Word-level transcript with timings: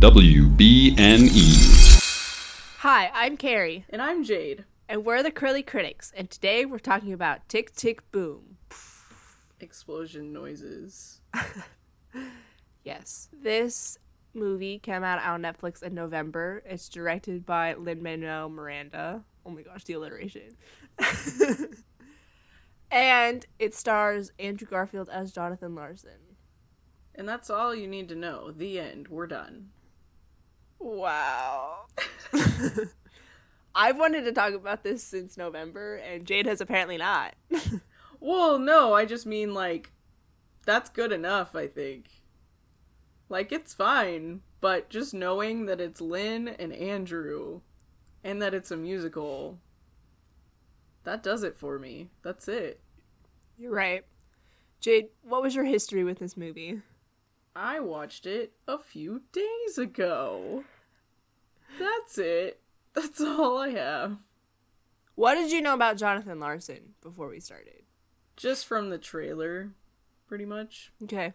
WBNE. 0.00 1.36
Hi, 2.78 3.10
I'm 3.12 3.36
Carrie, 3.36 3.84
And 3.90 4.00
I'm 4.00 4.24
Jade. 4.24 4.64
and 4.88 5.04
we're 5.04 5.22
the 5.22 5.30
Curly 5.30 5.62
Critics, 5.62 6.10
and 6.16 6.30
today 6.30 6.64
we're 6.64 6.78
talking 6.78 7.12
about 7.12 7.46
Tick 7.50 7.74
Tick 7.74 8.10
Boom. 8.10 8.56
Explosion 9.60 10.32
noises. 10.32 11.20
Yes. 12.82 13.28
This 13.42 13.98
movie 14.32 14.78
came 14.78 15.04
out 15.04 15.22
on 15.22 15.42
Netflix 15.42 15.82
in 15.82 15.94
November. 15.94 16.62
It's 16.64 16.88
directed 16.88 17.44
by 17.44 17.74
Lin 17.74 18.02
Manuel 18.02 18.48
Miranda. 18.48 19.22
Oh 19.44 19.50
my 19.50 19.60
gosh, 19.60 19.84
the 19.84 19.92
alliteration. 19.92 20.56
and 22.90 23.44
it 23.58 23.74
stars 23.74 24.32
Andrew 24.38 24.66
Garfield 24.66 25.10
as 25.10 25.30
Jonathan 25.32 25.74
Larson. 25.74 26.36
And 27.14 27.28
that's 27.28 27.50
all 27.50 27.74
you 27.74 27.86
need 27.86 28.08
to 28.08 28.14
know. 28.14 28.50
The 28.50 28.80
end. 28.80 29.08
We're 29.08 29.26
done. 29.26 29.68
Wow. 30.80 31.86
I've 33.74 33.98
wanted 33.98 34.24
to 34.24 34.32
talk 34.32 34.54
about 34.54 34.82
this 34.82 35.04
since 35.04 35.36
November, 35.36 35.96
and 35.96 36.26
Jade 36.26 36.46
has 36.46 36.60
apparently 36.60 36.96
not. 36.96 37.34
Well, 38.20 38.58
no, 38.58 38.92
I 38.92 39.06
just 39.06 39.24
mean 39.26 39.54
like 39.54 39.92
that's 40.66 40.90
good 40.90 41.10
enough, 41.10 41.56
I 41.56 41.66
think. 41.66 42.10
Like 43.28 43.50
it's 43.50 43.72
fine, 43.72 44.42
but 44.60 44.90
just 44.90 45.14
knowing 45.14 45.66
that 45.66 45.80
it's 45.80 46.00
Lin 46.00 46.48
and 46.48 46.72
Andrew 46.72 47.62
and 48.22 48.42
that 48.42 48.52
it's 48.52 48.70
a 48.70 48.76
musical 48.76 49.58
that 51.04 51.22
does 51.22 51.42
it 51.42 51.56
for 51.56 51.78
me. 51.78 52.10
That's 52.22 52.46
it. 52.46 52.80
You're 53.56 53.72
right. 53.72 54.04
Jade, 54.80 55.08
what 55.22 55.42
was 55.42 55.54
your 55.54 55.64
history 55.64 56.04
with 56.04 56.18
this 56.18 56.36
movie? 56.36 56.82
I 57.54 57.80
watched 57.80 58.26
it 58.26 58.52
a 58.68 58.78
few 58.78 59.22
days 59.32 59.78
ago. 59.78 60.64
That's 61.78 62.18
it. 62.18 62.60
That's 62.94 63.20
all 63.20 63.58
I 63.58 63.70
have. 63.70 64.18
What 65.14 65.34
did 65.34 65.52
you 65.52 65.60
know 65.60 65.74
about 65.74 65.96
Jonathan 65.96 66.40
Larson 66.40 66.94
before 67.02 67.28
we 67.28 67.40
started? 67.40 67.82
Just 68.36 68.66
from 68.66 68.90
the 68.90 68.98
trailer, 68.98 69.70
pretty 70.26 70.44
much. 70.46 70.92
Okay. 71.02 71.34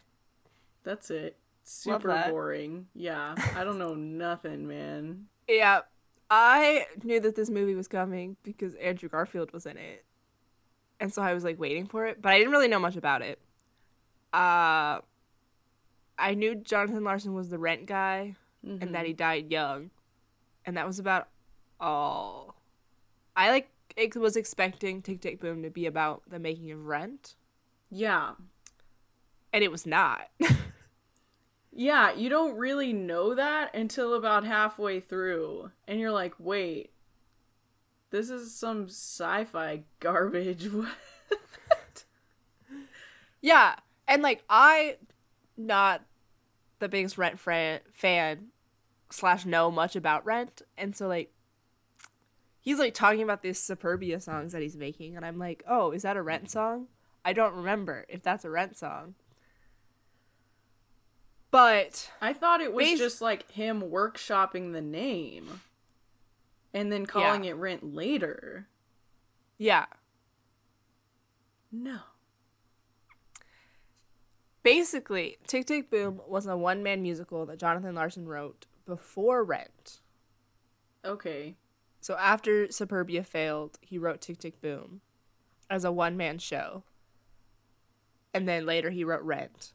That's 0.84 1.12
it. 1.12 1.38
Super 1.64 2.10
that. 2.10 2.30
boring. 2.30 2.88
Yeah, 2.94 3.36
I 3.56 3.64
don't 3.64 3.80
know 3.80 3.94
nothing, 3.96 4.68
man. 4.68 5.26
Yeah, 5.48 5.82
I 6.30 6.86
knew 7.04 7.20
that 7.20 7.36
this 7.36 7.50
movie 7.50 7.76
was 7.76 7.88
coming 7.88 8.38
because 8.44 8.76
Andrew 8.76 9.10
Garfield 9.10 9.52
was 9.52 9.66
in 9.66 9.78
it. 9.78 10.06
And 11.00 11.14
so 11.14 11.22
I 11.22 11.34
was 11.34 11.44
like 11.44 11.60
waiting 11.60 11.88
for 11.88 12.06
it, 12.06 12.22
but 12.22 12.32
I 12.32 12.38
didn't 12.38 12.52
really 12.52 12.68
know 12.68 12.80
much 12.80 12.96
about 12.96 13.22
it. 13.22 13.40
Uh 14.34 15.00
I 16.18 16.34
knew 16.34 16.56
Jonathan 16.56 17.04
Larson 17.04 17.34
was 17.34 17.50
the 17.50 17.58
rent 17.58 17.86
guy 17.86 18.36
and 18.64 18.96
that 18.96 19.06
he 19.06 19.12
mm-hmm. 19.12 19.18
died 19.18 19.52
young. 19.52 19.92
And 20.66 20.78
that 20.78 20.88
was 20.88 21.00
about 21.00 21.28
all. 21.80 22.62
I 23.36 23.50
like 23.52 23.70
ex- 23.98 24.16
was 24.18 24.36
expecting 24.36 25.02
Tick 25.02 25.22
Tick 25.22 25.40
Boom 25.40 25.62
to 25.64 25.70
be 25.70 25.86
about 25.86 26.24
the 26.28 26.40
making 26.40 26.72
of 26.72 26.86
Rent, 26.86 27.36
Yeah. 27.92 28.32
and 29.54 29.64
it 29.64 29.72
was 29.72 29.86
not. 29.86 30.30
Yeah, 31.78 32.14
you 32.14 32.30
don't 32.30 32.56
really 32.56 32.94
know 32.94 33.36
that 33.36 33.76
until 33.76 34.14
about 34.14 34.46
halfway 34.46 35.02
through. 35.02 35.72
And 35.86 36.00
you're 36.00 36.12
like, 36.12 36.34
wait, 36.40 36.94
this 38.12 38.30
is 38.30 38.56
some 38.56 38.86
sci 38.88 39.44
fi 39.44 39.84
garbage. 40.00 40.70
What? 40.72 40.88
Yeah, 43.42 43.76
and 44.08 44.24
like 44.24 44.44
I, 44.50 44.98
not 45.58 46.04
the 46.80 46.90
biggest 46.90 47.18
Rent 47.18 47.40
fan 47.40 47.80
fan 47.94 48.48
slash 49.10 49.46
know 49.46 49.72
much 49.72 49.96
about 49.96 50.26
Rent, 50.26 50.62
and 50.78 50.96
so 50.96 51.08
like 51.08 51.32
he's 52.62 52.80
like 52.80 52.94
talking 52.94 53.22
about 53.22 53.42
these 53.42 53.60
Superbia 53.60 54.22
songs 54.22 54.52
that 54.54 54.62
he's 54.62 54.76
making, 54.78 55.16
and 55.16 55.26
I'm 55.26 55.38
like, 55.40 55.64
oh, 55.68 55.92
is 55.92 56.02
that 56.02 56.18
a 56.18 56.22
Rent 56.22 56.50
song? 56.52 56.88
I 57.24 57.34
don't 57.34 57.56
remember 57.56 58.06
if 58.10 58.22
that's 58.24 58.46
a 58.46 58.50
Rent 58.50 58.78
song. 58.78 59.16
But 61.52 62.12
I 62.22 62.34
thought 62.34 62.60
it 62.62 62.74
was 62.74 62.86
Bas- 62.90 63.00
just 63.00 63.22
like 63.22 63.50
him 63.52 63.82
workshopping 63.84 64.74
the 64.74 64.82
name 64.82 65.62
and 66.74 66.92
then 66.92 67.06
calling 67.06 67.46
Yeah. 67.46 67.52
it 67.52 67.54
rent 67.54 67.96
later. 67.96 68.68
yeah, 69.58 69.86
No. 71.72 72.00
Basically, 74.66 75.38
Tick 75.48 75.68
Tick 75.68 75.90
Boom 75.90 76.20
was 76.28 76.48
a 76.48 76.58
one 76.58 76.84
man 76.84 77.02
musical 77.02 77.46
that 77.46 77.60
Jonathan 77.60 77.96
Larson 77.96 78.28
wrote 78.28 78.66
before 78.86 79.44
Rent. 79.44 80.02
Okay. 81.06 81.56
So 82.02 82.18
after 82.18 82.68
Superbia 82.68 83.26
failed, 83.26 83.78
he 83.80 83.98
wrote 83.98 84.22
Tick 84.22 84.40
Tick 84.40 84.60
Boom 84.60 85.02
as 85.70 85.86
a 85.86 85.92
one 85.92 86.18
man 86.18 86.40
show. 86.40 86.84
And 88.34 88.50
then 88.50 88.66
later 88.66 88.90
he 88.90 89.06
wrote 89.06 89.22
Rent. 89.22 89.72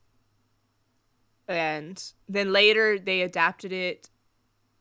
And 1.48 2.02
then 2.28 2.52
later 2.52 2.98
they 2.98 3.22
adapted 3.22 3.72
it 3.72 4.10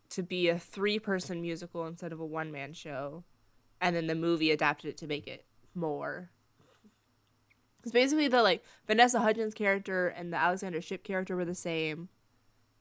to 0.09 0.23
be 0.23 0.49
a 0.49 0.57
three 0.57 0.97
person 0.97 1.39
musical 1.39 1.85
instead 1.85 2.11
of 2.11 2.19
a 2.19 2.25
one 2.25 2.51
man 2.51 2.73
show. 2.73 3.23
And 3.79 3.95
then 3.95 4.07
the 4.07 4.15
movie 4.15 4.51
adapted 4.51 4.89
it 4.89 4.97
to 4.97 5.07
make 5.07 5.27
it 5.27 5.45
more. 5.75 6.31
Because 7.79 7.91
basically 7.91 8.27
the 8.27 8.43
like 8.43 8.63
Vanessa 8.87 9.19
Hudgens 9.19 9.53
character 9.53 10.07
and 10.07 10.33
the 10.33 10.37
Alexander 10.37 10.81
Shipp 10.81 11.03
character 11.03 11.35
were 11.35 11.45
the 11.45 11.55
same. 11.55 12.09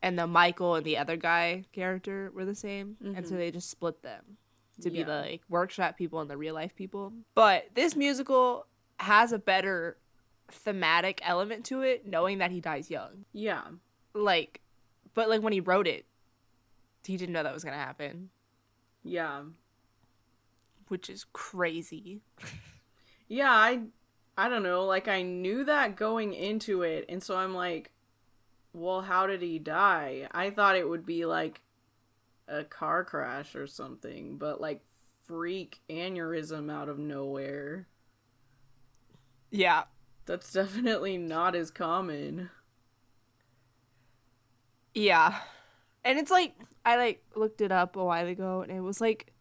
And 0.03 0.19
the 0.19 0.27
Michael 0.27 0.77
and 0.77 0.85
the 0.87 0.97
other 0.97 1.17
guy 1.17 1.65
character 1.73 2.31
were 2.35 2.45
the 2.45 2.55
same. 2.55 2.97
And 3.01 3.17
so 3.17 3.33
mm-hmm. 3.33 3.37
they 3.39 3.51
just 3.51 3.69
split 3.69 4.03
them 4.03 4.37
to 4.81 4.91
be 4.91 5.03
the 5.03 5.17
like 5.17 5.43
workshop 5.49 5.97
people 5.97 6.21
and 6.21 6.31
the 6.31 6.37
real 6.37 6.55
life 6.55 6.75
people. 6.77 7.13
But 7.35 7.67
this 7.75 7.97
musical 7.97 8.67
has 8.99 9.33
a 9.33 9.39
better 9.39 9.97
thematic 10.51 11.21
element 11.25 11.65
to 11.67 11.83
it, 11.83 12.07
knowing 12.07 12.39
that 12.39 12.51
he 12.51 12.61
dies 12.61 12.91
young. 12.91 13.25
Yeah. 13.33 13.63
Like, 14.15 14.61
but 15.15 15.29
like 15.29 15.43
when 15.43 15.53
he 15.53 15.61
wrote 15.61 15.87
it, 15.87 16.07
he 17.05 17.17
didn't 17.17 17.33
know 17.33 17.43
that 17.43 17.55
was 17.55 17.65
gonna 17.65 17.77
happen, 17.77 18.31
Yeah. 19.03 19.43
which 20.89 21.09
is 21.09 21.25
crazy. 21.33 22.21
Yeah, 23.31 23.51
I 23.51 23.81
I 24.39 24.49
don't 24.49 24.63
know, 24.63 24.87
like 24.87 25.09
I 25.09 25.21
knew 25.21 25.65
that 25.65 25.97
going 25.97 26.33
into 26.33 26.81
it 26.83 27.05
and 27.11 27.23
so 27.23 27.37
I'm 27.37 27.55
like 27.55 27.91
well, 28.73 29.03
how 29.03 29.27
did 29.27 29.43
he 29.43 29.59
die? 29.59 30.29
I 30.31 30.51
thought 30.51 30.77
it 30.77 30.89
would 30.89 31.05
be 31.05 31.25
like 31.25 31.63
a 32.47 32.65
car 32.65 33.05
crash 33.05 33.55
or 33.55 33.67
something, 33.67 34.37
but 34.37 34.61
like 34.61 34.83
freak 35.27 35.81
aneurysm 35.91 36.71
out 36.71 36.89
of 36.89 36.99
nowhere. 36.99 37.89
Yeah. 39.51 39.85
That's 40.27 40.53
definitely 40.53 41.19
not 41.19 41.55
as 41.55 41.71
common. 41.71 42.51
Yeah. 44.95 45.41
And 46.05 46.19
it's 46.19 46.31
like 46.31 46.55
I 46.85 46.97
like 46.97 47.23
looked 47.35 47.61
it 47.61 47.73
up 47.73 47.97
a 47.97 48.05
while 48.05 48.27
ago 48.27 48.63
and 48.63 48.71
it 48.71 48.81
was 48.81 49.01
like 49.01 49.33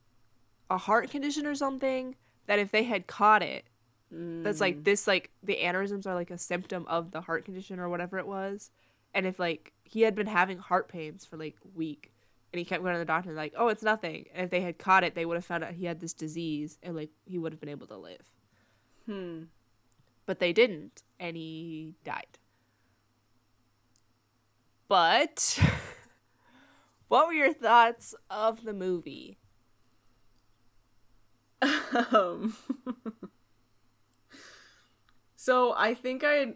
a 0.70 0.78
heart 0.78 1.10
condition 1.10 1.46
or 1.46 1.56
something 1.56 2.16
that 2.48 2.60
if 2.60 2.72
they 2.72 2.84
had 2.84 3.08
caught 3.08 3.44
it 3.44 3.66
that's 4.10 4.62
like 4.62 4.84
this 4.84 5.06
like 5.08 5.32
the 5.44 5.58
aneurysms 5.58 6.08
are 6.08 6.16
like 6.16 6.32
a 6.32 6.38
symptom 6.38 6.86
of 6.88 7.12
the 7.12 7.22
heart 7.22 7.46
condition 7.46 7.80
or 7.80 7.90
whatever 7.90 8.18
it 8.18 8.28
was. 8.28 8.72
And 9.14 9.26
if 9.26 9.40
like 9.40 9.74
he 9.84 10.02
had 10.02 10.16
been 10.16 10.28
having 10.28 10.60
heart 10.60 10.88
pains 10.88 11.26
for 11.26 11.38
like 11.38 11.56
a 11.64 11.78
week 11.78 12.12
and 12.54 12.60
he 12.60 12.66
kept 12.66 12.82
going 12.84 12.94
to 12.94 13.00
the 13.00 13.06
doctor 13.06 13.34
like, 13.34 13.54
oh 13.58 13.68
it's 13.68 13.84
nothing. 13.84 14.26
And 14.34 14.46
if 14.46 14.50
they 14.50 14.62
had 14.62 14.78
caught 14.78 15.04
it 15.04 15.14
they 15.14 15.26
would 15.26 15.36
have 15.36 15.46
found 15.46 15.64
out 15.64 15.74
he 15.74 15.86
had 15.86 16.00
this 16.00 16.14
disease 16.14 16.78
and 16.82 16.96
like 16.96 17.10
he 17.26 17.38
would 17.38 17.52
have 17.52 17.60
been 17.60 17.70
able 17.70 17.88
to 17.88 17.98
live. 17.98 18.32
Hmm. 19.06 19.44
But 20.26 20.40
they 20.40 20.54
didn't 20.54 21.04
and 21.20 21.36
he 21.36 21.96
died. 22.06 22.38
But 24.88 25.60
what 27.10 27.28
were 27.28 27.34
your 27.34 27.54
thoughts 27.54 28.16
of 28.30 28.64
the 28.64 28.74
movie? 28.74 29.38
Um, 32.12 32.56
so 35.48 35.74
I 35.78 35.94
think 35.94 36.26
I. 36.26 36.56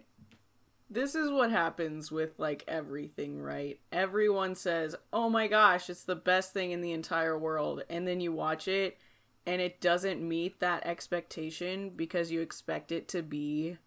This 0.90 1.14
is 1.14 1.30
what 1.30 1.50
happens 1.50 2.12
with 2.12 2.38
like 2.38 2.62
everything, 2.68 3.40
right? 3.40 3.80
Everyone 3.90 4.54
says, 4.54 4.94
"Oh 5.14 5.30
my 5.30 5.46
gosh, 5.48 5.88
it's 5.88 6.04
the 6.04 6.14
best 6.14 6.52
thing 6.52 6.72
in 6.72 6.82
the 6.82 6.92
entire 6.92 7.38
world," 7.38 7.84
and 7.88 8.06
then 8.06 8.20
you 8.20 8.32
watch 8.32 8.68
it, 8.68 8.98
and 9.46 9.62
it 9.62 9.80
doesn't 9.80 10.20
meet 10.20 10.60
that 10.60 10.84
expectation 10.84 11.88
because 11.96 12.30
you 12.30 12.42
expect 12.42 12.92
it 12.92 13.08
to 13.08 13.22
be 13.22 13.78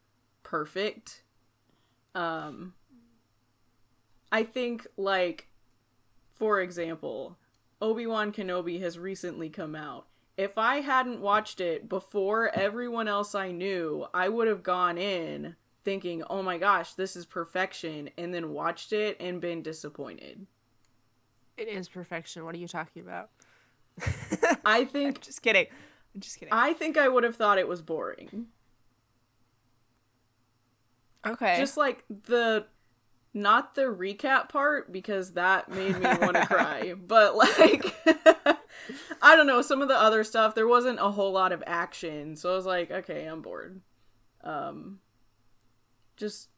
perfect. 0.42 1.22
Um, 2.16 2.74
I 4.31 4.42
think 4.42 4.88
like, 4.98 5.50
for 6.31 6.60
example, 6.60 7.38
Obi 7.80 8.07
Wan 8.07 8.31
Kenobi 8.31 8.81
has 8.81 8.98
recently 8.98 9.50
come 9.50 9.75
out 9.75 10.07
if 10.37 10.57
I 10.57 10.81
hadn't 10.81 11.21
watched 11.21 11.61
it 11.61 11.87
before 11.87 12.49
everyone 12.53 13.07
else 13.07 13.35
I 13.35 13.51
knew, 13.51 14.05
I 14.13 14.29
would 14.29 14.47
have 14.47 14.63
gone 14.63 14.97
in 14.97 15.55
thinking, 15.83 16.23
"Oh 16.29 16.41
my 16.41 16.57
gosh, 16.57 16.93
this 16.93 17.15
is 17.15 17.25
perfection," 17.25 18.09
and 18.17 18.33
then 18.33 18.49
watched 18.51 18.91
it 18.91 19.17
and 19.19 19.39
been 19.39 19.61
disappointed. 19.61 20.45
It 21.57 21.67
is 21.69 21.87
perfection. 21.87 22.43
What 22.43 22.53
are 22.55 22.57
you 22.57 22.67
talking 22.67 23.01
about? 23.01 23.29
I 24.65 24.83
think 24.85 25.21
Just 25.21 25.41
kidding. 25.41 25.67
I'm 26.13 26.21
just 26.21 26.37
kidding. 26.39 26.53
I 26.53 26.73
think 26.73 26.97
I 26.97 27.07
would 27.07 27.23
have 27.23 27.35
thought 27.35 27.57
it 27.57 27.67
was 27.67 27.81
boring. 27.81 28.47
okay. 31.25 31.55
Just 31.57 31.77
like 31.77 32.03
the 32.09 32.65
not 33.33 33.75
the 33.75 33.83
recap 33.83 34.49
part 34.49 34.91
because 34.91 35.31
that 35.33 35.69
made 35.69 35.97
me 35.99 36.05
want 36.21 36.35
to 36.35 36.45
cry, 36.47 36.93
but 36.93 37.35
like 37.35 37.95
I 39.21 39.35
don't 39.35 39.47
know, 39.47 39.61
some 39.61 39.81
of 39.81 39.87
the 39.87 39.99
other 39.99 40.23
stuff 40.23 40.55
there 40.55 40.67
wasn't 40.67 40.99
a 40.99 41.11
whole 41.11 41.31
lot 41.31 41.51
of 41.51 41.63
action. 41.65 42.35
So 42.35 42.51
I 42.51 42.55
was 42.55 42.65
like, 42.65 42.91
okay, 42.91 43.25
I'm 43.25 43.41
bored. 43.41 43.81
Um 44.43 44.99
just 46.17 46.49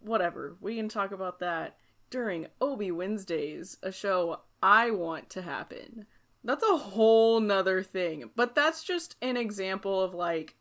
whatever. 0.00 0.56
We 0.60 0.76
can 0.76 0.88
talk 0.88 1.12
about 1.12 1.40
that 1.40 1.76
during 2.10 2.46
Obi 2.60 2.90
Wednesdays, 2.90 3.78
a 3.82 3.92
show 3.92 4.40
I 4.62 4.90
want 4.90 5.30
to 5.30 5.42
happen. 5.42 6.06
That's 6.44 6.64
a 6.64 6.76
whole 6.76 7.40
nother 7.40 7.82
thing. 7.82 8.30
But 8.34 8.54
that's 8.54 8.84
just 8.84 9.16
an 9.20 9.36
example 9.36 10.00
of 10.00 10.14
like 10.14 10.56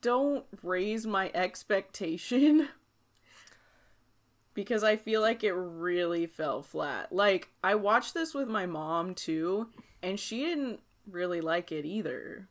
don't 0.00 0.44
raise 0.62 1.06
my 1.06 1.30
expectation 1.34 2.68
because 4.56 4.82
I 4.82 4.96
feel 4.96 5.20
like 5.20 5.44
it 5.44 5.52
really 5.52 6.26
fell 6.26 6.62
flat. 6.62 7.12
Like 7.12 7.50
I 7.62 7.76
watched 7.76 8.14
this 8.14 8.34
with 8.34 8.48
my 8.48 8.66
mom 8.66 9.14
too 9.14 9.68
and 10.02 10.18
she 10.18 10.38
didn't 10.40 10.80
really 11.08 11.40
like 11.40 11.70
it 11.70 11.84
either, 11.84 12.48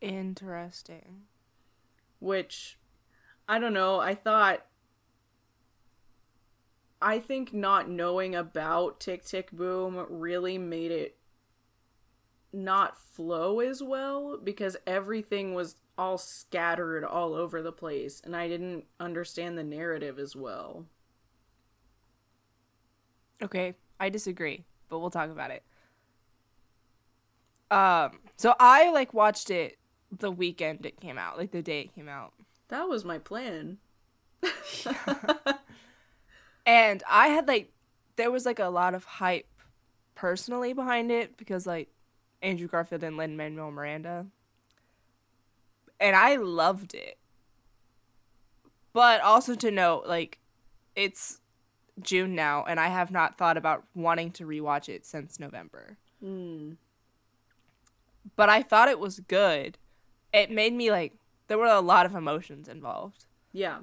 Interesting. 0.00 1.22
which 2.20 2.78
I 3.48 3.58
don't 3.58 3.72
know, 3.72 3.98
I 3.98 4.14
thought 4.14 4.64
I 7.02 7.18
think 7.18 7.54
not 7.54 7.88
knowing 7.88 8.34
about 8.34 9.00
Tick 9.00 9.24
Tick 9.24 9.50
Boom 9.50 10.06
really 10.10 10.58
made 10.58 10.90
it 10.90 11.16
not 12.52 12.98
flow 12.98 13.60
as 13.60 13.82
well 13.82 14.38
because 14.42 14.76
everything 14.86 15.54
was 15.54 15.76
all 16.00 16.18
scattered 16.18 17.04
all 17.04 17.34
over 17.34 17.60
the 17.60 17.72
place 17.72 18.20
and 18.24 18.34
I 18.34 18.48
didn't 18.48 18.84
understand 18.98 19.58
the 19.58 19.64
narrative 19.64 20.18
as 20.18 20.34
well. 20.34 20.86
Okay, 23.42 23.74
I 23.98 24.08
disagree, 24.08 24.64
but 24.88 24.98
we'll 24.98 25.10
talk 25.10 25.30
about 25.30 25.50
it. 25.50 25.62
Um, 27.70 28.18
so 28.36 28.54
I 28.58 28.90
like 28.90 29.14
watched 29.14 29.50
it 29.50 29.78
the 30.10 30.30
weekend 30.30 30.84
it 30.84 31.00
came 31.00 31.18
out, 31.18 31.38
like 31.38 31.52
the 31.52 31.62
day 31.62 31.82
it 31.82 31.94
came 31.94 32.08
out. 32.08 32.32
That 32.68 32.88
was 32.88 33.04
my 33.04 33.18
plan. 33.18 33.78
And 36.66 37.02
I 37.10 37.28
had 37.28 37.48
like 37.48 37.72
there 38.16 38.30
was 38.30 38.46
like 38.46 38.58
a 38.58 38.66
lot 38.66 38.94
of 38.94 39.04
hype 39.04 39.48
personally 40.14 40.72
behind 40.72 41.10
it 41.10 41.36
because 41.36 41.66
like 41.66 41.88
Andrew 42.42 42.68
Garfield 42.68 43.02
and 43.02 43.16
Lin 43.16 43.36
Manuel 43.36 43.70
Miranda. 43.70 44.26
And 46.00 46.16
I 46.16 46.36
loved 46.36 46.94
it. 46.94 47.18
But 48.92 49.20
also 49.20 49.54
to 49.54 49.70
note, 49.70 50.06
like, 50.06 50.38
it's 50.96 51.40
June 52.00 52.34
now, 52.34 52.64
and 52.64 52.80
I 52.80 52.88
have 52.88 53.10
not 53.10 53.36
thought 53.36 53.56
about 53.56 53.84
wanting 53.94 54.30
to 54.32 54.46
rewatch 54.46 54.88
it 54.88 55.04
since 55.06 55.38
November. 55.38 55.98
Hmm. 56.20 56.72
But 58.36 58.48
I 58.48 58.62
thought 58.62 58.88
it 58.88 58.98
was 58.98 59.20
good. 59.20 59.78
It 60.32 60.50
made 60.50 60.72
me 60.72 60.90
like 60.90 61.14
there 61.48 61.58
were 61.58 61.66
a 61.66 61.80
lot 61.80 62.06
of 62.06 62.14
emotions 62.14 62.68
involved. 62.68 63.26
Yeah. 63.52 63.80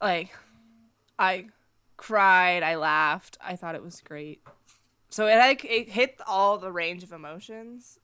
like 0.00 0.30
I 1.18 1.46
cried, 1.96 2.62
I 2.62 2.76
laughed, 2.76 3.38
I 3.40 3.56
thought 3.56 3.74
it 3.74 3.82
was 3.82 4.00
great. 4.00 4.42
So 5.08 5.26
it 5.26 5.36
like 5.36 5.64
it 5.64 5.88
hit 5.90 6.20
all 6.26 6.58
the 6.58 6.72
range 6.72 7.02
of 7.02 7.12
emotions, 7.12 7.98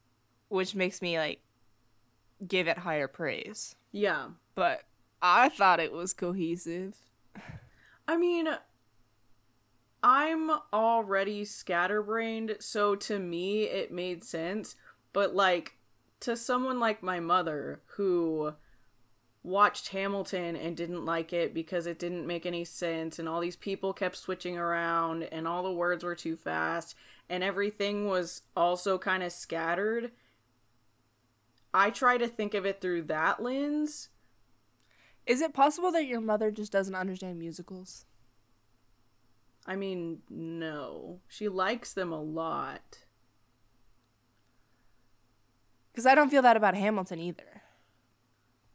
which 0.49 0.75
makes 0.75 1.03
me 1.03 1.19
like 1.19 1.41
give 2.47 2.67
it 2.69 2.79
higher 2.79 3.09
praise. 3.09 3.77
Yeah. 3.93 4.29
But 4.55 4.83
I 5.23 5.49
thought 5.49 5.81
it 5.81 5.93
was 5.93 6.13
cohesive. 6.13 6.97
I 8.07 8.17
mean, 8.17 8.49
I'm 10.03 10.51
already 10.73 11.45
scatterbrained, 11.45 12.57
so 12.61 12.95
to 12.97 13.19
me 13.19 13.63
it 13.63 13.91
made 13.91 14.23
sense. 14.23 14.77
But 15.13 15.35
like 15.35 15.77
to 16.21 16.37
someone 16.37 16.79
like 16.79 17.03
my 17.03 17.21
mother 17.21 17.81
who 17.97 18.55
watched 19.43 19.89
Hamilton 19.89 20.57
and 20.57 20.77
didn't 20.77 21.05
like 21.05 21.33
it 21.33 21.53
because 21.53 21.87
it 21.87 21.99
didn't 21.99 22.27
make 22.27 22.47
any 22.47 22.65
sense 22.65 23.19
and 23.19 23.29
all 23.29 23.41
these 23.41 23.57
people 23.57 23.93
kept 23.93 24.17
switching 24.17 24.57
around 24.57 25.23
and 25.25 25.47
all 25.47 25.63
the 25.63 25.73
words 25.73 26.03
were 26.03 26.15
too 26.15 26.35
fast 26.35 26.95
and 27.29 27.45
everything 27.45 28.09
was 28.09 28.43
also 28.57 28.99
kind 28.99 29.23
of 29.23 29.33
scattered. 29.33 30.13
I 31.75 31.91
try 31.91 32.17
to 32.19 32.29
think 32.29 32.55
of 32.55 32.65
it 32.65 32.81
through 32.81 33.03
that 33.03 33.43
lens. 33.43 34.09
Is 35.26 35.41
it 35.41 35.53
possible 35.53 35.91
that 35.91 36.06
your 36.06 36.21
mother 36.21 36.53
just 36.53 36.71
doesn't 36.71 36.94
understand 36.94 37.38
musicals? 37.38 38.06
I 39.67 39.75
mean, 39.75 40.19
no. 40.31 41.21
She 41.26 41.49
likes 41.49 41.93
them 41.93 42.12
a 42.12 42.23
lot. 42.23 43.00
Because 45.91 46.06
I 46.06 46.15
don't 46.15 46.31
feel 46.31 46.43
that 46.43 46.56
about 46.56 46.76
Hamilton 46.76 47.19
either. 47.19 47.62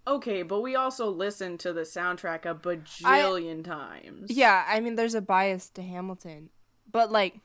Okay, 0.06 0.42
but 0.42 0.62
we 0.62 0.76
also 0.76 1.10
listened 1.10 1.60
to 1.62 1.72
the 1.72 1.82
soundtrack 1.82 2.46
a 2.46 2.56
bajillion 2.56 3.64
times. 3.64 4.32
Yeah, 4.32 4.66
I 4.68 4.80
mean, 4.80 4.96
there's 4.96 5.14
a 5.14 5.22
bias 5.22 5.70
to 5.72 5.84
Hamilton, 5.84 6.50
but 6.92 7.12
like, 7.12 7.42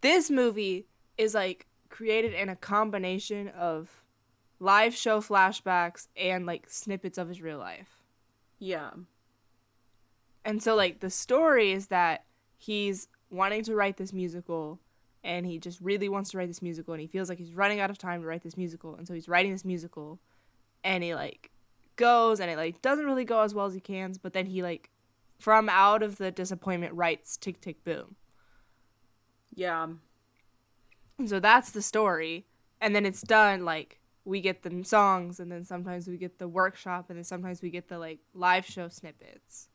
this 0.00 0.30
movie 0.30 0.86
is 1.18 1.34
like 1.34 1.66
created 1.88 2.32
in 2.32 2.48
a 2.48 2.54
combination 2.54 3.48
of 3.48 4.04
live 4.60 4.94
show 4.94 5.20
flashbacks 5.20 6.06
and 6.16 6.46
like 6.46 6.68
snippets 6.68 7.18
of 7.18 7.28
his 7.28 7.42
real 7.42 7.58
life. 7.58 8.00
Yeah. 8.58 8.90
And 10.44 10.62
so, 10.62 10.74
like, 10.74 11.00
the 11.00 11.10
story 11.10 11.72
is 11.72 11.88
that 11.88 12.24
he's 12.56 13.08
wanting 13.30 13.62
to 13.64 13.74
write 13.74 13.96
this 13.96 14.12
musical 14.12 14.78
and 15.22 15.44
he 15.44 15.58
just 15.58 15.80
really 15.80 16.08
wants 16.08 16.30
to 16.30 16.38
write 16.38 16.48
this 16.48 16.62
musical 16.62 16.94
and 16.94 17.00
he 17.00 17.06
feels 17.06 17.28
like 17.28 17.38
he's 17.38 17.54
running 17.54 17.80
out 17.80 17.90
of 17.90 17.98
time 17.98 18.22
to 18.22 18.26
write 18.26 18.42
this 18.42 18.56
musical. 18.56 18.94
And 18.94 19.06
so 19.06 19.14
he's 19.14 19.28
writing 19.28 19.52
this 19.52 19.64
musical 19.64 20.18
and 20.82 21.04
he, 21.04 21.14
like, 21.14 21.50
goes 21.96 22.40
and 22.40 22.50
it, 22.50 22.56
like, 22.56 22.80
doesn't 22.80 23.04
really 23.04 23.24
go 23.24 23.40
as 23.42 23.54
well 23.54 23.66
as 23.66 23.74
he 23.74 23.80
can, 23.80 24.14
but 24.22 24.32
then 24.32 24.46
he, 24.46 24.62
like, 24.62 24.90
from 25.38 25.68
out 25.68 26.02
of 26.02 26.16
the 26.16 26.30
disappointment 26.30 26.94
writes 26.94 27.36
Tick 27.36 27.60
Tick 27.60 27.82
Boom. 27.84 28.16
Yeah. 29.54 29.88
And 31.18 31.28
so 31.28 31.38
that's 31.38 31.70
the 31.70 31.82
story. 31.82 32.46
And 32.80 32.96
then 32.96 33.04
it's 33.04 33.20
done, 33.20 33.64
like, 33.66 33.99
we 34.24 34.40
get 34.40 34.62
the 34.62 34.84
songs 34.84 35.40
and 35.40 35.50
then 35.50 35.64
sometimes 35.64 36.06
we 36.06 36.16
get 36.16 36.38
the 36.38 36.48
workshop 36.48 37.06
and 37.08 37.16
then 37.16 37.24
sometimes 37.24 37.62
we 37.62 37.70
get 37.70 37.88
the, 37.88 37.98
like, 37.98 38.20
live 38.34 38.66
show 38.66 38.88
snippets. 38.88 39.68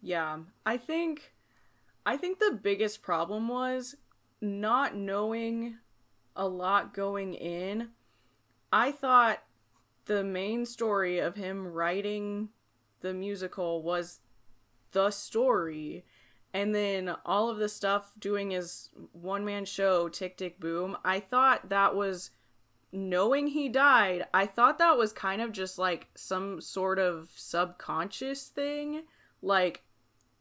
Yeah. 0.00 0.38
I 0.64 0.76
think 0.76 1.32
I 2.04 2.16
think 2.16 2.38
the 2.38 2.58
biggest 2.62 3.02
problem 3.02 3.48
was 3.48 3.96
not 4.40 4.94
knowing 4.94 5.78
a 6.36 6.46
lot 6.46 6.94
going 6.94 7.34
in. 7.34 7.88
I 8.72 8.92
thought 8.92 9.42
the 10.04 10.22
main 10.22 10.64
story 10.66 11.18
of 11.18 11.34
him 11.34 11.66
writing 11.66 12.50
the 13.00 13.12
musical 13.12 13.82
was 13.82 14.20
the 14.92 15.10
story 15.10 16.04
and 16.54 16.74
then 16.74 17.14
all 17.26 17.50
of 17.50 17.58
the 17.58 17.68
stuff 17.68 18.12
doing 18.18 18.50
his 18.50 18.90
one 19.12 19.44
man 19.44 19.64
show 19.64 20.08
tick 20.08 20.36
tick 20.38 20.58
boom 20.58 20.96
i 21.04 21.20
thought 21.20 21.68
that 21.68 21.94
was 21.94 22.30
knowing 22.96 23.48
he 23.48 23.68
died 23.68 24.26
i 24.32 24.46
thought 24.46 24.78
that 24.78 24.96
was 24.96 25.12
kind 25.12 25.40
of 25.42 25.52
just 25.52 25.78
like 25.78 26.08
some 26.14 26.60
sort 26.60 26.98
of 26.98 27.28
subconscious 27.34 28.48
thing 28.48 29.02
like 29.42 29.82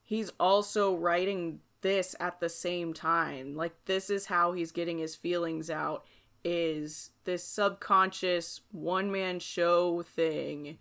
he's 0.02 0.32
also 0.40 0.96
writing 0.96 1.60
this 1.82 2.16
at 2.20 2.40
the 2.40 2.50
same 2.50 2.94
time 2.94 3.56
like 3.56 3.74
this 3.86 4.10
is 4.10 4.28
how 4.28 4.54
he's 4.54 4.72
getting 4.72 4.98
his 4.98 5.16
feelings 5.16 5.70
out 5.70 6.04
is 6.44 7.10
this 7.26 7.44
subconscious 7.44 8.62
one 8.72 9.12
man 9.12 9.40
show 9.40 10.02
thing 10.04 10.78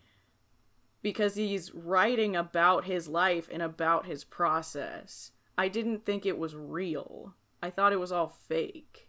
because 1.04 1.34
he's 1.34 1.72
writing 1.74 2.34
about 2.34 2.86
his 2.86 3.08
life 3.08 3.46
and 3.52 3.62
about 3.62 4.06
his 4.06 4.24
process. 4.24 5.32
I 5.56 5.68
didn't 5.68 6.06
think 6.06 6.24
it 6.24 6.38
was 6.38 6.56
real. 6.56 7.34
I 7.62 7.68
thought 7.68 7.92
it 7.92 8.00
was 8.00 8.10
all 8.10 8.28
fake. 8.28 9.03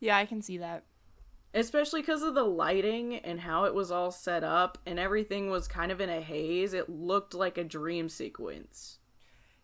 Yeah, 0.00 0.16
I 0.16 0.26
can 0.26 0.42
see 0.42 0.58
that. 0.58 0.84
Especially 1.54 2.02
because 2.02 2.22
of 2.22 2.34
the 2.34 2.44
lighting 2.44 3.16
and 3.16 3.40
how 3.40 3.64
it 3.64 3.74
was 3.74 3.90
all 3.90 4.10
set 4.10 4.44
up 4.44 4.78
and 4.84 4.98
everything 4.98 5.50
was 5.50 5.66
kind 5.66 5.90
of 5.90 6.00
in 6.00 6.10
a 6.10 6.20
haze. 6.20 6.74
It 6.74 6.90
looked 6.90 7.34
like 7.34 7.56
a 7.56 7.64
dream 7.64 8.08
sequence. 8.08 8.98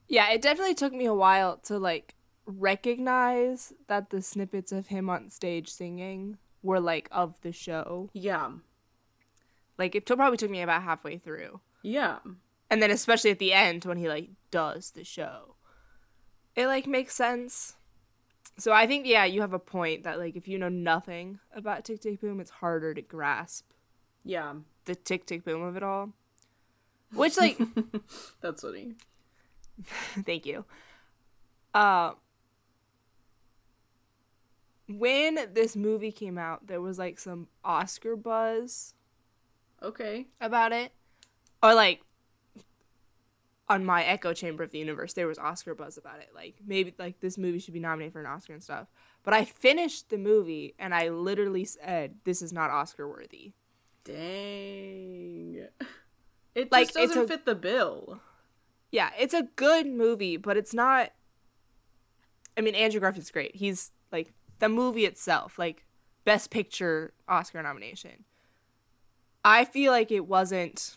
Yeah, 0.08 0.30
it 0.30 0.42
definitely 0.42 0.74
took 0.74 0.92
me 0.92 1.06
a 1.06 1.14
while 1.14 1.58
to 1.64 1.78
like 1.78 2.14
recognize 2.46 3.72
that 3.86 4.10
the 4.10 4.22
snippets 4.22 4.72
of 4.72 4.88
him 4.88 5.08
on 5.08 5.30
stage 5.30 5.68
singing 5.68 6.38
were 6.62 6.80
like 6.80 7.08
of 7.12 7.40
the 7.42 7.52
show. 7.52 8.10
Yeah. 8.12 8.50
Like 9.78 9.94
it 9.94 10.06
t- 10.06 10.16
probably 10.16 10.36
took 10.36 10.50
me 10.50 10.62
about 10.62 10.82
halfway 10.82 11.18
through. 11.18 11.60
Yeah. 11.82 12.18
And 12.70 12.82
then 12.82 12.90
especially 12.90 13.30
at 13.30 13.38
the 13.38 13.52
end 13.52 13.84
when 13.84 13.98
he 13.98 14.08
like 14.08 14.30
does 14.50 14.92
the 14.92 15.04
show. 15.04 15.56
It 16.56 16.66
like 16.66 16.86
makes 16.86 17.14
sense. 17.14 17.76
So 18.56 18.72
I 18.72 18.86
think 18.86 19.06
yeah, 19.06 19.24
you 19.24 19.40
have 19.40 19.52
a 19.52 19.58
point 19.58 20.04
that 20.04 20.18
like 20.18 20.36
if 20.36 20.46
you 20.46 20.58
know 20.58 20.68
nothing 20.68 21.40
about 21.54 21.84
Tick 21.84 22.00
Tick 22.00 22.20
Boom, 22.20 22.40
it's 22.40 22.50
harder 22.50 22.94
to 22.94 23.02
grasp 23.02 23.66
Yeah, 24.24 24.54
the 24.84 24.94
Tick 24.94 25.26
Tick 25.26 25.44
Boom 25.44 25.62
of 25.62 25.76
it 25.76 25.82
all. 25.82 26.12
Which 27.14 27.36
like 27.36 27.58
that's 28.40 28.62
funny. 28.62 28.94
thank 30.24 30.46
you. 30.46 30.64
Uh 31.72 32.12
when 34.88 35.38
this 35.54 35.74
movie 35.74 36.12
came 36.12 36.36
out, 36.38 36.66
there 36.66 36.80
was 36.80 36.98
like 36.98 37.18
some 37.18 37.48
Oscar 37.64 38.16
buzz 38.16 38.94
Okay. 39.82 40.26
about 40.40 40.72
it. 40.72 40.92
Or 41.62 41.74
like 41.74 42.02
on 43.68 43.84
my 43.84 44.04
echo 44.04 44.32
chamber 44.34 44.62
of 44.62 44.70
the 44.72 44.78
universe, 44.78 45.14
there 45.14 45.26
was 45.26 45.38
Oscar 45.38 45.74
buzz 45.74 45.96
about 45.96 46.18
it. 46.20 46.30
Like 46.34 46.56
maybe 46.66 46.94
like 46.98 47.20
this 47.20 47.38
movie 47.38 47.58
should 47.58 47.74
be 47.74 47.80
nominated 47.80 48.12
for 48.12 48.20
an 48.20 48.26
Oscar 48.26 48.52
and 48.52 48.62
stuff. 48.62 48.88
But 49.22 49.32
I 49.34 49.44
finished 49.44 50.10
the 50.10 50.18
movie 50.18 50.74
and 50.78 50.94
I 50.94 51.08
literally 51.08 51.64
said, 51.64 52.16
This 52.24 52.42
is 52.42 52.52
not 52.52 52.70
Oscar 52.70 53.08
worthy. 53.08 53.52
Dang. 54.04 55.66
It 56.54 56.70
Like, 56.70 56.88
just 56.88 56.94
doesn't 56.94 57.24
a- 57.24 57.26
fit 57.26 57.46
the 57.46 57.54
bill. 57.54 58.20
Yeah, 58.92 59.10
it's 59.18 59.34
a 59.34 59.48
good 59.56 59.86
movie, 59.86 60.36
but 60.36 60.56
it's 60.56 60.72
not 60.74 61.10
I 62.56 62.60
mean 62.60 62.74
Andrew 62.74 63.00
Garfield's 63.00 63.30
great. 63.30 63.56
He's 63.56 63.90
like 64.12 64.32
the 64.60 64.68
movie 64.68 65.04
itself, 65.06 65.58
like 65.58 65.84
best 66.24 66.50
picture 66.50 67.12
Oscar 67.28 67.62
nomination. 67.62 68.24
I 69.44 69.64
feel 69.64 69.90
like 69.90 70.12
it 70.12 70.26
wasn't 70.28 70.96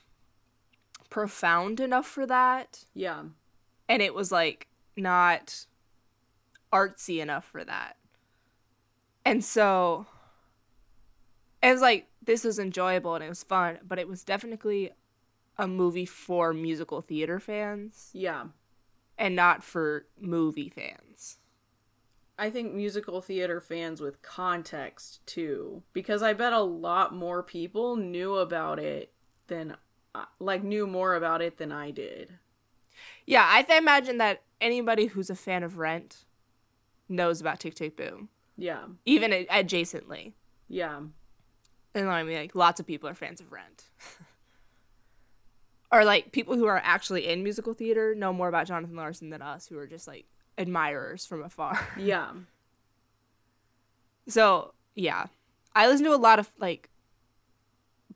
profound 1.10 1.80
enough 1.80 2.06
for 2.08 2.26
that. 2.26 2.86
Yeah. 2.94 3.24
and 3.90 4.02
it 4.02 4.14
was 4.14 4.32
like 4.32 4.68
not 4.98 5.66
artsy 6.74 7.22
enough 7.22 7.46
for 7.46 7.64
that. 7.64 7.96
And 9.26 9.44
so 9.44 10.06
it 11.64 11.72
was 11.72 11.82
like 11.82 12.08
this 12.22 12.44
was 12.44 12.60
enjoyable 12.60 13.16
and 13.16 13.24
it 13.24 13.30
was 13.30 13.44
fun, 13.44 13.80
but 13.88 14.00
it 14.00 14.08
was 14.08 14.24
definitely 14.24 14.92
a 15.58 15.68
movie 15.68 16.06
for 16.06 16.54
musical 16.54 17.02
theater 17.02 17.40
fans 17.40 18.10
Yeah. 18.14 18.48
and 19.18 19.36
not 19.36 19.64
for 19.64 20.06
movie 20.20 20.70
fans. 20.70 21.38
I 22.38 22.50
think 22.52 22.74
musical 22.74 23.22
theater 23.22 23.60
fans 23.60 24.00
with 24.02 24.22
context 24.22 25.26
too, 25.26 25.82
because 25.94 26.22
I 26.22 26.34
bet 26.34 26.54
a 26.54 26.62
lot 26.62 27.14
more 27.16 27.42
people 27.42 27.96
knew 27.96 28.36
about 28.36 28.78
it 28.78 29.12
than, 29.48 29.76
like, 30.40 30.64
knew 30.64 30.88
more 30.88 31.16
about 31.16 31.42
it 31.42 31.58
than 31.58 31.72
I 31.72 31.92
did. 31.92 32.34
Yeah, 33.26 33.46
I 33.48 33.62
th- 33.64 33.80
imagine 33.80 34.18
that 34.20 34.42
anybody 34.62 35.08
who's 35.08 35.30
a 35.30 35.36
fan 35.36 35.64
of 35.64 35.78
Rent 35.78 36.26
knows 37.10 37.40
about 37.42 37.60
Tick 37.60 37.76
Tick 37.76 37.96
Boom, 37.98 38.30
Yeah. 38.58 38.86
even 39.06 39.32
a- 39.34 39.46
adjacently. 39.48 40.34
Yeah. 40.68 41.02
And 41.94 42.10
I 42.10 42.24
mean, 42.24 42.38
like, 42.38 42.56
lots 42.56 42.80
of 42.80 42.86
people 42.88 43.10
are 43.10 43.14
fans 43.14 43.40
of 43.42 43.52
Rent. 43.52 43.86
or, 45.92 46.04
like, 46.06 46.32
people 46.32 46.56
who 46.56 46.66
are 46.66 46.82
actually 46.84 47.28
in 47.28 47.44
musical 47.44 47.74
theater 47.74 48.14
know 48.16 48.34
more 48.34 48.50
about 48.50 48.68
Jonathan 48.68 48.96
Larson 48.96 49.30
than 49.30 49.42
us, 49.42 49.68
who 49.68 49.78
are 49.78 49.88
just, 49.88 50.08
like, 50.08 50.26
admirers 50.58 51.26
from 51.26 51.44
afar. 51.44 51.80
Yeah. 51.98 52.32
so, 54.28 54.74
yeah. 54.96 55.28
I 55.76 55.88
listen 55.88 56.06
to 56.06 56.14
a 56.14 56.18
lot 56.18 56.40
of, 56.40 56.52
like, 56.58 56.90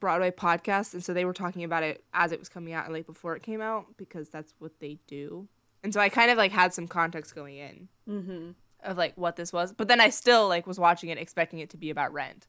Broadway 0.02 0.32
podcast, 0.32 0.94
and 0.94 1.02
so 1.02 1.14
they 1.14 1.24
were 1.24 1.32
talking 1.34 1.64
about 1.64 1.84
it 1.84 2.04
as 2.14 2.34
it 2.34 2.40
was 2.40 2.50
coming 2.50 2.74
out 2.74 2.84
and, 2.84 2.94
like, 2.94 3.06
before 3.06 3.38
it 3.38 3.44
came 3.44 3.62
out, 3.62 3.86
because 3.96 4.28
that's 4.28 4.54
what 4.60 4.78
they 4.82 4.98
do. 5.08 5.48
And 5.84 5.94
so 5.94 6.02
I 6.02 6.10
kind 6.10 6.30
of, 6.30 6.38
like, 6.38 6.52
had 6.52 6.74
some 6.74 6.88
context 6.90 7.34
going 7.34 7.56
in 7.56 7.88
Mm-hmm. 8.10 8.50
of, 8.84 8.98
like, 8.98 9.14
what 9.16 9.38
this 9.38 9.54
was. 9.54 9.72
But 9.72 9.88
then 9.88 10.02
I 10.02 10.10
still, 10.10 10.50
like, 10.50 10.68
was 10.68 10.78
watching 10.80 11.10
it 11.10 11.18
expecting 11.18 11.60
it 11.60 11.70
to 11.70 11.78
be 11.78 11.90
about 11.90 12.12
Rent. 12.12 12.48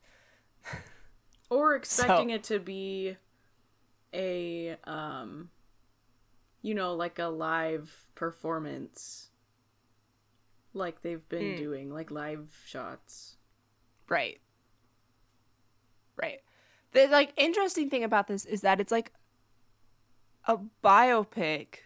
Or 1.49 1.75
expecting 1.77 2.31
it 2.31 2.43
to 2.45 2.59
be 2.59 3.17
a, 4.13 4.77
um, 4.85 5.51
you 6.63 6.75
know, 6.75 6.95
like 6.95 7.19
a 7.19 7.27
live 7.27 8.07
performance. 8.15 9.29
Like 10.75 11.03
they've 11.03 11.27
been 11.29 11.51
Hmm. 11.53 11.57
doing, 11.57 11.93
like 11.93 12.11
live 12.11 12.51
shots. 12.67 13.37
Right. 14.09 14.41
Right. 16.17 16.41
The 16.93 17.07
like 17.09 17.33
interesting 17.37 17.89
thing 17.91 18.05
about 18.05 18.27
this 18.27 18.45
is 18.45 18.61
that 18.63 18.81
it's 18.81 18.93
like 18.93 19.13
a 20.47 20.59
biopic, 20.85 21.77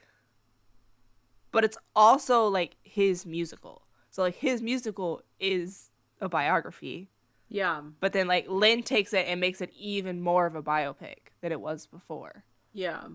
but 1.53 1.65
it's 1.65 1.79
also 1.95 2.47
like 2.49 2.77
his 2.83 3.25
musical. 3.27 3.83
So 4.11 4.23
like 4.23 4.37
his 4.37 4.63
musical 4.63 5.23
is 5.39 5.91
a 6.21 6.29
biography, 6.29 7.11
Yeah. 7.49 7.83
but 8.01 8.13
then 8.15 8.27
like 8.27 8.47
Lin 8.49 8.83
takes 8.83 9.13
it 9.13 9.27
and 9.29 9.41
makes 9.41 9.61
it 9.61 9.71
even 9.79 10.21
more 10.23 10.47
of 10.47 10.55
a 10.57 10.63
biopic 10.63 11.29
than 11.43 11.53
it 11.53 11.61
was 11.61 11.87
before, 11.87 12.45
Yeah. 12.73 13.09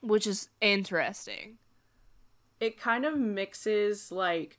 which 0.00 0.26
is 0.26 0.50
interesting. 0.60 1.58
it 2.60 2.76
kind 2.78 3.04
of 3.06 3.16
mixes 3.16 4.10
like 4.10 4.58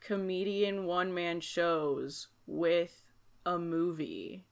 comedian 0.00 0.86
one 0.86 1.12
man 1.12 1.40
shows 1.40 2.28
with 2.46 3.12
a 3.44 3.58
movie. 3.58 4.46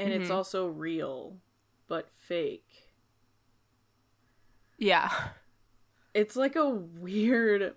And 0.00 0.12
it's 0.12 0.30
Mhm. 0.30 0.34
also 0.34 0.66
real, 0.66 1.38
but 1.86 2.10
fake. 2.10 2.94
Yeah. 4.78 5.30
It's 6.14 6.36
like 6.36 6.56
a 6.56 6.68
weird. 6.68 7.76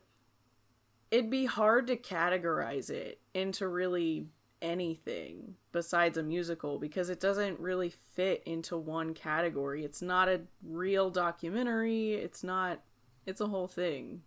It'd 1.11 1.29
be 1.29 1.45
hard 1.45 1.87
to 1.87 1.97
categorize 1.97 2.89
it 2.89 3.19
into 3.33 3.67
really 3.67 4.29
anything 4.61 5.57
besides 5.73 6.17
a 6.17 6.23
musical 6.23 6.79
because 6.79 7.09
it 7.09 7.19
doesn't 7.19 7.59
really 7.59 7.89
fit 7.89 8.41
into 8.45 8.77
one 8.77 9.13
category. 9.13 9.83
It's 9.83 10.01
not 10.01 10.29
a 10.29 10.41
real 10.63 11.09
documentary. 11.09 12.13
It's 12.13 12.43
not. 12.43 12.81
It's 13.25 13.41
a 13.41 13.47
whole 13.47 13.67
thing. 13.67 14.23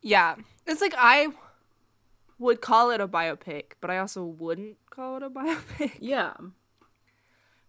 Yeah. 0.00 0.36
It's 0.66 0.80
like 0.80 0.94
I 0.96 1.28
would 2.42 2.60
call 2.60 2.90
it 2.90 3.00
a 3.00 3.08
biopic, 3.08 3.72
but 3.80 3.90
I 3.90 3.98
also 3.98 4.24
wouldn't 4.24 4.76
call 4.90 5.16
it 5.16 5.22
a 5.22 5.30
biopic. 5.40 5.92
Yeah. 6.00 6.34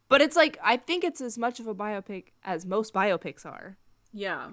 But 0.10 0.22
it's 0.22 0.36
like 0.36 0.58
I 0.64 0.78
think 0.78 1.04
it's 1.04 1.22
as 1.22 1.38
much 1.38 1.60
of 1.60 1.68
a 1.68 1.74
biopic 1.76 2.26
as 2.44 2.66
most 2.66 2.94
biopics 2.94 3.46
are. 3.46 3.78
Yeah. 4.12 4.50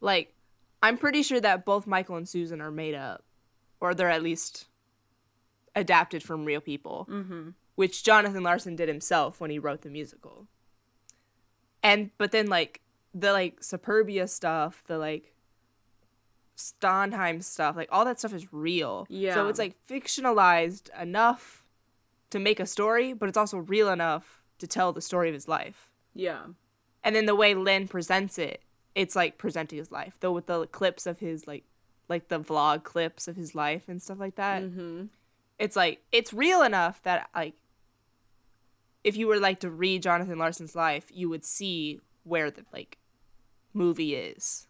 Like 0.00 0.34
I'm 0.82 0.96
pretty 0.96 1.22
sure 1.22 1.40
that 1.40 1.64
both 1.64 1.86
Michael 1.86 2.16
and 2.16 2.28
Susan 2.28 2.60
are 2.60 2.70
made 2.70 2.94
up 2.94 3.24
or 3.80 3.94
they're 3.94 4.10
at 4.10 4.22
least 4.22 4.66
adapted 5.74 6.22
from 6.22 6.44
real 6.44 6.60
people, 6.60 7.06
Mm-hmm. 7.10 7.50
which 7.74 8.02
Jonathan 8.04 8.42
Larson 8.42 8.76
did 8.76 8.88
himself 8.88 9.40
when 9.40 9.50
he 9.50 9.58
wrote 9.58 9.82
the 9.82 9.90
musical. 9.90 10.46
And 11.82 12.10
but 12.18 12.32
then 12.32 12.46
like 12.46 12.80
the 13.14 13.32
like 13.32 13.60
Superbia 13.60 14.28
stuff, 14.28 14.82
the 14.86 14.98
like 14.98 15.32
Sondheim 16.58 17.40
stuff, 17.40 17.76
like 17.76 17.88
all 17.92 18.04
that 18.04 18.18
stuff 18.18 18.34
is 18.34 18.52
real. 18.52 19.06
Yeah. 19.08 19.34
So 19.34 19.48
it's 19.48 19.58
like 19.58 19.76
fictionalized 19.86 20.90
enough 21.00 21.64
to 22.30 22.38
make 22.38 22.58
a 22.60 22.66
story, 22.66 23.12
but 23.12 23.28
it's 23.28 23.38
also 23.38 23.58
real 23.58 23.90
enough 23.90 24.42
to 24.58 24.66
tell 24.66 24.92
the 24.92 25.00
story 25.00 25.28
of 25.28 25.34
his 25.34 25.46
life. 25.46 25.90
Yeah. 26.14 26.42
And 27.04 27.14
then 27.14 27.26
the 27.26 27.36
way 27.36 27.54
Lin 27.54 27.86
presents 27.86 28.38
it, 28.38 28.62
it's 28.94 29.14
like 29.14 29.38
presenting 29.38 29.78
his 29.78 29.92
life, 29.92 30.16
though 30.20 30.32
with 30.32 30.46
the 30.46 30.66
clips 30.66 31.06
of 31.06 31.20
his 31.20 31.46
like 31.46 31.64
like 32.08 32.28
the 32.28 32.40
vlog 32.40 32.82
clips 32.82 33.28
of 33.28 33.36
his 33.36 33.54
life 33.54 33.84
and 33.88 34.02
stuff 34.02 34.18
like 34.18 34.34
that. 34.34 34.62
Mm-hmm. 34.62 35.04
It's 35.58 35.76
like 35.76 36.02
it's 36.10 36.32
real 36.32 36.62
enough 36.62 37.02
that 37.04 37.30
like 37.34 37.54
if 39.04 39.16
you 39.16 39.28
were 39.28 39.38
like 39.38 39.60
to 39.60 39.70
read 39.70 40.02
Jonathan 40.02 40.38
Larson's 40.38 40.74
life, 40.74 41.06
you 41.12 41.28
would 41.28 41.44
see 41.44 42.00
where 42.24 42.50
the 42.50 42.64
like 42.72 42.98
movie 43.72 44.16
is. 44.16 44.67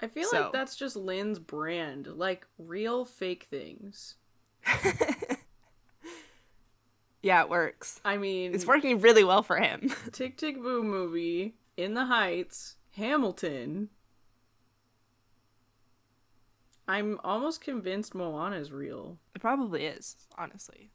I 0.00 0.08
feel 0.08 0.28
So- 0.28 0.42
like 0.42 0.52
that's 0.52 0.76
just 0.76 0.96
Lin's 0.96 1.38
brand, 1.38 2.06
like 2.06 2.46
real 2.58 3.04
fake 3.04 3.44
things. 3.50 4.14
Yeah, 7.22 7.40
it 7.42 7.48
works. 7.48 8.02
I 8.04 8.18
mean, 8.18 8.54
It's 8.54 8.66
working 8.66 9.00
really 9.00 9.24
well 9.24 9.42
for 9.42 9.56
him. 9.56 9.90
Tick 10.12 10.36
Tick 10.36 10.62
Boom 10.62 10.90
movie, 10.90 11.54
In 11.74 11.94
the 11.94 12.04
Heights, 12.04 12.76
Hamilton. 12.96 13.88
I'm 16.86 17.18
almost 17.24 17.62
convinced 17.62 18.14
Moana 18.14 18.56
is 18.56 18.70
real. 18.70 19.16
it 19.34 19.40
probably 19.40 19.86
is, 19.86 20.16
honestly. 20.36 20.90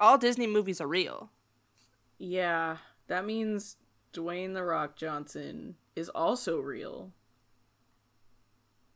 All 0.00 0.18
Disney 0.18 0.48
movies 0.48 0.80
are 0.80 0.88
real. 0.88 1.30
Yeah, 2.18 2.78
that 3.06 3.24
means 3.24 3.76
Dwayne 4.12 4.52
the 4.54 4.64
Rock 4.64 4.96
Johnson 4.96 5.76
is 5.94 6.08
also 6.08 6.58
real. 6.58 7.12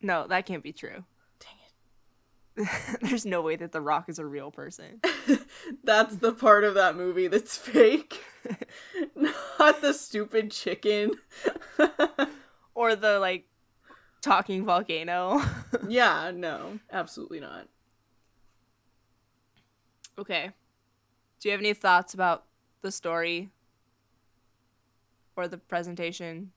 No, 0.02 0.26
that 0.26 0.46
can't 0.46 0.62
be 0.62 0.72
true. 0.72 1.04
Dang 1.38 2.64
it. 2.64 2.68
there's 3.02 3.26
no 3.26 3.42
way 3.42 3.56
that 3.56 3.72
The 3.72 3.80
Rock 3.80 4.08
is 4.08 4.18
a 4.18 4.24
real 4.26 4.50
person. 4.50 5.00
That's 5.84 6.16
the 6.16 6.32
part 6.32 6.64
of 6.64 6.74
that 6.74 6.96
movie 6.96 7.26
that's 7.28 7.56
fake. 7.56 8.22
Not 9.14 9.80
the 9.82 9.92
stupid 9.92 10.50
chicken. 10.50 11.12
or 12.74 12.96
the 12.96 13.18
like 13.18 13.46
talking 14.22 14.64
volcano. 14.64 15.42
yeah, 15.88 16.30
no, 16.34 16.78
absolutely 16.92 17.40
not. 17.40 17.68
okay. 20.18 20.50
Do 21.40 21.48
you 21.48 21.52
have 21.52 21.60
any 21.60 21.72
thoughts 21.74 22.12
about 22.14 22.44
the 22.82 22.92
story 22.92 23.48
or 25.36 25.48
the 25.48 25.56
presentation? 25.58 26.52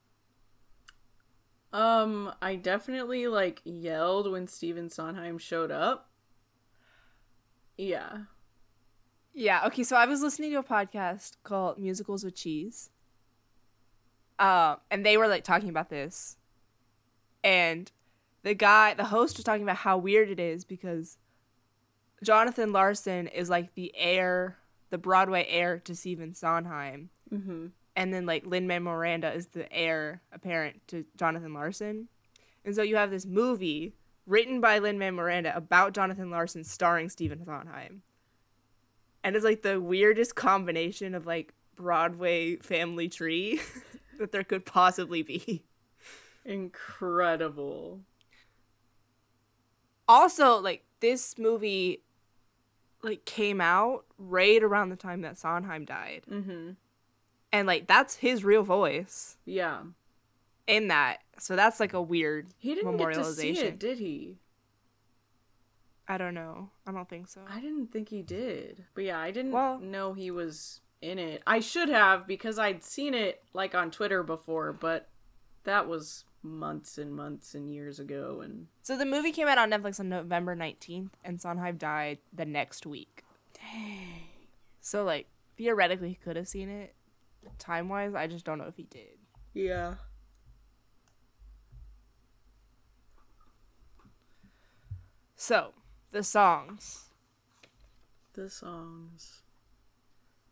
Um, 1.73 2.31
I 2.39 2.55
definitely 2.55 3.27
like 3.27 3.61
yelled 3.65 4.31
when 4.31 4.47
Stephen 4.47 4.91
Sondheim 4.91 5.39
showed 5.39 5.71
up. 5.71 6.11
Yeah. 7.77 8.19
Yeah, 9.33 9.65
okay, 9.65 9.83
so 9.83 9.95
I 9.95 10.05
was 10.05 10.21
listening 10.21 10.51
to 10.51 10.59
a 10.59 10.63
podcast 10.63 11.37
called 11.43 11.79
Musicals 11.79 12.23
with 12.23 12.35
Cheese. 12.35 12.91
Um, 14.37 14.77
and 14.91 15.03
they 15.03 15.17
were 15.17 15.27
like 15.27 15.43
talking 15.43 15.69
about 15.69 15.89
this. 15.89 16.37
And 17.43 17.91
the 18.43 18.53
guy, 18.53 18.93
the 18.93 19.05
host 19.05 19.37
was 19.37 19.43
talking 19.43 19.63
about 19.63 19.77
how 19.77 19.97
weird 19.97 20.29
it 20.29 20.39
is 20.39 20.63
because 20.63 21.17
Jonathan 22.23 22.71
Larson 22.71 23.27
is 23.27 23.49
like 23.49 23.73
the 23.73 23.91
heir, 23.97 24.57
the 24.91 24.99
Broadway 24.99 25.47
heir 25.49 25.79
to 25.79 25.95
Stephen 25.95 26.35
Sondheim. 26.35 27.09
Mm-hmm. 27.33 27.67
And 27.95 28.13
then 28.13 28.25
like 28.25 28.45
Lin 28.45 28.67
Manuel 28.67 28.95
Miranda 28.95 29.31
is 29.33 29.47
the 29.47 29.71
heir 29.71 30.21
apparent 30.31 30.87
to 30.87 31.05
Jonathan 31.17 31.53
Larson. 31.53 32.07
And 32.65 32.75
so 32.75 32.81
you 32.81 32.95
have 32.95 33.11
this 33.11 33.25
movie 33.25 33.93
written 34.25 34.61
by 34.61 34.79
Lin 34.79 34.97
Manuel 34.97 35.23
Miranda 35.23 35.55
about 35.55 35.93
Jonathan 35.93 36.29
Larson 36.29 36.63
starring 36.63 37.09
Stephen 37.09 37.45
Sondheim. 37.45 38.01
And 39.23 39.35
it's 39.35 39.45
like 39.45 39.61
the 39.61 39.79
weirdest 39.79 40.35
combination 40.35 41.15
of 41.15 41.25
like 41.25 41.53
Broadway 41.75 42.57
family 42.57 43.09
tree 43.09 43.61
that 44.19 44.31
there 44.31 44.43
could 44.43 44.65
possibly 44.65 45.21
be. 45.21 45.63
Incredible. 46.45 48.01
Also, 50.07 50.59
like 50.59 50.83
this 50.99 51.37
movie 51.37 52.03
like 53.01 53.25
came 53.25 53.61
out 53.61 54.05
right 54.17 54.63
around 54.63 54.89
the 54.89 54.95
time 54.95 55.21
that 55.21 55.37
Sondheim 55.37 55.85
died. 55.85 56.23
Mm-hmm. 56.29 56.71
And 57.53 57.67
like 57.67 57.87
that's 57.87 58.15
his 58.15 58.43
real 58.43 58.63
voice 58.63 59.37
Yeah. 59.45 59.83
in 60.67 60.89
that. 60.89 61.19
So 61.39 61.55
that's 61.55 61.79
like 61.79 61.93
a 61.93 62.01
weird 62.01 62.47
He 62.57 62.75
didn't 62.75 62.97
get 62.97 63.13
to 63.13 63.23
see 63.23 63.57
it, 63.57 63.79
did 63.79 63.99
he? 63.99 64.39
I 66.07 66.17
don't 66.17 66.33
know. 66.33 66.69
I 66.85 66.91
don't 66.91 67.07
think 67.07 67.29
so. 67.29 67.41
I 67.49 67.61
didn't 67.61 67.91
think 67.93 68.09
he 68.09 68.21
did. 68.21 68.83
But 68.93 69.05
yeah, 69.05 69.19
I 69.19 69.31
didn't 69.31 69.51
Well- 69.53 69.79
know 69.79 70.13
he 70.13 70.31
was 70.31 70.81
in 71.01 71.17
it. 71.19 71.41
I 71.47 71.59
should 71.59 71.89
have 71.89 72.27
because 72.27 72.59
I'd 72.59 72.83
seen 72.83 73.13
it 73.13 73.43
like 73.53 73.73
on 73.75 73.91
Twitter 73.91 74.23
before, 74.23 74.73
but 74.73 75.09
that 75.63 75.87
was 75.87 76.25
months 76.41 76.97
and 76.97 77.15
months 77.15 77.55
and 77.55 77.71
years 77.71 77.99
ago 77.99 78.41
and 78.41 78.67
So 78.81 78.97
the 78.97 79.05
movie 79.05 79.31
came 79.31 79.47
out 79.47 79.57
on 79.57 79.69
Netflix 79.71 79.97
on 80.01 80.09
November 80.09 80.55
19th 80.57 81.11
and 81.23 81.39
Sondheim 81.39 81.77
died 81.77 82.17
the 82.33 82.45
next 82.45 82.85
week. 82.85 83.23
dang. 83.53 84.23
So 84.81 85.05
like 85.05 85.27
theoretically 85.55 86.09
he 86.09 86.15
could 86.15 86.35
have 86.35 86.47
seen 86.49 86.67
it. 86.67 86.95
Time-wise, 87.59 88.13
I 88.15 88.27
just 88.27 88.45
don't 88.45 88.57
know 88.57 88.65
if 88.67 88.75
he 88.77 88.83
did. 88.83 89.17
Yeah. 89.53 89.95
So, 95.35 95.73
the 96.11 96.23
songs. 96.23 97.09
The 98.33 98.49
songs. 98.49 99.41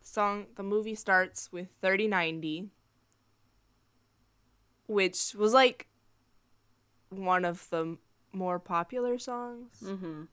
song 0.03 0.47
the 0.55 0.63
movie 0.63 0.93
starts 0.95 1.51
with 1.51 1.69
3090 1.81 2.69
which 4.87 5.33
was 5.35 5.53
like 5.53 5.87
one 7.09 7.45
of 7.45 7.69
the 7.69 7.97
more 8.33 8.59
popular 8.59 9.17
songs 9.17 9.81
Mm-hmm. 9.83 10.23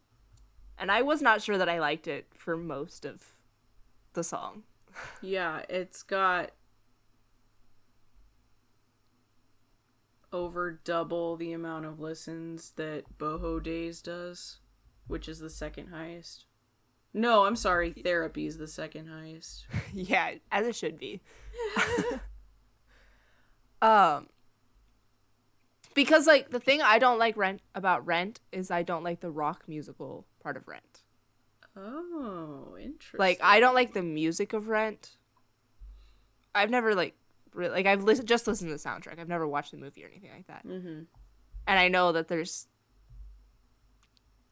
and 0.78 0.90
i 0.90 1.00
was 1.00 1.22
not 1.22 1.40
sure 1.42 1.56
that 1.56 1.68
i 1.68 1.78
liked 1.78 2.08
it 2.08 2.26
for 2.34 2.56
most 2.56 3.04
of 3.04 3.34
the 4.14 4.24
song 4.24 4.64
Yeah, 5.20 5.62
it's 5.68 6.02
got 6.02 6.50
over 10.32 10.80
double 10.84 11.36
the 11.36 11.52
amount 11.52 11.86
of 11.86 12.00
listens 12.00 12.72
that 12.76 13.18
Boho 13.18 13.62
Days 13.62 14.02
does, 14.02 14.58
which 15.06 15.28
is 15.28 15.38
the 15.38 15.50
second 15.50 15.88
highest. 15.88 16.44
No, 17.14 17.44
I'm 17.46 17.56
sorry, 17.56 17.92
Therapy's 17.92 18.58
the 18.58 18.68
second 18.68 19.08
highest. 19.08 19.66
yeah 19.92 20.34
as 20.52 20.66
it 20.66 20.76
should 20.76 20.98
be 20.98 21.20
um 23.82 24.28
because 25.94 26.26
like 26.26 26.50
the 26.50 26.60
thing 26.60 26.80
i 26.82 26.98
don't 26.98 27.18
like 27.18 27.36
rent 27.36 27.60
about 27.74 28.04
rent 28.06 28.40
is 28.52 28.70
i 28.70 28.82
don't 28.82 29.02
like 29.04 29.20
the 29.20 29.30
rock 29.30 29.64
musical 29.66 30.26
part 30.42 30.56
of 30.56 30.66
rent 30.68 31.02
Oh, 31.78 32.76
interesting. 32.80 33.18
Like 33.18 33.38
I 33.42 33.60
don't 33.60 33.74
like 33.74 33.94
the 33.94 34.02
music 34.02 34.52
of 34.52 34.68
Rent. 34.68 35.16
I've 36.54 36.70
never 36.70 36.94
like 36.94 37.14
re- 37.54 37.68
like 37.68 37.86
I've 37.86 38.02
lis- 38.02 38.20
just 38.20 38.46
listened 38.46 38.70
to 38.70 38.76
the 38.76 38.88
soundtrack. 38.88 39.18
I've 39.18 39.28
never 39.28 39.46
watched 39.46 39.70
the 39.70 39.76
movie 39.76 40.04
or 40.04 40.08
anything 40.08 40.30
like 40.34 40.46
that. 40.48 40.66
Mm-hmm. 40.66 41.02
And 41.66 41.78
I 41.78 41.88
know 41.88 42.12
that 42.12 42.28
there's 42.28 42.66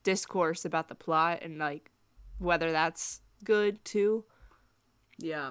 discourse 0.02 0.64
about 0.64 0.88
the 0.88 0.94
plot 0.94 1.40
and 1.42 1.58
like 1.58 1.90
whether 2.38 2.70
that's 2.70 3.22
good 3.42 3.84
too. 3.84 4.24
Yeah. 5.18 5.50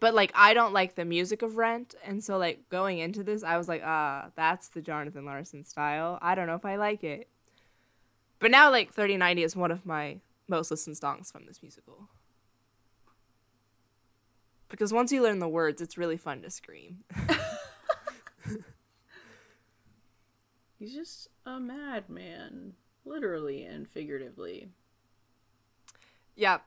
But 0.00 0.14
like 0.14 0.30
I 0.34 0.54
don't 0.54 0.72
like 0.72 0.94
the 0.94 1.04
music 1.04 1.42
of 1.42 1.56
Rent, 1.56 1.96
and 2.04 2.22
so 2.22 2.38
like 2.38 2.68
going 2.68 2.98
into 2.98 3.24
this, 3.24 3.42
I 3.42 3.56
was 3.56 3.66
like, 3.66 3.82
ah, 3.84 4.30
that's 4.36 4.68
the 4.68 4.80
Jonathan 4.80 5.24
Larson 5.24 5.64
style. 5.64 6.18
I 6.22 6.36
don't 6.36 6.46
know 6.46 6.54
if 6.54 6.64
I 6.64 6.76
like 6.76 7.02
it. 7.02 7.28
But 8.38 8.52
now 8.52 8.70
like 8.70 8.92
3090 8.92 9.42
is 9.42 9.56
one 9.56 9.72
of 9.72 9.84
my 9.84 10.18
most 10.48 10.70
listened 10.70 10.96
songs 10.96 11.30
from 11.30 11.46
this 11.46 11.62
musical. 11.62 12.08
Because 14.68 14.92
once 14.92 15.12
you 15.12 15.22
learn 15.22 15.38
the 15.38 15.48
words, 15.48 15.80
it's 15.80 15.96
really 15.96 16.16
fun 16.16 16.42
to 16.42 16.50
scream. 16.50 17.04
He's 20.78 20.94
just 20.94 21.28
a 21.44 21.58
madman, 21.58 22.74
literally 23.04 23.64
and 23.64 23.88
figuratively. 23.88 24.68
yeah. 26.36 26.58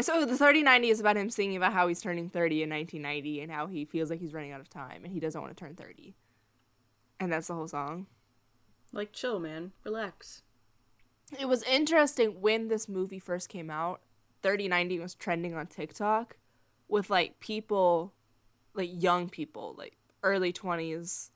So 0.00 0.24
the 0.26 0.36
3090 0.36 0.88
is 0.88 0.98
about 0.98 1.16
him 1.16 1.30
singing 1.30 1.56
about 1.56 1.72
how 1.72 1.86
he's 1.86 2.00
turning 2.00 2.28
30 2.28 2.64
in 2.64 2.70
1990 2.70 3.42
and 3.42 3.52
how 3.52 3.68
he 3.68 3.84
feels 3.84 4.10
like 4.10 4.18
he's 4.18 4.34
running 4.34 4.50
out 4.50 4.58
of 4.60 4.68
time 4.68 5.04
and 5.04 5.12
he 5.12 5.20
doesn't 5.20 5.40
want 5.40 5.56
to 5.56 5.64
turn 5.64 5.76
30. 5.76 6.16
And 7.20 7.32
that's 7.32 7.46
the 7.46 7.54
whole 7.54 7.68
song. 7.68 8.06
Like, 8.92 9.12
chill, 9.12 9.38
man. 9.38 9.70
Relax. 9.84 10.42
It 11.38 11.48
was 11.48 11.62
interesting 11.64 12.40
when 12.40 12.68
this 12.68 12.88
movie 12.88 13.18
first 13.18 13.48
came 13.48 13.70
out. 13.70 14.00
3090 14.42 15.00
was 15.00 15.14
trending 15.14 15.54
on 15.54 15.66
TikTok 15.66 16.36
with 16.88 17.08
like 17.08 17.40
people, 17.40 18.12
like 18.74 18.90
young 18.92 19.28
people, 19.28 19.74
like 19.76 19.96
early 20.22 20.52
20s, 20.52 21.30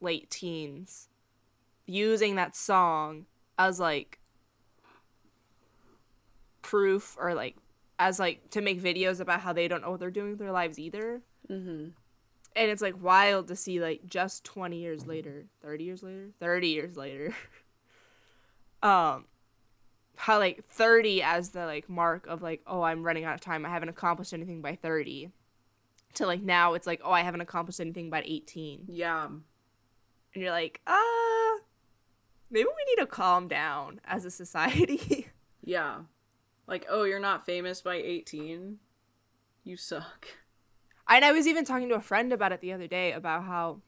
late 0.00 0.30
teens, 0.30 1.08
using 1.86 2.34
that 2.36 2.56
song 2.56 3.26
as 3.58 3.78
like 3.78 4.18
proof 6.62 7.16
or 7.20 7.34
like 7.34 7.56
as 7.98 8.18
like 8.18 8.50
to 8.50 8.60
make 8.60 8.82
videos 8.82 9.20
about 9.20 9.40
how 9.40 9.52
they 9.52 9.68
don't 9.68 9.82
know 9.82 9.90
what 9.90 10.00
they're 10.00 10.10
doing 10.10 10.30
with 10.30 10.38
their 10.38 10.52
lives 10.52 10.78
either. 10.78 11.20
Mm-hmm. 11.48 11.88
And 12.56 12.70
it's 12.70 12.82
like 12.82 13.00
wild 13.00 13.48
to 13.48 13.56
see 13.56 13.80
like 13.80 14.06
just 14.06 14.44
20 14.44 14.76
years 14.76 15.06
later, 15.06 15.46
30 15.62 15.84
years 15.84 16.02
later, 16.02 16.30
30 16.40 16.68
years 16.68 16.96
later. 16.96 17.34
um 18.82 19.26
how 20.20 20.38
like 20.38 20.64
30 20.66 21.22
as 21.22 21.50
the 21.50 21.64
like 21.64 21.88
mark 21.88 22.26
of 22.26 22.42
like 22.42 22.60
oh 22.66 22.82
I'm 22.82 23.02
running 23.02 23.24
out 23.24 23.34
of 23.34 23.40
time. 23.40 23.64
I 23.64 23.70
haven't 23.70 23.88
accomplished 23.88 24.32
anything 24.32 24.60
by 24.60 24.76
30. 24.76 25.30
To 26.14 26.26
like 26.26 26.42
now 26.42 26.74
it's 26.74 26.86
like 26.86 27.00
oh 27.04 27.12
I 27.12 27.22
haven't 27.22 27.40
accomplished 27.40 27.80
anything 27.80 28.10
by 28.10 28.22
18. 28.24 28.84
Yeah. 28.88 29.26
And 29.26 30.42
you're 30.42 30.52
like, 30.52 30.80
"Uh, 30.86 31.58
maybe 32.50 32.66
we 32.68 32.94
need 32.94 33.00
to 33.00 33.06
calm 33.06 33.48
down 33.48 34.00
as 34.04 34.24
a 34.24 34.30
society." 34.30 35.28
Yeah. 35.62 36.00
Like, 36.66 36.86
oh, 36.88 37.04
you're 37.04 37.20
not 37.20 37.46
famous 37.46 37.82
by 37.82 37.96
18? 37.96 38.78
You 39.64 39.76
suck. 39.76 40.26
And 41.08 41.24
I 41.24 41.32
was 41.32 41.46
even 41.46 41.64
talking 41.64 41.88
to 41.88 41.96
a 41.96 42.00
friend 42.00 42.32
about 42.32 42.52
it 42.52 42.60
the 42.60 42.72
other 42.72 42.86
day 42.86 43.12
about 43.12 43.44
how, 43.44 43.80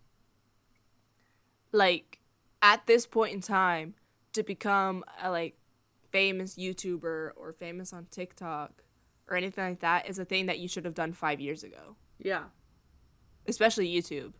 like, 1.71 2.19
at 2.61 2.87
this 2.87 3.07
point 3.07 3.35
in 3.35 3.41
time, 3.41 3.95
to 4.33 4.43
become 4.43 5.05
a 5.23 5.31
like 5.31 5.57
famous 6.13 6.55
YouTuber 6.57 7.31
or 7.37 7.55
famous 7.59 7.93
on 7.93 8.07
TikTok 8.11 8.85
or 9.29 9.37
anything 9.37 9.65
like 9.65 9.81
that 9.81 10.09
is 10.09 10.19
a 10.19 10.25
thing 10.25 10.47
that 10.47 10.59
you 10.59 10.69
should 10.69 10.85
have 10.85 10.95
done 10.95 11.13
five 11.13 11.41
years 11.41 11.65
ago, 11.65 11.97
Yeah. 12.19 12.45
especially 13.49 13.89
YouTube, 13.93 14.33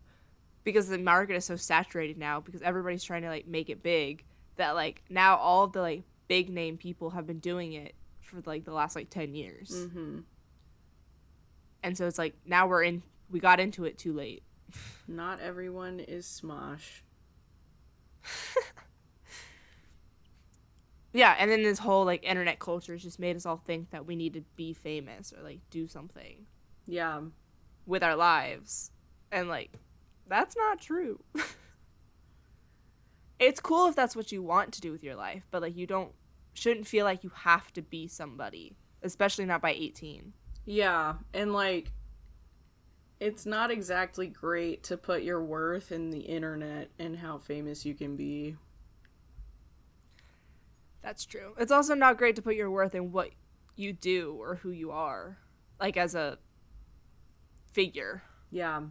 because 0.63 0.87
the 0.87 0.97
market 0.97 1.35
is 1.35 1.45
so 1.45 1.55
saturated 1.55 2.17
now 2.17 2.39
because 2.39 2.61
everybody's 2.61 3.03
trying 3.03 3.23
to 3.23 3.29
like 3.29 3.47
make 3.47 3.69
it 3.69 3.81
big 3.83 4.23
that 4.55 4.71
like 4.75 5.01
now 5.09 5.35
all 5.37 5.67
the 5.67 5.81
like 5.81 6.03
big 6.27 6.49
name 6.49 6.77
people 6.77 7.09
have 7.09 7.25
been 7.27 7.39
doing 7.39 7.73
it 7.73 7.95
for 8.21 8.41
like 8.45 8.63
the 8.65 8.71
last 8.73 8.95
like 8.95 9.09
10 9.09 9.33
years. 9.35 9.71
Mm-hmm. 9.71 10.19
And 11.81 11.97
so 11.97 12.07
it's 12.07 12.17
like 12.17 12.35
now 12.45 12.67
we're 12.67 12.83
in 12.83 13.03
we 13.29 13.39
got 13.39 13.59
into 13.59 13.83
it 13.85 13.97
too 13.97 14.13
late. 14.13 14.43
Not 15.07 15.39
everyone 15.39 15.99
is 15.99 16.25
Smosh. 16.25 17.01
Yeah, 21.13 21.35
and 21.37 21.49
then 21.51 21.61
this 21.63 21.79
whole 21.79 22.05
like 22.05 22.23
internet 22.23 22.59
culture 22.59 22.93
has 22.93 23.03
just 23.03 23.19
made 23.19 23.35
us 23.35 23.45
all 23.45 23.57
think 23.57 23.91
that 23.91 24.05
we 24.07 24.15
need 24.15 24.33
to 24.33 24.41
be 24.55 24.73
famous 24.73 25.31
or 25.31 25.43
like 25.43 25.59
do 25.69 25.87
something 25.87 26.47
Yeah. 26.87 27.21
with 27.85 28.03
our 28.03 28.15
lives. 28.15 28.91
And 29.31 29.47
like 29.47 29.71
that's 30.27 30.55
not 30.57 30.81
true. 30.81 31.23
it's 33.39 33.59
cool 33.59 33.87
if 33.87 33.95
that's 33.95 34.15
what 34.15 34.31
you 34.31 34.41
want 34.41 34.73
to 34.73 34.81
do 34.81 34.91
with 34.91 35.03
your 35.03 35.15
life, 35.15 35.43
but 35.51 35.61
like 35.61 35.75
you 35.75 35.85
don't 35.87 36.13
shouldn't 36.53 36.87
feel 36.87 37.03
like 37.05 37.23
you 37.23 37.31
have 37.35 37.71
to 37.73 37.81
be 37.81 38.07
somebody, 38.07 38.75
especially 39.01 39.45
not 39.45 39.61
by 39.61 39.71
18. 39.71 40.33
Yeah, 40.65 41.15
and 41.33 41.53
like 41.53 41.91
it's 43.19 43.45
not 43.45 43.71
exactly 43.71 44.27
great 44.27 44.83
to 44.83 44.97
put 44.97 45.23
your 45.23 45.43
worth 45.43 45.91
in 45.91 46.09
the 46.09 46.19
internet 46.19 46.89
and 46.99 47.17
how 47.17 47.37
famous 47.37 47.85
you 47.85 47.93
can 47.93 48.15
be. 48.15 48.55
That's 51.03 51.25
true. 51.25 51.53
It's 51.59 51.71
also 51.71 51.93
not 51.93 52.17
great 52.17 52.35
to 52.37 52.41
put 52.41 52.55
your 52.55 52.71
worth 52.71 52.95
in 52.95 53.11
what 53.11 53.31
you 53.75 53.93
do 53.93 54.35
or 54.39 54.55
who 54.55 54.71
you 54.71 54.91
are, 54.91 55.37
like 55.79 55.97
as 55.97 56.15
a 56.15 56.37
figure. 57.73 58.23
Yeah. 58.49 58.81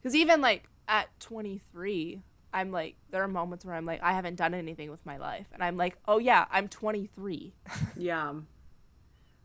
Because 0.00 0.14
even 0.14 0.40
like 0.40 0.68
at 0.86 1.08
23, 1.20 2.22
I'm 2.52 2.72
like, 2.72 2.96
there 3.10 3.22
are 3.22 3.28
moments 3.28 3.64
where 3.64 3.74
I'm 3.74 3.84
like, 3.84 4.02
I 4.02 4.12
haven't 4.12 4.36
done 4.36 4.54
anything 4.54 4.90
with 4.90 5.04
my 5.04 5.18
life. 5.18 5.46
And 5.52 5.62
I'm 5.62 5.76
like, 5.76 5.98
oh 6.06 6.18
yeah, 6.18 6.46
I'm 6.50 6.68
23. 6.68 7.52
Yeah. 7.96 8.32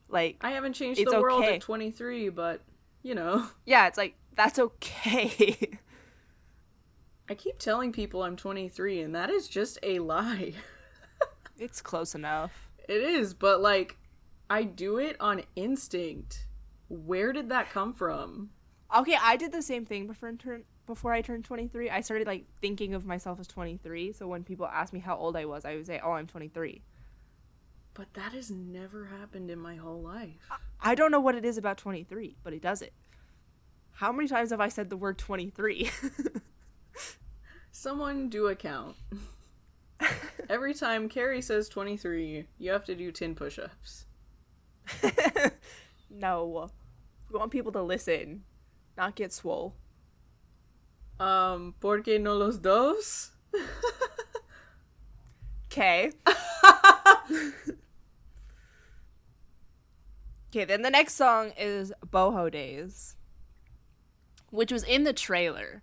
like, 0.07 0.37
I 0.41 0.51
haven't 0.51 0.73
changed 0.73 1.05
the 1.05 1.19
world 1.19 1.43
okay. 1.43 1.55
at 1.55 1.61
23, 1.61 2.29
but 2.29 2.61
you 3.01 3.15
know, 3.15 3.45
yeah, 3.65 3.87
it's 3.87 3.97
like, 3.97 4.15
that's 4.35 4.57
okay. 4.57 5.57
I 7.29 7.35
keep 7.35 7.57
telling 7.57 7.91
people 7.91 8.23
I'm 8.23 8.35
23 8.35 9.01
and 9.01 9.15
that 9.15 9.29
is 9.29 9.47
just 9.47 9.79
a 9.81 9.99
lie. 9.99 10.53
it's 11.57 11.81
close 11.81 12.15
enough. 12.15 12.69
It 12.87 13.01
is, 13.01 13.33
but 13.33 13.61
like 13.61 13.97
I 14.49 14.63
do 14.63 14.97
it 14.97 15.15
on 15.19 15.43
instinct. 15.55 16.47
Where 16.89 17.31
did 17.31 17.49
that 17.49 17.69
come 17.69 17.93
from? 17.93 18.49
Okay, 18.95 19.17
I 19.19 19.37
did 19.37 19.51
the 19.51 19.61
same 19.61 19.85
thing 19.85 20.05
before 20.05 20.29
I 20.29 20.35
turned 20.35 20.65
before 20.85 21.13
I 21.13 21.21
turned 21.21 21.45
23. 21.45 21.89
I 21.89 22.01
started 22.01 22.27
like 22.27 22.45
thinking 22.61 22.93
of 22.93 23.05
myself 23.05 23.39
as 23.39 23.47
23. 23.47 24.11
So 24.11 24.27
when 24.27 24.43
people 24.43 24.65
asked 24.65 24.91
me 24.91 24.99
how 24.99 25.15
old 25.15 25.37
I 25.37 25.45
was, 25.45 25.63
I 25.63 25.75
would 25.75 25.87
say, 25.87 26.01
"Oh, 26.03 26.11
I'm 26.11 26.27
23." 26.27 26.81
But 27.93 28.13
that 28.15 28.33
has 28.33 28.51
never 28.51 29.05
happened 29.05 29.49
in 29.49 29.59
my 29.59 29.75
whole 29.75 30.01
life. 30.01 30.49
I 30.81 30.93
don't 30.93 31.11
know 31.11 31.19
what 31.19 31.35
it 31.35 31.45
is 31.45 31.57
about 31.57 31.77
23, 31.77 32.35
but 32.43 32.51
it 32.51 32.61
does 32.61 32.81
it. 32.81 32.93
How 33.93 34.11
many 34.11 34.27
times 34.27 34.49
have 34.49 34.59
I 34.59 34.67
said 34.67 34.89
the 34.89 34.97
word 34.97 35.17
23? 35.17 35.89
Someone 37.75 38.29
do 38.29 38.47
a 38.47 38.55
count. 38.55 38.95
Every 40.49 40.73
time 40.73 41.09
Carrie 41.09 41.41
says 41.41 41.67
23, 41.67 42.45
you 42.59 42.71
have 42.71 42.85
to 42.85 42.95
do 42.95 43.11
10 43.11 43.35
push 43.35 43.59
ups. 43.59 44.05
no. 46.09 46.69
We 47.31 47.39
want 47.39 47.51
people 47.51 47.71
to 47.73 47.81
listen, 47.81 48.43
not 48.95 49.15
get 49.15 49.33
swole. 49.33 49.73
Um, 51.19 51.73
¿por 51.81 52.01
qué 52.01 52.21
no 52.21 52.35
los 52.35 52.57
dos? 52.57 53.31
Okay. 55.67 56.11
okay, 60.49 60.65
then 60.65 60.83
the 60.83 60.91
next 60.91 61.15
song 61.15 61.51
is 61.57 61.91
Boho 62.05 62.51
Days, 62.51 63.15
which 64.51 64.71
was 64.71 64.83
in 64.83 65.03
the 65.05 65.13
trailer. 65.13 65.82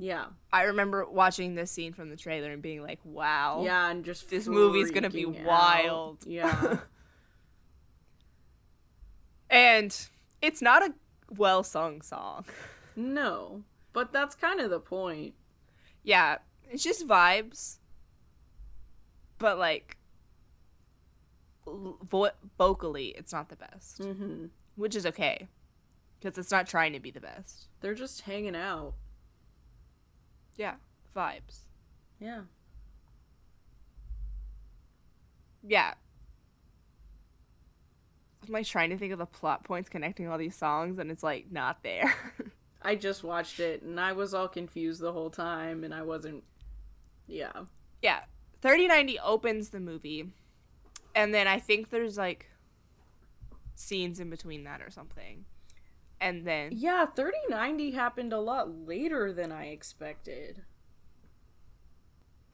Yeah. 0.00 0.26
I 0.52 0.62
remember 0.62 1.04
watching 1.10 1.56
this 1.56 1.70
scene 1.72 1.92
from 1.92 2.08
the 2.08 2.16
trailer 2.16 2.52
and 2.52 2.62
being 2.62 2.82
like, 2.82 3.00
wow. 3.04 3.62
Yeah, 3.64 3.90
and 3.90 4.04
just 4.04 4.30
This 4.30 4.46
movie's 4.46 4.90
gonna 4.92 5.10
be 5.10 5.26
out. 5.26 5.44
wild. 5.44 6.18
Yeah. 6.26 6.78
And 9.50 9.96
it's 10.42 10.60
not 10.60 10.82
a 10.82 10.92
well 11.30 11.62
sung 11.62 12.02
song. 12.02 12.44
no, 12.96 13.62
but 13.92 14.12
that's 14.12 14.34
kind 14.34 14.60
of 14.60 14.70
the 14.70 14.80
point. 14.80 15.34
Yeah, 16.02 16.38
it's 16.70 16.84
just 16.84 17.06
vibes. 17.08 17.78
But 19.38 19.58
like 19.58 19.96
vo- 21.66 22.30
vocally, 22.58 23.08
it's 23.16 23.32
not 23.32 23.48
the 23.48 23.56
best, 23.56 23.98
hmm 24.02 24.46
which 24.76 24.94
is 24.94 25.04
okay 25.06 25.48
because 26.20 26.38
it's 26.38 26.52
not 26.52 26.66
trying 26.68 26.92
to 26.92 27.00
be 27.00 27.10
the 27.10 27.20
best. 27.20 27.66
They're 27.80 27.94
just 27.94 28.20
hanging 28.22 28.54
out. 28.54 28.94
Yeah, 30.58 30.74
vibes. 31.16 31.60
Yeah. 32.20 32.42
Yeah. 35.66 35.94
I'm 38.46 38.52
like 38.52 38.66
trying 38.66 38.90
to 38.90 38.98
think 38.98 39.12
of 39.12 39.18
the 39.18 39.26
plot 39.26 39.64
points 39.64 39.88
connecting 39.88 40.28
all 40.28 40.36
these 40.36 40.56
songs, 40.56 40.98
and 40.98 41.10
it's 41.10 41.22
like 41.22 41.46
not 41.50 41.82
there. 41.82 42.12
I 42.82 42.94
just 42.94 43.24
watched 43.24 43.60
it 43.60 43.82
and 43.82 43.98
I 43.98 44.12
was 44.12 44.34
all 44.34 44.46
confused 44.48 45.00
the 45.00 45.12
whole 45.12 45.30
time 45.30 45.84
and 45.84 45.94
I 45.94 46.02
wasn't. 46.02 46.44
Yeah. 47.26 47.52
yeah, 48.02 48.20
3090 48.62 49.18
opens 49.20 49.68
the 49.68 49.80
movie, 49.80 50.32
and 51.14 51.34
then 51.34 51.46
I 51.46 51.58
think 51.60 51.90
there's 51.90 52.16
like 52.16 52.50
scenes 53.74 54.18
in 54.18 54.30
between 54.30 54.64
that 54.64 54.80
or 54.80 54.90
something, 54.90 55.44
and 56.20 56.46
then 56.46 56.70
Yeah, 56.72 57.06
3090 57.06 57.90
happened 57.92 58.32
a 58.32 58.40
lot 58.40 58.86
later 58.86 59.32
than 59.32 59.52
I 59.52 59.66
expected. 59.66 60.62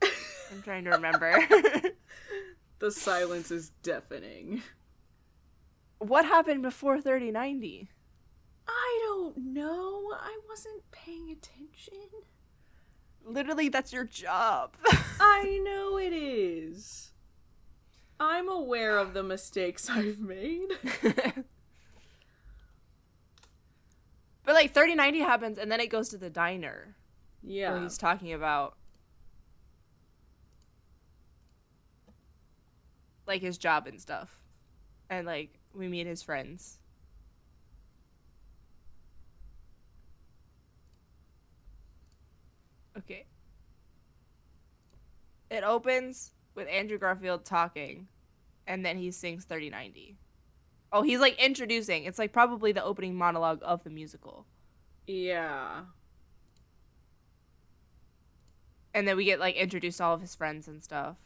I'm 0.01 0.61
trying 0.63 0.83
to 0.85 0.91
remember. 0.91 1.37
The 2.79 2.91
silence 2.91 3.51
is 3.51 3.71
deafening. 3.83 4.61
what 5.97 6.25
happened 6.25 6.61
before 6.61 6.99
3090? 7.01 7.89
I 8.67 8.99
don't 9.05 9.37
know. 9.37 10.11
I 10.13 10.37
wasn't 10.49 10.83
paying 10.91 11.31
attention. 11.31 12.09
Literally, 13.25 13.69
that's 13.69 13.93
your 13.93 14.03
job. 14.03 14.75
I 15.19 15.59
know 15.63 15.97
it 15.97 16.11
is. 16.13 17.11
I'm 18.19 18.49
aware 18.49 18.97
of 18.97 19.13
the 19.13 19.23
mistakes 19.23 19.89
I've 19.89 20.19
made. 20.19 20.67
but 24.45 24.53
like 24.53 24.73
3090 24.73 25.19
happens, 25.19 25.57
and 25.57 25.71
then 25.71 25.79
it 25.79 25.87
goes 25.87 26.09
to 26.09 26.17
the 26.17 26.29
diner 26.29 26.95
where 27.41 27.53
Yeah. 27.53 27.81
he's 27.81 27.97
talking 27.97 28.33
about 28.33 28.77
like 33.27 33.41
his 33.41 33.57
job 33.57 33.87
and 33.87 33.99
stuff, 33.99 34.39
and 35.09 35.25
like 35.25 35.59
we 35.73 35.87
meet 35.87 36.07
his 36.07 36.21
friends. 36.23 36.79
Okay. 42.97 43.25
It 45.49 45.63
opens 45.63 46.31
with 46.55 46.67
Andrew 46.69 46.97
Garfield 46.97 47.45
talking, 47.45 48.07
and 48.67 48.85
then 48.85 48.97
he 48.97 49.11
sings 49.11 49.45
3090. 49.45 50.17
Oh, 50.91 51.01
he's 51.01 51.19
like 51.19 51.39
introducing. 51.41 52.05
It's 52.05 52.19
like 52.19 52.31
probably 52.31 52.71
the 52.71 52.83
opening 52.83 53.15
monologue 53.15 53.59
of 53.63 53.83
the 53.83 53.89
musical. 53.89 54.45
Yeah. 55.07 55.81
And 58.93 59.07
then 59.07 59.17
we 59.17 59.25
get 59.25 59.39
like 59.39 59.55
introduced 59.55 59.97
to 59.97 60.05
all 60.05 60.13
of 60.13 60.21
his 60.21 60.35
friends 60.35 60.67
and 60.67 60.81
stuff. 60.81 61.17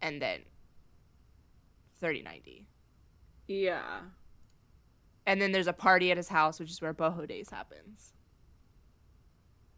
And 0.00 0.20
then 0.20 0.40
3090. 2.00 2.66
Yeah. 3.46 4.00
And 5.26 5.40
then 5.40 5.52
there's 5.52 5.66
a 5.68 5.72
party 5.72 6.10
at 6.10 6.16
his 6.16 6.28
house, 6.28 6.58
which 6.58 6.70
is 6.70 6.82
where 6.82 6.94
Boho 6.94 7.28
Days 7.28 7.50
happens. 7.50 8.12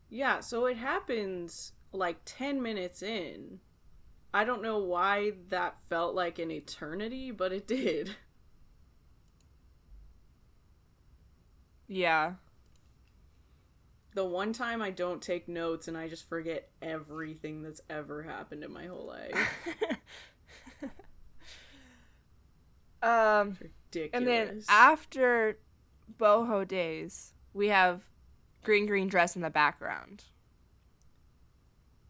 Yeah, 0.09 0.41
so 0.41 0.67
it 0.67 0.77
happens 0.77 1.73
like 1.93 2.19
10 2.25 2.63
minutes 2.63 3.03
in. 3.03 3.61
I 4.33 4.45
don't 4.45 4.63
know 4.63 4.79
why 4.79 5.33
that 5.51 5.77
felt 5.89 6.15
like 6.15 6.39
an 6.39 6.51
eternity, 6.51 7.31
but 7.31 7.53
it 7.53 7.67
did. 7.67 8.17
Yeah. 11.95 12.33
The 14.15 14.25
one 14.25 14.53
time 14.53 14.83
I 14.83 14.91
don't 14.91 15.23
take 15.23 15.49
notes 15.49 15.87
and 15.87 15.97
I 15.97 16.09
just 16.09 16.29
forget 16.29 16.69
everything 16.83 17.63
that's 17.63 17.81
ever 17.89 18.23
happened 18.25 18.65
in 18.65 18.73
my 18.73 18.87
whole 18.87 19.07
life. 19.07 19.49
Um 23.03 23.59
Ridiculous. 23.61 24.11
and 24.15 24.27
then 24.27 24.63
after 24.69 25.59
Boho 26.19 26.67
Days, 26.67 27.35
we 27.53 27.69
have 27.69 28.01
Green 28.63 28.87
Green 28.87 29.09
Dress 29.09 29.37
in 29.37 29.43
the 29.43 29.51
background. 29.51 30.25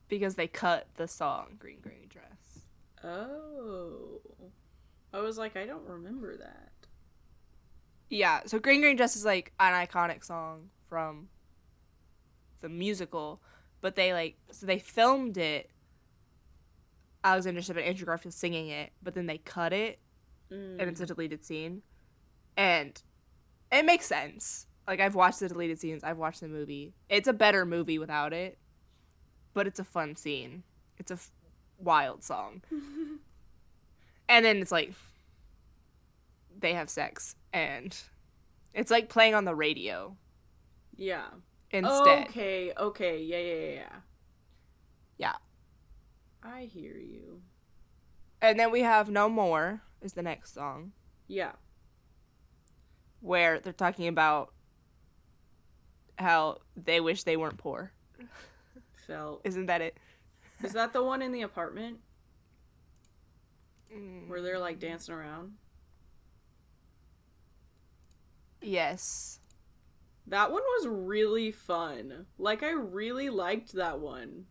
because 0.09 0.37
they 0.37 0.47
cut 0.47 0.87
the 0.95 1.09
song 1.09 1.57
Green 1.59 1.81
green 1.81 2.07
Dress. 2.09 2.61
Oh. 3.03 4.21
I 5.13 5.19
was 5.19 5.37
like, 5.37 5.57
I 5.57 5.67
don't 5.67 5.87
remember 5.89 6.37
that. 6.37 6.71
Yeah, 8.09 8.41
so 8.47 8.59
Green 8.59 8.81
Green 8.81 8.97
Dress 8.97 9.17
is 9.17 9.25
like 9.25 9.53
an 9.59 9.73
iconic 9.73 10.25
song 10.25 10.71
from 10.89 11.29
the 12.61 12.69
musical, 12.69 13.41
but 13.81 13.97
they 13.97 14.13
like 14.13 14.37
so 14.51 14.67
they 14.67 14.79
filmed 14.79 15.37
it. 15.37 15.71
Alexander 17.23 17.63
Shipp 17.63 17.77
and 17.79 17.87
Andrew 17.87 18.05
Garfield 18.07 18.35
singing 18.35 18.69
it, 18.69 18.93
but 19.03 19.15
then 19.15 19.27
they 19.27 19.39
cut 19.39 19.73
it 19.73 19.99
Mm. 20.53 20.79
and 20.79 20.83
it's 20.91 21.01
a 21.01 21.07
deleted 21.07 21.43
scene, 21.43 21.81
and 22.55 23.01
it 23.73 23.85
makes 23.87 24.05
sense. 24.05 24.67
Like 24.87 25.01
I've 25.01 25.15
watched 25.15 25.41
the 25.41 25.49
deleted 25.49 25.81
scenes, 25.81 26.05
I've 26.05 26.19
watched 26.19 26.41
the 26.43 26.49
movie. 26.49 26.93
It's 27.09 27.27
a 27.27 27.33
better 27.33 27.65
movie 27.65 27.99
without 27.99 28.35
it, 28.35 28.59
but 29.55 29.67
it's 29.67 29.81
a 29.81 29.85
fun 29.85 30.17
scene. 30.17 30.63
It's 30.99 31.11
a 31.11 31.15
f- 31.15 31.31
wild 31.79 32.23
song, 32.23 32.61
and 34.29 34.45
then 34.45 34.59
it's 34.59 34.71
like 34.71 34.93
they 36.59 36.75
have 36.75 36.91
sex, 36.91 37.35
and 37.55 37.97
it's 38.75 38.91
like 38.91 39.09
playing 39.09 39.35
on 39.35 39.45
the 39.47 39.55
radio 39.55 40.17
yeah. 40.97 41.27
instead. 41.71 42.29
Okay, 42.29 42.73
okay, 42.77 43.23
yeah, 43.23 43.39
yeah, 43.39 43.55
yeah, 43.55 43.75
yeah. 43.75 43.97
Yeah. 45.17 45.35
I 46.43 46.63
hear 46.65 46.97
you. 46.97 47.41
And 48.43 48.59
then 48.61 48.71
we 48.71 48.81
have 48.81 49.09
No 49.09 49.29
More 49.31 49.81
is 50.03 50.13
the 50.13 50.23
next 50.23 50.53
song 50.53 50.93
Yeah. 51.29 51.53
where 53.21 53.61
they're 53.61 53.73
talking 53.73 54.09
about 54.09 54.53
how 56.19 56.59
they 56.77 57.01
wish 57.01 57.23
they 57.23 57.37
weren't 57.37 57.57
poor. 57.59 57.93
Felt. 59.07 59.41
Isn't 59.45 59.67
that 59.67 59.81
it? 59.81 59.97
Is 60.63 60.73
that 60.73 60.93
the 60.93 61.03
one 61.03 61.23
in 61.23 61.33
the 61.33 61.43
apartment 61.43 61.99
Mm. 63.95 64.29
where 64.29 64.43
they're 64.43 64.59
like 64.59 64.81
dancing 64.81 65.15
around? 65.15 65.53
Yes. 68.65 69.41
That 70.27 70.51
one 70.51 70.63
was 70.63 70.89
really 70.89 71.51
fun. 71.51 72.27
Like 72.39 72.63
I 72.63 72.71
really 72.71 73.29
liked 73.29 73.73
that 73.75 74.01
one. 74.01 74.47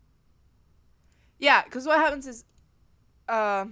Yeah, 1.38 1.64
because 1.64 1.84
what 1.86 1.98
happens 1.98 2.26
is, 2.26 2.44
uh, 3.28 3.66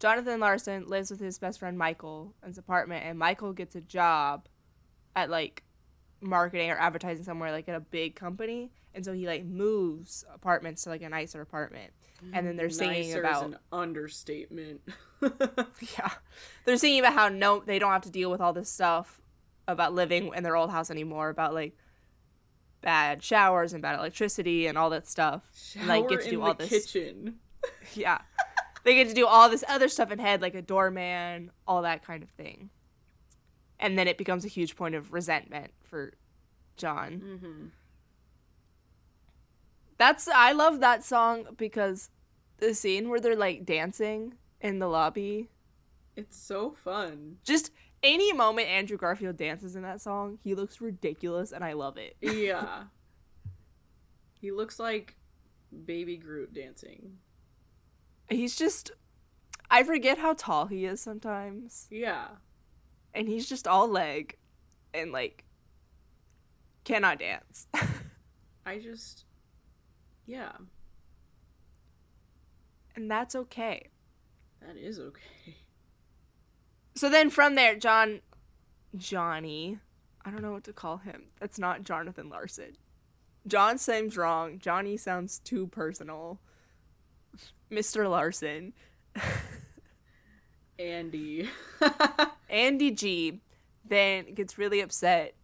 Jonathan 0.00 0.40
Larson 0.40 0.88
lives 0.88 1.10
with 1.10 1.20
his 1.20 1.38
best 1.38 1.60
friend 1.60 1.78
Michael 1.78 2.34
in 2.42 2.48
his 2.48 2.58
apartment, 2.58 3.04
and 3.06 3.18
Michael 3.18 3.52
gets 3.52 3.76
a 3.76 3.80
job 3.80 4.48
at 5.14 5.30
like 5.30 5.62
marketing 6.20 6.70
or 6.70 6.76
advertising 6.76 7.24
somewhere, 7.24 7.52
like 7.52 7.68
at 7.68 7.76
a 7.76 7.80
big 7.80 8.16
company, 8.16 8.72
and 8.92 9.04
so 9.04 9.12
he 9.12 9.28
like 9.28 9.44
moves 9.44 10.24
apartments 10.34 10.82
to 10.82 10.88
like 10.88 11.02
a 11.02 11.08
nicer 11.08 11.40
apartment, 11.40 11.92
and 12.32 12.44
then 12.44 12.56
they're 12.56 12.68
singing 12.68 13.10
Nicer 13.10 13.20
about 13.20 13.46
is 13.46 13.52
an 13.52 13.58
understatement. 13.70 14.80
yeah, 15.22 16.10
they're 16.64 16.76
singing 16.76 16.98
about 16.98 17.12
how 17.12 17.28
no, 17.28 17.60
they 17.64 17.78
don't 17.78 17.92
have 17.92 18.02
to 18.02 18.10
deal 18.10 18.30
with 18.30 18.40
all 18.40 18.52
this 18.52 18.68
stuff 18.68 19.22
about 19.68 19.94
living 19.94 20.30
in 20.34 20.42
their 20.42 20.56
old 20.56 20.70
house 20.70 20.90
anymore, 20.90 21.28
about 21.28 21.54
like 21.54 21.76
bad 22.82 23.22
showers 23.22 23.72
and 23.72 23.82
bad 23.82 23.98
electricity 23.98 24.66
and 24.66 24.78
all 24.78 24.90
that 24.90 25.06
stuff. 25.06 25.42
and, 25.78 25.88
like 25.88 26.08
get 26.08 26.20
to 26.20 26.22
Shower 26.24 26.30
do 26.30 26.36
in 26.40 26.46
all 26.46 26.54
the 26.54 26.66
this. 26.66 26.86
kitchen. 26.92 27.36
Yeah. 27.94 28.18
they 28.84 28.94
get 28.94 29.08
to 29.08 29.14
do 29.14 29.26
all 29.26 29.48
this 29.48 29.64
other 29.68 29.88
stuff 29.88 30.12
in 30.12 30.20
head, 30.20 30.40
like 30.40 30.54
a 30.54 30.62
doorman, 30.62 31.50
all 31.66 31.82
that 31.82 32.04
kind 32.04 32.22
of 32.22 32.28
thing. 32.30 32.70
And 33.80 33.98
then 33.98 34.06
it 34.06 34.16
becomes 34.18 34.44
a 34.44 34.48
huge 34.48 34.76
point 34.76 34.94
of 34.94 35.12
resentment 35.12 35.72
for 35.82 36.12
John. 36.76 37.20
Mm-hmm. 37.24 37.66
That's 39.98 40.28
I 40.28 40.52
love 40.52 40.80
that 40.80 41.04
song 41.04 41.46
because 41.56 42.10
the 42.58 42.74
scene 42.74 43.08
where 43.08 43.20
they're 43.20 43.36
like 43.36 43.64
dancing 43.64 44.34
in 44.60 44.78
the 44.78 44.86
lobby. 44.88 45.48
It's 46.14 46.36
so 46.38 46.70
fun. 46.70 47.38
Just 47.44 47.70
any 48.02 48.32
moment 48.32 48.68
Andrew 48.68 48.96
Garfield 48.96 49.36
dances 49.36 49.74
in 49.76 49.82
that 49.82 50.00
song, 50.00 50.38
he 50.42 50.54
looks 50.54 50.80
ridiculous 50.80 51.52
and 51.52 51.64
I 51.64 51.72
love 51.72 51.96
it. 51.96 52.16
Yeah. 52.22 52.84
he 54.40 54.50
looks 54.52 54.78
like 54.78 55.16
baby 55.84 56.16
Groot 56.16 56.52
dancing. 56.54 57.18
He's 58.28 58.56
just 58.56 58.90
I 59.70 59.82
forget 59.82 60.18
how 60.18 60.34
tall 60.34 60.66
he 60.66 60.84
is 60.84 61.00
sometimes. 61.00 61.88
Yeah. 61.90 62.28
and 63.14 63.28
he's 63.28 63.48
just 63.48 63.66
all 63.66 63.88
leg 63.88 64.36
and 64.94 65.10
like 65.12 65.44
cannot 66.84 67.18
dance. 67.18 67.66
I 68.66 68.78
just 68.78 69.24
Yeah, 70.26 70.52
and 72.94 73.10
that's 73.10 73.34
okay. 73.34 73.88
that 74.60 74.76
is 74.76 74.98
okay. 74.98 75.56
So 76.96 77.10
then 77.10 77.30
from 77.30 77.54
there 77.54 77.76
John 77.76 78.20
Johnny, 78.96 79.78
I 80.24 80.30
don't 80.30 80.42
know 80.42 80.52
what 80.52 80.64
to 80.64 80.72
call 80.72 80.96
him. 80.98 81.24
That's 81.38 81.58
not 81.58 81.82
Jonathan 81.82 82.30
Larson. 82.30 82.76
John 83.46 83.78
seems 83.78 84.16
wrong. 84.16 84.58
Johnny 84.58 84.96
sounds 84.96 85.38
too 85.38 85.68
personal. 85.68 86.40
Mr. 87.70 88.08
Larson. 88.10 88.72
Andy. 90.78 91.48
Andy 92.50 92.90
G 92.90 93.40
then 93.88 94.34
gets 94.34 94.58
really 94.58 94.80
upset 94.80 95.34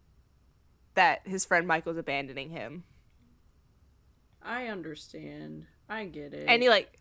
that 0.95 1.21
his 1.25 1.45
friend 1.45 1.67
Michael's 1.67 1.97
abandoning 1.97 2.49
him. 2.49 2.83
I 4.41 4.67
understand. 4.67 5.65
I 5.87 6.05
get 6.05 6.33
it. 6.33 6.45
And 6.47 6.61
he 6.61 6.69
like 6.69 6.99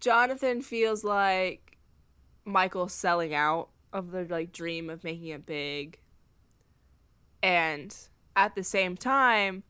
Jonathan 0.00 0.60
feels 0.60 1.02
like 1.02 1.63
Michael's 2.44 2.92
selling 2.92 3.34
out 3.34 3.68
of 3.92 4.10
the 4.10 4.24
like 4.24 4.52
dream 4.52 4.90
of 4.90 5.04
making 5.04 5.28
it 5.28 5.46
big. 5.46 5.98
And 7.42 7.94
at 8.36 8.54
the 8.54 8.64
same 8.64 8.96
time, 8.96 9.62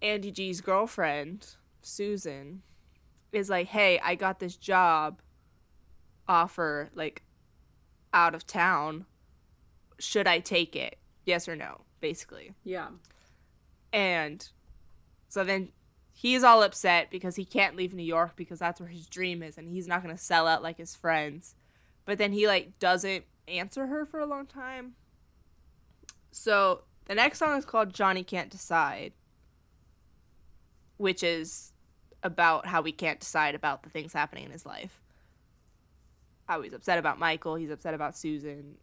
Andy 0.00 0.30
G's 0.30 0.60
girlfriend, 0.60 1.54
Susan, 1.80 2.62
is 3.32 3.48
like, 3.48 3.68
"Hey, 3.68 4.00
I 4.02 4.14
got 4.14 4.40
this 4.40 4.56
job 4.56 5.22
offer 6.28 6.90
like 6.94 7.22
out 8.12 8.34
of 8.34 8.46
town. 8.46 9.06
Should 9.98 10.26
I 10.26 10.40
take 10.40 10.76
it? 10.76 10.98
Yes 11.24 11.48
or 11.48 11.56
no?" 11.56 11.82
basically. 12.02 12.52
yeah. 12.64 12.88
And 13.94 14.46
so 15.28 15.44
then 15.44 15.68
he's 16.12 16.42
all 16.44 16.62
upset 16.62 17.10
because 17.10 17.36
he 17.36 17.44
can't 17.44 17.76
leave 17.76 17.94
New 17.94 18.02
York 18.02 18.36
because 18.36 18.58
that's 18.58 18.80
where 18.80 18.88
his 18.88 19.06
dream 19.06 19.42
is 19.42 19.56
and 19.56 19.68
he's 19.68 19.88
not 19.88 20.02
going 20.02 20.14
to 20.14 20.22
sell 20.22 20.46
out 20.46 20.62
like 20.62 20.76
his 20.78 20.94
friends. 20.94 21.54
But 22.04 22.18
then 22.18 22.32
he 22.32 22.46
like 22.46 22.78
doesn't 22.78 23.24
answer 23.48 23.86
her 23.86 24.04
for 24.04 24.20
a 24.20 24.26
long 24.26 24.46
time. 24.46 24.94
So 26.30 26.82
the 27.06 27.14
next 27.14 27.38
song 27.38 27.56
is 27.58 27.64
called 27.64 27.92
Johnny 27.92 28.24
Can't 28.24 28.50
Decide, 28.50 29.12
which 30.96 31.22
is 31.22 31.72
about 32.22 32.66
how 32.66 32.82
he 32.82 32.92
can't 32.92 33.20
decide 33.20 33.54
about 33.54 33.82
the 33.82 33.90
things 33.90 34.12
happening 34.12 34.44
in 34.44 34.50
his 34.50 34.64
life. 34.64 35.00
How 36.46 36.62
he's 36.62 36.72
upset 36.72 36.98
about 36.98 37.18
Michael, 37.18 37.56
he's 37.56 37.70
upset 37.70 37.94
about 37.94 38.16
Susan. 38.16 38.76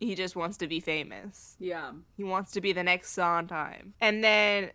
He 0.00 0.14
just 0.14 0.36
wants 0.36 0.56
to 0.58 0.66
be 0.66 0.80
famous. 0.80 1.56
Yeah. 1.58 1.92
He 2.16 2.24
wants 2.24 2.50
to 2.52 2.60
be 2.60 2.72
the 2.72 2.82
next 2.82 3.12
Sondheim. 3.12 3.94
And 4.00 4.24
then 4.24 4.70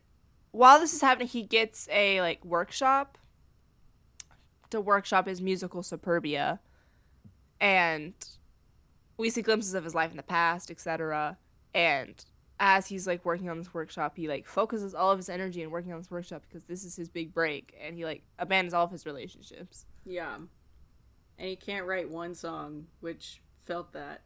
while 0.52 0.80
this 0.80 0.94
is 0.94 1.02
happening, 1.02 1.28
he 1.28 1.44
gets 1.44 1.88
a 1.92 2.22
like 2.22 2.44
workshop 2.44 3.18
to 4.70 4.80
workshop 4.80 5.28
his 5.28 5.42
musical 5.42 5.82
Superbia. 5.82 6.60
And 7.62 8.14
we 9.18 9.30
see 9.30 9.42
glimpses 9.42 9.74
of 9.74 9.84
his 9.84 9.94
life 9.94 10.12
in 10.12 10.18
the 10.18 10.24
past, 10.24 10.72
etc. 10.72 11.38
And 11.74 12.24
as 12.60 12.88
he's 12.88 13.08
like 13.08 13.24
working 13.26 13.50
on 13.50 13.58
this 13.58 13.74
workshop, 13.74 14.18
he 14.18 14.28
like 14.28 14.46
focuses 14.46 14.94
all 14.94 15.12
of 15.12 15.18
his 15.18 15.30
energy 15.30 15.62
in 15.62 15.72
working 15.72 15.94
on 15.94 16.00
this 16.00 16.12
workshop 16.12 16.44
because 16.48 16.66
this 16.66 16.84
is 16.84 16.96
his 16.96 17.10
big 17.10 17.34
break 17.34 17.76
and 17.82 17.96
he 17.96 18.06
like 18.06 18.24
abandons 18.38 18.74
all 18.74 18.86
of 18.86 18.92
his 18.92 19.06
relationships. 19.06 19.86
Yeah. 20.06 20.36
And 21.38 21.48
he 21.48 21.56
can't 21.56 21.86
write 21.86 22.10
one 22.10 22.36
song, 22.36 22.88
which 23.00 23.42
felt 23.66 23.94
that. 23.94 24.22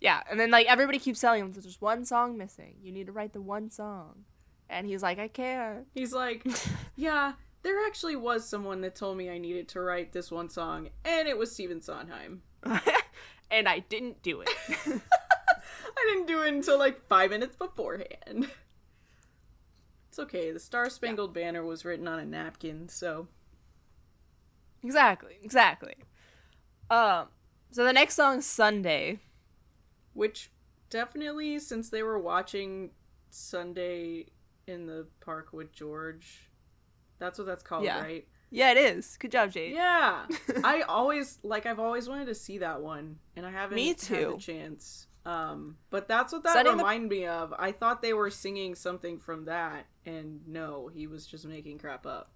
Yeah, 0.00 0.22
and 0.30 0.38
then 0.38 0.50
like 0.50 0.66
everybody 0.66 0.98
keeps 0.98 1.20
telling 1.20 1.40
him 1.40 1.52
there's 1.52 1.64
just 1.64 1.82
one 1.82 2.04
song 2.04 2.36
missing. 2.36 2.76
You 2.82 2.92
need 2.92 3.06
to 3.06 3.12
write 3.12 3.32
the 3.32 3.40
one 3.40 3.70
song. 3.70 4.24
And 4.70 4.86
he's 4.86 5.02
like, 5.02 5.18
I 5.18 5.28
can't. 5.28 5.86
He's 5.94 6.12
like, 6.12 6.44
yeah, 6.96 7.32
there 7.62 7.86
actually 7.86 8.16
was 8.16 8.48
someone 8.48 8.80
that 8.82 8.94
told 8.94 9.16
me 9.16 9.30
I 9.30 9.38
needed 9.38 9.68
to 9.68 9.80
write 9.80 10.12
this 10.12 10.30
one 10.30 10.48
song, 10.48 10.88
and 11.04 11.28
it 11.28 11.36
was 11.36 11.52
Stephen 11.52 11.80
Sondheim. 11.82 12.42
and 13.50 13.68
I 13.68 13.80
didn't 13.80 14.22
do 14.22 14.40
it. 14.40 14.48
I 14.86 16.06
didn't 16.06 16.26
do 16.26 16.42
it 16.42 16.54
until 16.54 16.78
like 16.78 17.06
five 17.08 17.30
minutes 17.30 17.56
beforehand. 17.56 18.50
It's 20.08 20.18
okay. 20.18 20.50
The 20.52 20.58
Star 20.60 20.88
Spangled 20.90 21.34
Banner 21.34 21.64
was 21.64 21.84
written 21.84 22.08
on 22.08 22.18
a 22.18 22.24
napkin, 22.24 22.88
so 22.88 23.28
exactly, 24.82 25.38
exactly. 25.42 25.94
Um, 26.90 27.26
so 27.70 27.84
the 27.84 27.92
next 27.92 28.14
song 28.14 28.38
is 28.38 28.46
Sunday. 28.46 29.20
which 30.14 30.50
definitely, 30.90 31.58
since 31.58 31.90
they 31.90 32.02
were 32.02 32.18
watching 32.18 32.90
Sunday 33.30 34.26
in 34.66 34.86
the 34.86 35.06
park 35.20 35.52
with 35.52 35.72
George. 35.72 36.47
That's 37.18 37.38
what 37.38 37.46
that's 37.46 37.62
called, 37.62 37.84
Yeah. 37.84 38.00
right? 38.00 38.26
Yeah, 38.50 38.70
it 38.72 38.78
is. 38.78 39.16
Good 39.18 39.32
job, 39.32 39.50
Jade. 39.52 39.74
Yeah. 39.74 40.24
I 40.64 40.82
always 40.82 41.38
like 41.42 41.66
I've 41.66 41.78
always 41.80 42.08
wanted 42.08 42.26
to 42.26 42.34
see 42.34 42.58
that 42.58 42.80
one 42.80 43.18
and 43.36 43.44
I 43.44 43.50
haven't 43.50 43.76
Me 43.76 43.88
had 43.88 43.98
too. 43.98 44.32
the 44.36 44.40
chance. 44.42 45.06
Um 45.26 45.76
but 45.90 46.08
that's 46.08 46.32
what 46.32 46.42
that 46.44 46.54
Sunny 46.54 46.70
in 46.70 46.76
the- 46.78 46.82
reminded 46.84 47.10
me 47.10 47.26
of. 47.26 47.52
I 47.58 47.72
thought 47.72 48.00
they 48.00 48.14
were 48.14 48.30
singing 48.30 48.74
something 48.74 49.18
from 49.18 49.44
that 49.46 49.86
and 50.06 50.40
no, 50.46 50.88
he 50.88 51.06
was 51.06 51.26
just 51.26 51.44
making 51.46 51.78
crap 51.78 52.06
up. 52.06 52.30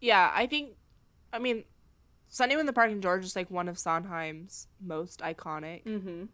Yeah, 0.00 0.32
I 0.34 0.46
think. 0.46 0.72
I 1.32 1.38
mean, 1.38 1.64
Sunday 2.28 2.58
in 2.58 2.66
the 2.66 2.72
Park 2.72 2.90
and 2.90 3.02
George 3.02 3.24
is 3.24 3.36
like 3.36 3.50
one 3.50 3.68
of 3.68 3.78
Sondheim's 3.78 4.66
most 4.80 5.20
iconic 5.20 5.84
Mhm. 5.84 6.28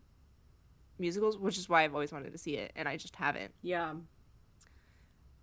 musicals, 0.98 1.36
which 1.36 1.58
is 1.58 1.68
why 1.68 1.82
I've 1.82 1.92
always 1.94 2.12
wanted 2.12 2.32
to 2.32 2.38
see 2.38 2.56
it, 2.56 2.72
and 2.76 2.88
I 2.88 2.96
just 2.96 3.16
haven't. 3.16 3.52
Yeah. 3.62 3.94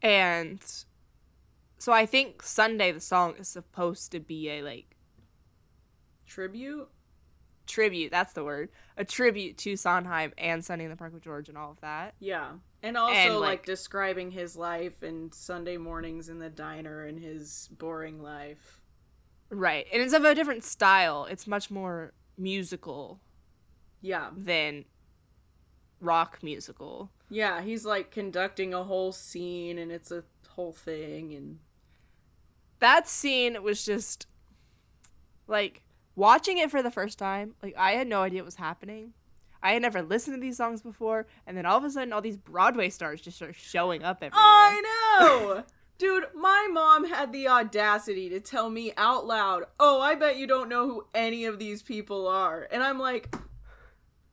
And 0.01 0.59
so 1.81 1.91
I 1.91 2.05
think 2.05 2.43
Sunday 2.43 2.91
the 2.91 2.99
song 3.01 3.35
is 3.39 3.47
supposed 3.47 4.11
to 4.11 4.19
be 4.19 4.49
a 4.49 4.61
like 4.61 4.95
Tribute? 6.27 6.87
tribute. 7.67 8.11
That's 8.11 8.33
the 8.33 8.43
word. 8.43 8.69
A 8.97 9.05
tribute 9.05 9.57
to 9.59 9.77
Sondheim 9.77 10.33
and 10.37 10.63
Sunday 10.65 10.83
in 10.85 10.89
the 10.91 10.97
Park 10.97 11.13
with 11.13 11.23
George 11.23 11.47
and 11.47 11.57
all 11.57 11.71
of 11.71 11.79
that. 11.81 12.15
Yeah. 12.19 12.51
And 12.83 12.97
also 12.97 13.15
And, 13.15 13.33
like, 13.35 13.41
like- 13.59 13.65
describing 13.65 14.31
his 14.31 14.57
life 14.57 15.01
and 15.03 15.33
Sunday 15.33 15.77
mornings 15.77 16.27
in 16.27 16.39
the 16.39 16.49
diner 16.49 17.05
and 17.05 17.17
his 17.19 17.69
boring 17.71 18.21
life. 18.21 18.81
Right, 19.49 19.85
and 19.93 20.01
it's 20.01 20.13
of 20.13 20.23
a 20.25 20.35
different 20.35 20.63
style. 20.63 21.25
It's 21.25 21.47
much 21.47 21.69
more 21.71 22.13
musical 22.37 23.19
Yeah. 24.01 24.31
than 24.35 24.85
rock 26.01 26.39
musical. 26.41 27.09
Yeah, 27.29 27.61
he's 27.61 27.85
like 27.85 28.11
conducting 28.11 28.73
a 28.73 28.83
whole 28.83 29.11
scene 29.13 29.77
and 29.77 29.91
it's 29.91 30.11
a 30.11 30.23
whole 30.49 30.73
thing 30.73 31.33
and 31.33 31.59
that 32.81 33.07
scene 33.07 33.63
was 33.63 33.83
just 33.85 34.27
like 35.47 35.81
watching 36.15 36.57
it 36.57 36.69
for 36.69 36.83
the 36.83 36.91
first 36.91 37.17
time 37.17 37.55
like 37.63 37.73
i 37.77 37.93
had 37.93 38.07
no 38.07 38.21
idea 38.21 38.41
what 38.41 38.45
was 38.45 38.55
happening 38.55 39.13
i 39.63 39.71
had 39.71 39.81
never 39.81 40.01
listened 40.01 40.35
to 40.35 40.41
these 40.41 40.57
songs 40.57 40.81
before 40.81 41.25
and 41.47 41.55
then 41.57 41.65
all 41.65 41.77
of 41.77 41.83
a 41.83 41.89
sudden 41.89 42.11
all 42.11 42.21
these 42.21 42.37
broadway 42.37 42.89
stars 42.89 43.21
just 43.21 43.37
start 43.37 43.55
showing 43.55 44.03
up 44.03 44.17
everywhere 44.21 44.43
I 44.43 44.81
know. 45.21 45.63
Dude, 45.97 46.25
my 46.35 46.67
mom 46.71 47.05
had 47.05 47.31
the 47.31 47.47
audacity 47.47 48.27
to 48.29 48.39
tell 48.39 48.71
me 48.71 48.91
out 48.97 49.27
loud, 49.27 49.65
"Oh, 49.79 50.01
I 50.01 50.15
bet 50.15 50.35
you 50.37 50.47
don't 50.47 50.67
know 50.67 50.87
who 50.87 51.05
any 51.13 51.45
of 51.45 51.59
these 51.59 51.83
people 51.83 52.27
are." 52.27 52.67
And 52.71 52.81
I'm 52.81 52.97
like, 52.97 53.31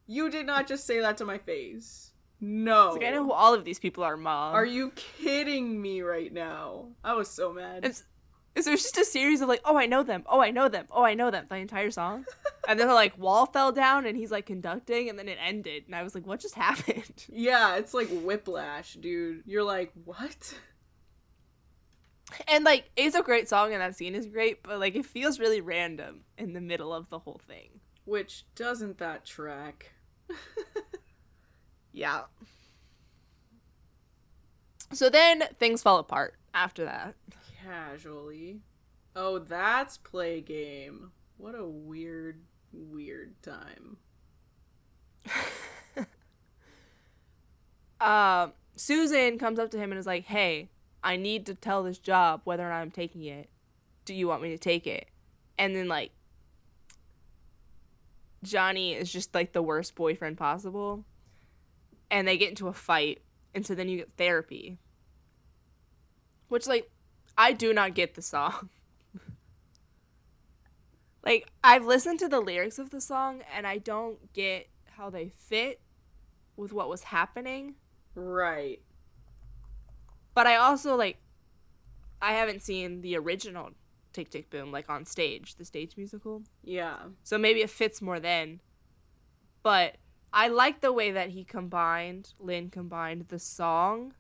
"You 0.07 0.31
did 0.31 0.47
not 0.47 0.67
just 0.67 0.87
say 0.87 1.01
that 1.01 1.19
to 1.19 1.27
my 1.27 1.37
face." 1.37 2.13
No. 2.41 2.93
Like 2.93 3.05
i 3.05 3.11
know 3.11 3.23
who 3.25 3.33
all 3.33 3.53
of 3.53 3.65
these 3.67 3.79
people 3.79 4.03
are 4.03 4.17
mom 4.17 4.55
Are 4.55 4.65
you 4.65 4.93
kidding 4.93 5.83
me 5.83 6.01
right 6.01 6.33
now? 6.33 6.87
I 7.05 7.13
was 7.13 7.29
so 7.29 7.53
mad. 7.53 7.85
it's 7.85 8.05
is 8.59 8.65
there's 8.67 8.83
just 8.83 8.99
a 8.99 9.05
series 9.05 9.41
of 9.41 9.49
like 9.49 9.61
oh 9.65 9.77
i 9.77 9.87
know 9.87 10.03
them 10.03 10.23
oh 10.27 10.41
i 10.41 10.51
know 10.51 10.69
them 10.69 10.87
oh 10.91 11.05
i 11.05 11.15
know 11.15 11.31
them 11.31 11.47
the 11.49 11.57
entire 11.57 11.91
song 11.91 12.25
and 12.69 12.79
then 12.79 12.89
the 12.89 12.95
like 12.95 13.17
wall 13.19 13.47
fell 13.47 13.73
down 13.73 14.05
and 14.05 14.17
he's 14.17 14.31
like 14.31 14.47
conducting 14.47 15.09
and 15.09 15.19
then 15.19 15.29
it 15.29 15.39
ended 15.41 15.85
and 15.87 15.95
i 15.95 16.03
was 16.03 16.15
like 16.15 16.27
what 16.27 16.41
just 16.41 16.55
happened 16.67 17.27
yeah, 17.31 17.77
it's 17.77 17.95
like 17.95 18.09
whiplash, 18.11 18.95
dude. 18.95 19.43
You're 19.47 19.63
like, 19.63 19.93
"What?" 20.05 20.55
and 22.47 22.65
like 22.65 22.91
it's 22.97 23.17
a 23.17 23.23
great 23.23 23.49
song 23.49 23.73
and 23.73 23.81
that 23.81 23.97
scene 23.97 24.15
is 24.15 24.27
great 24.27 24.63
but 24.63 24.79
like 24.79 24.95
it 24.95 25.07
feels 25.07 25.39
really 25.41 25.61
random 25.63 26.25
in 26.37 26.53
the 26.53 26.61
middle 26.61 26.93
of 26.93 27.09
the 27.09 27.19
whole 27.21 27.41
thing 27.47 27.81
Which 28.05 28.45
doesn't 28.55 28.99
that 28.99 29.25
track? 29.25 29.93
Yeah. 31.93 32.23
So 34.93 35.11
then 35.11 35.45
things 35.59 35.83
fall 35.83 35.99
apart 35.99 36.35
after 36.55 36.85
that. 36.85 37.15
Casually. 37.69 38.61
Oh, 39.15 39.39
that's 39.39 39.99
play 39.99 40.41
game. 40.41 41.13
What 41.37 41.55
a 41.55 41.67
weird, 41.67 42.41
weird 42.73 43.35
time. 43.43 43.99
Um, 48.01 48.53
Susan 48.77 49.39
comes 49.39 49.59
up 49.59 49.73
to 49.73 49.77
him 49.77 49.91
and 49.91 49.99
is 49.99 50.07
like, 50.07 50.25
"Hey, 50.27 50.71
I 51.03 51.17
need 51.17 51.47
to 51.47 51.55
tell 51.57 51.83
this 51.83 51.99
job 51.99 52.43
whether 52.45 52.65
or 52.65 52.69
not 52.69 52.77
I'm 52.77 52.93
taking 52.93 53.25
it. 53.25 53.49
Do 54.05 54.15
you 54.15 54.29
want 54.29 54.41
me 54.41 54.51
to 54.51 54.59
take 54.59 54.87
it?" 54.87 55.09
And 55.59 55.75
then 55.75 55.89
like 55.89 56.13
Johnny 58.45 58.95
is 58.95 59.13
just 59.13 59.35
like 59.35 59.53
the 59.53 59.63
worst 59.63 59.97
boyfriend 59.97 60.39
possible. 60.39 61.05
And 62.09 62.29
they 62.29 62.39
get 62.39 62.51
into 62.51 62.69
a 62.69 62.73
fight, 62.73 63.21
and 63.53 63.67
so 63.67 63.75
then 63.75 63.89
you 63.89 63.97
get 63.97 64.13
therapy. 64.17 64.79
Which 66.47 66.69
like 66.69 66.89
I 67.39 67.53
do 67.53 67.73
not 67.73 67.95
get 67.95 68.17
the 68.17 68.23
song. 68.23 68.69
like 71.25 71.49
I've 71.63 71.87
listened 71.87 72.19
to 72.19 72.29
the 72.29 72.41
lyrics 72.41 72.81
of 72.81 72.91
the 72.91 73.01
song 73.01 73.43
and 73.57 73.65
I 73.65 73.79
don't 73.79 74.33
get 74.33 74.69
how 74.97 75.09
they 75.09 75.29
fit 75.29 75.81
with 76.57 76.73
what 76.73 76.89
was 76.89 77.05
happening. 77.05 77.77
Right. 78.17 78.83
But 80.35 80.49
I 80.49 80.57
also 80.57 80.97
like 80.97 81.19
I 82.21 82.33
haven't 82.33 82.63
seen 82.63 83.03
the 83.03 83.17
original 83.17 83.71
Tick 84.13 84.31
Tick 84.31 84.51
Boom 84.51 84.73
like 84.73 84.91
on 84.91 85.05
stage, 85.05 85.55
the 85.55 85.65
stage 85.65 85.97
musical. 85.97 86.43
Yeah. 86.65 86.97
So 87.23 87.39
maybe 87.39 87.63
it 87.63 87.71
fits 87.71 88.03
more 88.03 88.19
then. 88.19 88.59
But 89.63 89.95
I 90.33 90.49
like 90.49 90.81
the 90.81 90.93
way 90.93 91.13
that 91.13 91.31
he 91.31 91.45
combined, 91.45 92.33
Lin 92.41 92.69
combined 92.69 93.27
the 93.29 93.39
song 93.39 94.15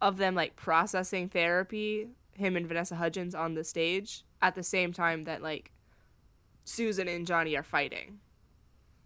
of 0.00 0.16
them 0.16 0.34
like 0.34 0.56
processing 0.56 1.28
therapy, 1.28 2.08
him 2.32 2.56
and 2.56 2.66
Vanessa 2.66 2.96
Hudgens 2.96 3.34
on 3.34 3.54
the 3.54 3.64
stage 3.64 4.24
at 4.42 4.54
the 4.54 4.62
same 4.62 4.92
time 4.92 5.24
that 5.24 5.42
like 5.42 5.72
Susan 6.64 7.08
and 7.08 7.26
Johnny 7.26 7.56
are 7.56 7.62
fighting. 7.62 8.18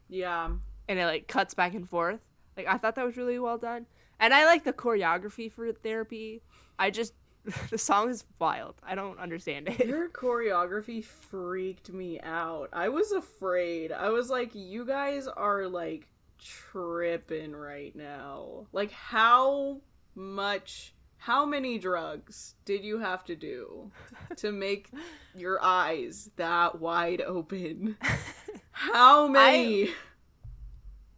Yeah. 0.09 0.50
And 0.88 0.98
it 0.98 1.07
like 1.07 1.29
cuts 1.29 1.55
back 1.55 1.74
and 1.74 1.88
forth. 1.88 2.20
Like 2.57 2.66
I 2.66 2.79
thought 2.79 2.96
that 2.96 3.07
was 3.07 3.16
really 3.16 3.38
well 3.38 3.59
done. 3.59 3.87
And 4.18 4.35
I 4.35 4.44
like 4.44 4.64
the 4.64 4.72
choreography 4.72 5.50
for 5.50 5.72
therapy. 5.72 6.42
I 6.79 6.90
just 6.90 7.14
the 7.70 7.79
song 7.79 8.11
is 8.11 8.24
wild. 8.38 8.74
I 8.83 8.94
don't 8.94 9.18
understand 9.18 9.68
it. 9.68 9.87
Your 9.87 10.09
choreography 10.09 11.03
freaked 11.03 11.92
me 11.92 12.20
out. 12.20 12.68
I 12.72 12.88
was 12.88 13.12
afraid. 13.12 13.92
I 13.92 14.11
was 14.11 14.29
like, 14.29 14.50
you 14.55 14.85
guys 14.85 15.26
are 15.26 15.66
like 15.66 16.07
tripping 16.38 17.53
right 17.53 17.94
now. 17.96 18.66
Like, 18.72 18.92
how 18.92 19.81
much, 20.14 20.94
how 21.18 21.44
many 21.44 21.78
drugs 21.78 22.54
did 22.64 22.82
you 22.82 22.98
have 22.98 23.24
to 23.24 23.36
do 23.36 23.90
to 24.36 24.52
make 24.66 24.90
your 25.34 25.62
eyes 25.62 26.30
that 26.36 26.80
wide 26.80 27.20
open? 27.20 27.96
How 28.72 29.28
many? 29.28 29.90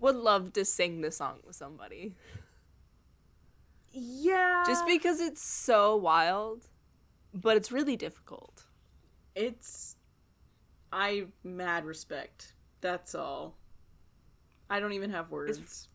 Would 0.00 0.16
love 0.16 0.52
to 0.54 0.64
sing 0.64 1.00
the 1.00 1.12
song 1.12 1.38
with 1.46 1.54
somebody. 1.54 2.16
yeah. 3.92 4.64
just 4.66 4.84
because 4.86 5.20
it's 5.20 5.40
so 5.42 5.94
wild, 5.94 6.66
but 7.32 7.56
it's 7.56 7.70
really 7.70 7.96
difficult. 7.96 8.64
It's. 9.36 9.96
I 10.92 11.26
mad 11.44 11.84
respect. 11.84 12.54
That's 12.80 13.14
all. 13.14 13.56
I 14.68 14.80
don't 14.80 14.92
even 14.92 15.10
have 15.10 15.30
words. 15.30 15.88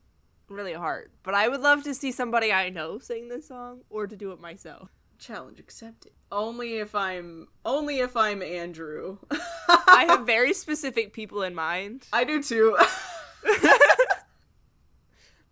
Really 0.49 0.73
hard. 0.73 1.11
But 1.23 1.33
I 1.33 1.47
would 1.47 1.61
love 1.61 1.83
to 1.83 1.93
see 1.93 2.11
somebody 2.11 2.51
I 2.51 2.69
know 2.69 2.99
sing 2.99 3.29
this 3.29 3.47
song 3.47 3.81
or 3.89 4.07
to 4.07 4.15
do 4.15 4.31
it 4.31 4.39
myself. 4.39 4.89
Challenge 5.19 5.59
accepted. 5.59 6.13
Only 6.31 6.77
if 6.77 6.95
I'm 6.95 7.47
only 7.65 7.99
if 7.99 8.15
I'm 8.15 8.41
Andrew. 8.41 9.17
I 9.31 10.05
have 10.07 10.21
very 10.25 10.53
specific 10.53 11.11
people 11.11 11.41
in 11.41 11.55
mind 11.55 12.05
I 12.13 12.23
do 12.23 12.41
too. 12.41 12.77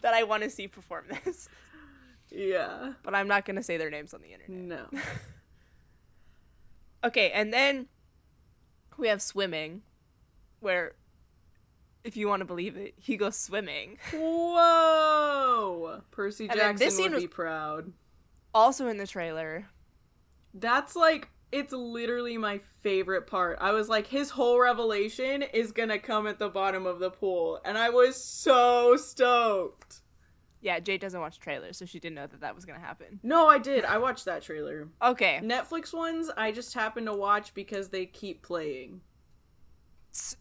that 0.02 0.14
I 0.14 0.24
want 0.24 0.44
to 0.44 0.50
see 0.50 0.68
perform 0.68 1.06
this, 1.24 1.50
yeah. 2.30 2.94
but 3.04 3.16
I'm 3.16 3.28
not 3.28 3.46
going 3.46 3.56
to 3.56 3.64
say 3.64 3.78
their 3.78 3.90
names 3.90 4.14
on 4.14 4.22
the 4.22 4.34
internet. 4.34 4.90
No. 4.94 5.02
Okay, 7.04 7.32
and 7.32 7.54
then 7.54 7.88
we 8.98 9.08
have 9.08 9.22
swimming, 9.22 9.84
where, 10.60 10.94
if 12.06 12.16
you 12.16 12.28
want 12.28 12.40
to 12.42 12.46
believe 12.46 12.78
it, 12.78 12.94
he 12.98 13.18
goes 13.18 13.36
swimming. 13.36 13.98
Whoa. 14.14 16.02
Percy 16.12 16.48
And 16.48 16.58
Jackson 16.58 16.78
this 16.88 16.96
would 16.98 17.04
scene 17.04 17.14
was- 17.14 17.24
be 17.24 17.28
proud. 17.28 17.92
Also 18.54 18.88
in 18.88 18.98
the 18.98 19.08
trailer. 19.08 19.68
That's 20.54 20.96
like 20.96 21.30
it's 21.52 21.74
literally 21.74 22.38
my 22.38 22.60
favorite 22.82 23.28
part. 23.28 23.58
I 23.60 23.72
was 23.72 23.90
like 23.90 24.08
his 24.08 24.30
whole 24.32 24.60
revelation 24.60 25.42
is 25.42 25.72
to 25.90 26.00
come 26.00 26.28
at 26.28 26.40
the 26.40 26.48
bottom 26.50 26.86
of 26.86 27.00
the 27.00 27.10
pool 27.10 27.60
and 27.66 27.78
I 27.78 27.90
was 27.90 28.16
so 28.24 28.96
stoked. 28.96 30.02
Yeah, 30.62 30.80
Jade 30.80 31.02
doesn't 31.02 31.20
watch 31.20 31.40
trailers, 31.40 31.78
so 31.78 31.86
she 31.86 32.00
didn't 32.00 32.16
know 32.16 32.26
that 32.28 32.42
that 32.42 32.56
was 32.56 32.66
to 32.80 32.86
happen. 32.86 33.20
No, 33.22 33.48
I 33.48 33.60
did. 33.60 33.86
I 33.86 34.00
watched 34.00 34.26
that 34.26 34.42
trailer. 34.42 34.88
Okay. 35.02 35.40
Netflix 35.44 35.94
ones 35.94 36.32
I 36.36 36.52
just 36.52 36.74
happen 36.74 37.06
to 37.06 37.14
watch 37.14 37.54
because 37.54 37.90
they 37.90 38.06
keep 38.06 38.42
playing. 38.42 39.02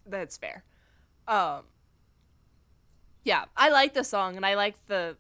That's 0.06 0.36
fair. 0.36 0.64
Um 1.29 1.62
Yeah, 3.25 3.45
I 3.57 3.70
like 3.70 3.95
the 3.95 4.05
song 4.05 4.37
and 4.37 4.45
I 4.45 4.55
like 4.55 4.75
the 4.87 5.16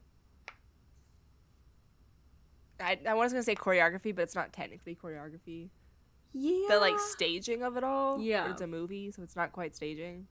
I, 2.80 2.98
I 3.08 3.14
was 3.14 3.32
gonna 3.32 3.42
say 3.42 3.54
choreography, 3.54 4.14
but 4.14 4.22
it's 4.22 4.34
not 4.34 4.52
technically 4.52 4.96
choreography. 5.00 5.70
Yeah. 6.32 6.66
The 6.68 6.80
like 6.80 6.98
staging 6.98 7.62
of 7.62 7.76
it 7.76 7.84
all. 7.84 8.20
Yeah. 8.20 8.50
It's 8.50 8.60
a 8.60 8.66
movie, 8.66 9.10
so 9.12 9.22
it's 9.22 9.36
not 9.36 9.52
quite 9.52 9.74
staging. 9.76 10.26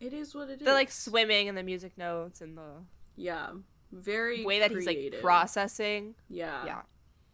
it 0.00 0.12
is 0.12 0.34
what 0.34 0.50
it 0.50 0.60
is. 0.60 0.66
The 0.66 0.72
like 0.72 0.90
swimming 0.90 1.48
and 1.48 1.56
the 1.56 1.62
music 1.62 1.96
notes 1.96 2.40
and 2.40 2.56
the 2.58 2.82
Yeah. 3.14 3.50
Very 3.92 4.44
way 4.44 4.58
that 4.58 4.72
he's 4.72 4.84
like 4.86 5.14
processing. 5.22 6.16
Yeah. 6.28 6.64
Yeah. 6.66 6.82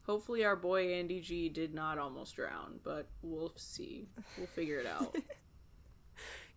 Hopefully 0.05 0.45
our 0.45 0.57
boy 0.57 0.93
Andy 0.93 1.21
G 1.21 1.49
did 1.49 1.73
not 1.75 1.97
almost 1.99 2.37
drown, 2.37 2.81
but 2.85 3.09
we'll 3.23 3.53
see. 3.57 4.09
We'll 4.37 4.49
figure 4.49 4.79
it 4.79 4.87
out. 4.87 5.17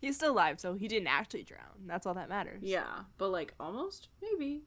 He's 0.00 0.16
still 0.16 0.32
alive, 0.32 0.60
so 0.60 0.74
he 0.74 0.88
didn't 0.88 1.08
actually 1.08 1.42
drown. 1.42 1.86
That's 1.86 2.06
all 2.06 2.14
that 2.14 2.28
matters. 2.28 2.62
yeah, 2.62 3.00
but 3.18 3.28
like 3.30 3.54
almost 3.58 4.08
maybe. 4.22 4.62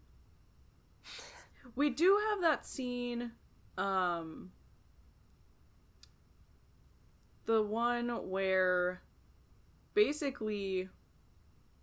We 1.75 1.89
do 1.89 2.19
have 2.29 2.41
that 2.41 2.65
scene 2.65 3.31
um 3.77 4.51
the 7.45 7.61
one 7.63 8.09
where 8.29 9.01
basically 9.93 10.89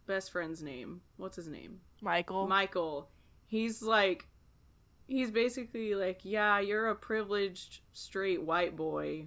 best 0.06 0.30
friend's 0.30 0.62
name. 0.62 1.00
What's 1.16 1.36
his 1.36 1.48
name? 1.48 1.80
Michael. 2.00 2.46
Michael, 2.46 3.08
he's 3.46 3.82
like, 3.82 4.26
he's 5.08 5.30
basically 5.30 5.94
like, 5.94 6.20
yeah, 6.22 6.60
you're 6.60 6.88
a 6.88 6.94
privileged 6.94 7.80
straight 7.92 8.42
white 8.42 8.76
boy. 8.76 9.26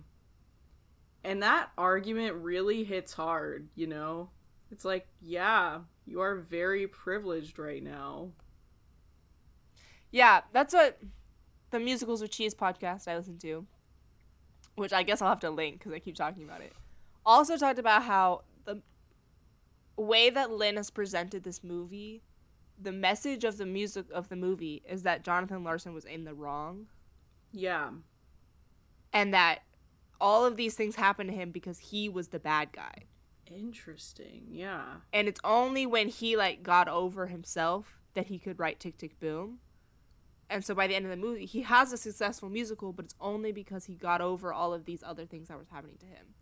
And 1.23 1.43
that 1.43 1.69
argument 1.77 2.35
really 2.35 2.83
hits 2.83 3.13
hard, 3.13 3.67
you 3.75 3.87
know? 3.87 4.29
It's 4.71 4.85
like, 4.85 5.07
yeah, 5.21 5.79
you 6.05 6.21
are 6.21 6.35
very 6.35 6.87
privileged 6.87 7.59
right 7.59 7.83
now. 7.83 8.29
Yeah, 10.11 10.41
that's 10.53 10.73
what 10.73 10.99
the 11.71 11.79
musicals 11.79 12.21
with 12.21 12.31
cheese 12.31 12.55
podcast 12.55 13.07
I 13.07 13.15
listen 13.17 13.37
to, 13.39 13.65
which 14.75 14.93
I 14.93 15.03
guess 15.03 15.21
I'll 15.21 15.29
have 15.29 15.39
to 15.41 15.49
link 15.49 15.79
because 15.79 15.93
I 15.93 15.99
keep 15.99 16.15
talking 16.15 16.43
about 16.43 16.61
it. 16.61 16.73
Also 17.25 17.57
talked 17.57 17.79
about 17.79 18.03
how 18.03 18.41
the 18.65 18.81
way 19.97 20.29
that 20.29 20.51
Lin 20.51 20.77
has 20.77 20.89
presented 20.89 21.43
this 21.43 21.63
movie, 21.63 22.23
the 22.81 22.91
message 22.91 23.43
of 23.43 23.57
the 23.57 23.65
music 23.65 24.05
of 24.13 24.29
the 24.29 24.35
movie 24.35 24.81
is 24.87 25.03
that 25.03 25.23
Jonathan 25.23 25.63
Larson 25.63 25.93
was 25.93 26.05
in 26.05 26.23
the 26.23 26.33
wrong 26.33 26.87
Yeah. 27.51 27.91
and 29.11 29.33
that 29.33 29.59
all 30.21 30.45
of 30.45 30.57
these 30.57 30.75
things 30.75 30.95
happened 30.95 31.29
to 31.29 31.35
him 31.35 31.51
because 31.51 31.79
he 31.79 32.09
was 32.09 32.29
the 32.29 32.39
bad 32.39 32.71
guy. 32.71 33.05
Interesting. 33.47 34.47
Yeah. 34.49 34.83
And 35.11 35.27
it's 35.27 35.39
only 35.43 35.85
when 35.85 36.07
he 36.09 36.35
like 36.35 36.63
got 36.63 36.87
over 36.87 37.27
himself 37.27 37.99
that 38.13 38.27
he 38.27 38.37
could 38.37 38.59
write 38.59 38.79
Tick 38.79 38.97
Tick 38.97 39.19
Boom. 39.19 39.59
And 40.49 40.65
so 40.65 40.73
by 40.73 40.87
the 40.87 40.95
end 40.95 41.05
of 41.05 41.11
the 41.11 41.17
movie, 41.17 41.45
he 41.45 41.61
has 41.61 41.93
a 41.93 41.97
successful 41.97 42.49
musical, 42.49 42.91
but 42.91 43.05
it's 43.05 43.15
only 43.21 43.51
because 43.51 43.85
he 43.85 43.95
got 43.95 44.19
over 44.19 44.51
all 44.51 44.73
of 44.73 44.85
these 44.85 45.03
other 45.03 45.25
things 45.25 45.47
that 45.47 45.57
were 45.57 45.67
happening 45.71 45.97
to 45.99 46.07
him. 46.07 46.33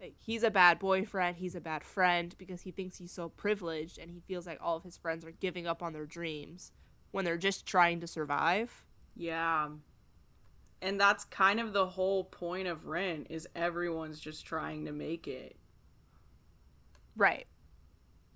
Like 0.00 0.16
he's 0.18 0.42
a 0.42 0.50
bad 0.50 0.78
boyfriend, 0.78 1.38
he's 1.38 1.54
a 1.54 1.60
bad 1.60 1.82
friend 1.82 2.34
because 2.36 2.62
he 2.62 2.70
thinks 2.70 2.98
he's 2.98 3.12
so 3.12 3.30
privileged 3.30 3.98
and 3.98 4.10
he 4.10 4.20
feels 4.20 4.46
like 4.46 4.58
all 4.60 4.76
of 4.76 4.82
his 4.82 4.98
friends 4.98 5.24
are 5.24 5.30
giving 5.30 5.66
up 5.66 5.82
on 5.82 5.94
their 5.94 6.04
dreams 6.04 6.72
when 7.10 7.24
they're 7.24 7.38
just 7.38 7.64
trying 7.64 8.00
to 8.00 8.06
survive. 8.06 8.84
Yeah. 9.16 9.68
And 10.82 11.00
that's 11.00 11.24
kind 11.24 11.60
of 11.60 11.72
the 11.72 11.86
whole 11.86 12.24
point 12.24 12.68
of 12.68 12.86
Rent 12.86 13.28
is 13.30 13.48
everyone's 13.54 14.20
just 14.20 14.44
trying 14.44 14.84
to 14.84 14.92
make 14.92 15.26
it. 15.26 15.56
Right. 17.16 17.46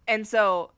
And 0.07 0.26
so 0.26 0.72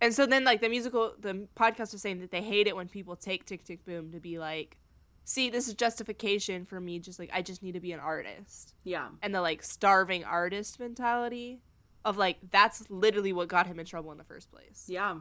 and 0.00 0.12
so 0.12 0.26
then 0.26 0.44
like 0.44 0.60
the 0.60 0.68
musical 0.68 1.14
the 1.18 1.46
podcast 1.56 1.92
was 1.92 2.02
saying 2.02 2.20
that 2.20 2.30
they 2.30 2.42
hate 2.42 2.66
it 2.66 2.74
when 2.74 2.88
people 2.88 3.16
take 3.16 3.44
Tick 3.44 3.64
Tick 3.64 3.84
Boom 3.84 4.10
to 4.12 4.20
be 4.20 4.38
like, 4.38 4.78
see, 5.24 5.50
this 5.50 5.68
is 5.68 5.74
justification 5.74 6.64
for 6.64 6.80
me 6.80 6.98
just 6.98 7.18
like 7.18 7.30
I 7.32 7.42
just 7.42 7.62
need 7.62 7.72
to 7.72 7.80
be 7.80 7.92
an 7.92 8.00
artist. 8.00 8.74
Yeah. 8.84 9.08
And 9.22 9.34
the 9.34 9.40
like 9.40 9.62
starving 9.62 10.24
artist 10.24 10.80
mentality 10.80 11.60
of 12.04 12.16
like 12.16 12.38
that's 12.50 12.88
literally 12.90 13.32
what 13.32 13.48
got 13.48 13.66
him 13.66 13.78
in 13.78 13.86
trouble 13.86 14.10
in 14.10 14.18
the 14.18 14.24
first 14.24 14.50
place. 14.50 14.86
Yeah. 14.88 15.18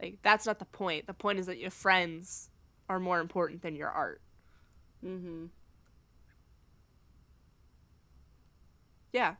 Like 0.00 0.18
that's 0.22 0.46
not 0.46 0.58
the 0.58 0.66
point. 0.66 1.06
The 1.06 1.14
point 1.14 1.38
is 1.38 1.46
that 1.46 1.58
your 1.58 1.70
friends 1.70 2.50
are 2.88 3.00
more 3.00 3.20
important 3.20 3.62
than 3.62 3.74
your 3.76 3.88
art. 3.88 4.20
Mm-hmm. 5.04 5.46
Yeah. 9.12 9.34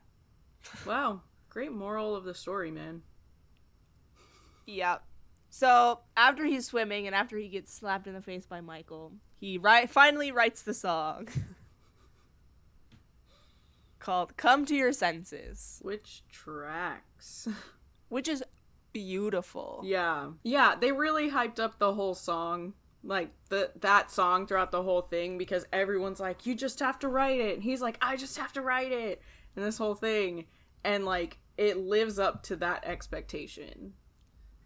Wow. 0.85 1.21
Great 1.49 1.71
moral 1.71 2.15
of 2.15 2.23
the 2.23 2.33
story, 2.33 2.71
man. 2.71 3.01
Yep. 4.65 5.03
So 5.49 5.99
after 6.17 6.45
he's 6.45 6.65
swimming 6.65 7.07
and 7.07 7.15
after 7.15 7.37
he 7.37 7.47
gets 7.47 7.73
slapped 7.73 8.07
in 8.07 8.13
the 8.13 8.21
face 8.21 8.45
by 8.45 8.61
Michael, 8.61 9.13
he 9.39 9.57
ri- 9.57 9.87
finally 9.87 10.31
writes 10.31 10.61
the 10.63 10.73
song 10.73 11.27
called 13.99 14.35
"Come 14.37 14.65
to 14.65 14.75
Your 14.75 14.91
Senses," 14.91 15.79
Which 15.81 16.23
tracks? 16.31 17.47
which 18.09 18.27
is 18.27 18.43
beautiful. 18.91 19.81
yeah. 19.85 20.31
Yeah, 20.43 20.75
they 20.79 20.91
really 20.91 21.31
hyped 21.31 21.59
up 21.59 21.79
the 21.79 21.93
whole 21.93 22.15
song. 22.15 22.73
Like 23.05 23.29
the 23.49 23.71
that 23.81 24.09
song 24.09 24.47
throughout 24.47 24.71
the 24.71 24.83
whole 24.83 25.01
thing 25.01 25.37
because 25.37 25.65
everyone's 25.71 26.19
like, 26.19 26.45
You 26.45 26.55
just 26.55 26.79
have 26.79 26.99
to 26.99 27.07
write 27.07 27.39
it 27.39 27.55
and 27.55 27.63
he's 27.63 27.81
like, 27.81 27.97
I 28.01 28.15
just 28.15 28.37
have 28.37 28.51
to 28.53 28.61
write 28.61 28.91
it 28.91 29.21
and 29.55 29.63
this 29.63 29.77
whole 29.77 29.95
thing. 29.95 30.45
And 30.83 31.05
like 31.05 31.37
it 31.57 31.77
lives 31.77 32.19
up 32.19 32.43
to 32.43 32.55
that 32.57 32.83
expectation. 32.85 33.93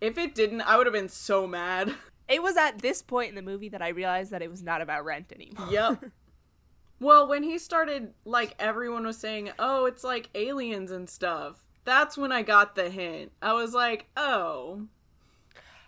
If 0.01 0.17
it 0.17 0.33
didn't, 0.33 0.61
I 0.61 0.77
would 0.77 0.87
have 0.87 0.93
been 0.93 1.09
so 1.09 1.47
mad. 1.47 1.93
It 2.29 2.43
was 2.43 2.57
at 2.57 2.77
this 2.77 3.01
point 3.01 3.29
in 3.29 3.35
the 3.35 3.41
movie 3.41 3.69
that 3.69 3.81
I 3.81 3.87
realized 3.87 4.29
that 4.29 4.43
it 4.43 4.51
was 4.51 4.61
not 4.61 4.81
about 4.81 5.03
rent 5.03 5.33
anymore. 5.33 5.67
Yep. 5.71 6.11
well, 6.99 7.27
when 7.27 7.41
he 7.41 7.57
started, 7.57 8.13
like, 8.23 8.53
everyone 8.59 9.03
was 9.03 9.17
saying, 9.17 9.49
oh, 9.57 9.85
it's 9.85 10.03
like 10.03 10.29
aliens 10.35 10.91
and 10.91 11.09
stuff. 11.09 11.65
That's 11.85 12.19
when 12.19 12.31
I 12.31 12.43
got 12.43 12.75
the 12.75 12.91
hint. 12.91 13.31
I 13.41 13.53
was 13.53 13.73
like, 13.73 14.09
oh. 14.15 14.83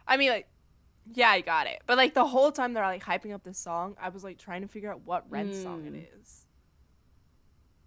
I 0.08 0.18
mean, 0.18 0.32
like, 0.32 0.48
yeah, 1.14 1.30
I 1.30 1.42
got 1.42 1.68
it. 1.68 1.82
But 1.86 1.98
like 1.98 2.14
the 2.14 2.26
whole 2.26 2.52
time 2.52 2.74
they're 2.74 2.84
like 2.84 3.04
hyping 3.04 3.34
up 3.34 3.44
this 3.44 3.58
song, 3.58 3.96
I 4.02 4.10
was 4.10 4.24
like 4.24 4.38
trying 4.38 4.62
to 4.62 4.68
figure 4.68 4.92
out 4.92 5.02
what 5.06 5.26
Rent 5.30 5.54
song 5.56 5.86
it 5.86 5.94
mm. 5.94 6.22
is. 6.22 6.46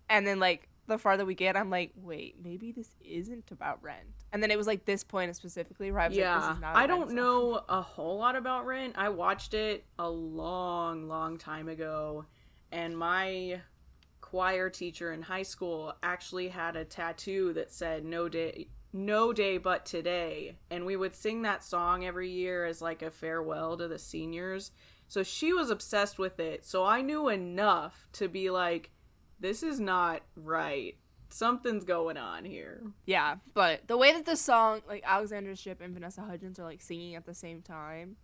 And 0.09 0.27
then 0.27 0.39
like 0.39 0.69
the 0.87 0.99
farther 0.99 1.25
we 1.25 1.35
get, 1.35 1.57
I'm 1.57 1.71
like, 1.71 1.93
wait, 1.97 2.37
maybe 2.43 2.73
this 2.73 2.91
isn't 3.01 3.51
about 3.51 3.83
Rent. 3.83 4.25
And 4.33 4.43
then 4.43 4.51
it 4.51 4.59
was 4.59 4.67
like 4.67 4.85
this 4.85 5.03
point 5.03 5.35
specifically 5.37 5.91
where 5.91 6.01
I 6.01 6.09
was 6.09 6.17
like, 6.17 6.25
yeah. 6.25 6.41
this 6.41 6.57
is 6.57 6.61
not. 6.61 6.77
I 6.77 6.81
Rent 6.81 6.89
don't 6.89 7.09
song. 7.09 7.17
know 7.17 7.65
a 7.69 7.81
whole 7.81 8.19
lot 8.19 8.37
about 8.37 8.67
Rent. 8.67 8.95
I 8.97 9.09
watched 9.09 9.55
it 9.55 9.85
a 9.99 10.09
long, 10.09 11.09
long 11.09 11.39
time 11.39 11.69
ago. 11.69 12.27
And 12.71 12.99
my 12.99 13.61
choir 14.21 14.69
teacher 14.69 15.13
in 15.13 15.23
high 15.23 15.43
school 15.43 15.95
actually 16.03 16.49
had 16.49 16.77
a 16.77 16.85
tattoo 16.85 17.53
that 17.55 17.73
said 17.73 18.05
no 18.05 18.29
day 18.29 18.69
no 18.97 19.33
day 19.33 19.59
but 19.59 19.85
today 19.85 20.57
and 20.71 20.87
we 20.87 20.95
would 20.95 21.13
sing 21.15 21.43
that 21.43 21.65
song 21.65 22.05
every 22.07 22.31
year 22.31 22.65
as 22.65 22.81
like 22.81 23.03
a 23.03 23.11
farewell 23.11 23.77
to 23.77 23.89
the 23.89 23.99
seniors 23.99 24.71
so 25.09 25.23
she 25.23 25.53
was 25.53 25.69
obsessed 25.69 26.17
with 26.19 26.39
it 26.39 26.65
so 26.65 26.85
i 26.85 27.03
knew 27.03 27.29
enough 27.29 28.07
to 28.13 28.29
be 28.29 28.49
like 28.51 28.91
this 29.41 29.65
is 29.65 29.81
not 29.81 30.23
right 30.37 30.97
something's 31.29 31.83
going 31.85 32.17
on 32.17 32.45
here 32.45 32.81
Yeah, 33.05 33.37
but 33.55 33.89
the 33.89 33.97
way 33.97 34.13
that 34.13 34.25
the 34.25 34.37
song, 34.37 34.83
like 34.87 35.03
Alexandra 35.05 35.57
Shipp 35.57 35.81
and 35.81 35.93
Vanessa 35.93 36.21
Hudgens, 36.21 36.61
are 36.61 36.65
like 36.65 36.81
singing 36.81 37.17
at 37.17 37.27
the 37.27 37.35
same 37.35 37.61
time, 37.61 38.15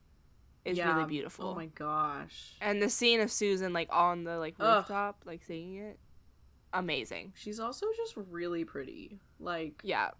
is 0.64 0.78
Yeah. 0.78 0.94
really 0.94 1.08
beautiful. 1.08 1.48
oh 1.48 1.54
my 1.56 1.66
gosh 1.66 2.54
And 2.60 2.80
the 2.80 2.88
scene 2.88 3.18
of 3.20 3.32
Susan 3.32 3.72
like 3.72 3.88
on 3.90 4.22
the 4.22 4.38
like 4.38 4.54
Ugh. 4.60 4.76
rooftop, 4.76 5.22
like 5.24 5.42
singing 5.42 5.78
it, 5.78 5.98
amazing. 6.72 7.32
she's 7.34 7.58
also 7.58 7.86
just 7.96 8.14
really 8.30 8.64
pretty 8.64 9.18
like 9.40 9.80
Yeah, 9.82 10.10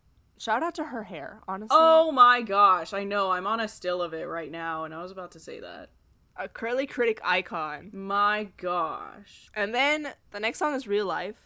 shout 0.41 0.63
out 0.63 0.75
to 0.75 0.85
her 0.85 1.05
hair. 1.05 1.41
Honestly, 1.47 1.77
oh 1.79 2.11
my 2.11 2.41
gosh 2.43 2.93
i 2.95 3.05
know 3.05 3.31
i'm 3.31 3.47
on 3.47 3.61
a 3.61 3.69
still 3.69 4.01
of 4.01 4.15
it 4.15 4.25
right 4.27 4.51
now 4.51 4.85
and 4.85 4.95
i 4.95 5.03
was 5.03 5.13
about 5.13 5.31
to 5.33 5.39
say 5.39 5.61
that 5.61 5.91
a 6.37 6.49
curly 6.49 6.87
critic 6.87 7.21
icon. 7.23 7.91
my 7.93 8.49
gosh 8.57 9.51
And 9.55 9.75
then 9.75 10.09
the 10.31 10.41
next 10.41 10.59
song 10.59 10.75
is 10.75 10.89
Real 10.89 11.05
Life, 11.05 11.37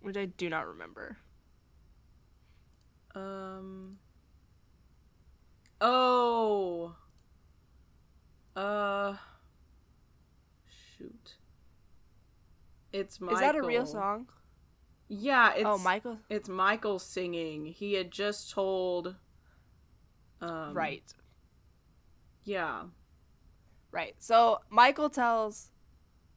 which 0.00 0.16
I 0.16 0.24
do 0.24 0.48
not 0.48 0.66
remember. 0.66 1.18
Um. 3.14 3.98
Oh. 5.80 6.94
Uh. 8.56 9.16
Shoot. 10.96 11.34
It's 12.92 13.20
Michael. 13.20 13.36
Is 13.36 13.42
that 13.42 13.56
a 13.56 13.62
real 13.62 13.84
song? 13.84 14.28
Yeah. 15.08 15.52
It's, 15.54 15.64
oh, 15.66 15.78
Michael. 15.78 16.18
It's 16.28 16.48
Michael 16.48 16.98
singing. 16.98 17.66
He 17.66 17.94
had 17.94 18.10
just 18.10 18.50
told. 18.50 19.14
Um, 20.40 20.72
right, 20.72 21.02
Yeah. 22.44 22.84
right. 23.90 24.14
So 24.20 24.60
Michael 24.70 25.10
tells 25.10 25.72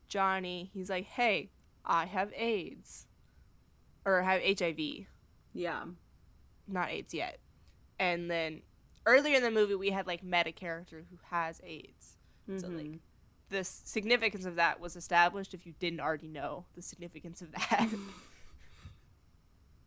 Johnny, 0.08 0.72
he's 0.74 0.90
like, 0.90 1.06
"Hey, 1.06 1.52
I 1.86 2.06
have 2.08 2.34
AIDS, 2.36 3.06
or 4.04 4.24
have 4.24 4.42
HIV, 4.42 5.06
Yeah. 5.54 5.86
not 6.68 6.90
AIDS 6.90 7.14
yet." 7.14 7.40
And 8.00 8.30
then 8.32 8.64
earlier 9.06 9.36
in 9.38 9.44
the 9.44 9.52
movie 9.52 9.76
we 9.76 9.92
had 9.92 10.08
like 10.08 10.24
met 10.24 10.48
a 10.48 10.52
character 10.52 11.06
who 11.12 11.20
has 11.30 11.62
AIDS. 11.64 12.18
So 12.48 12.70
Mhm. 12.70 12.78
like 12.94 13.00
the 13.50 13.64
significance 13.64 14.46
of 14.46 14.56
that 14.56 14.80
was 14.80 14.96
established 14.96 15.54
if 15.54 15.68
you 15.68 15.74
didn't 15.74 16.00
already 16.00 16.28
know 16.28 16.66
the 16.74 16.82
significance 16.82 17.42
of 17.44 17.52
that. 17.52 17.88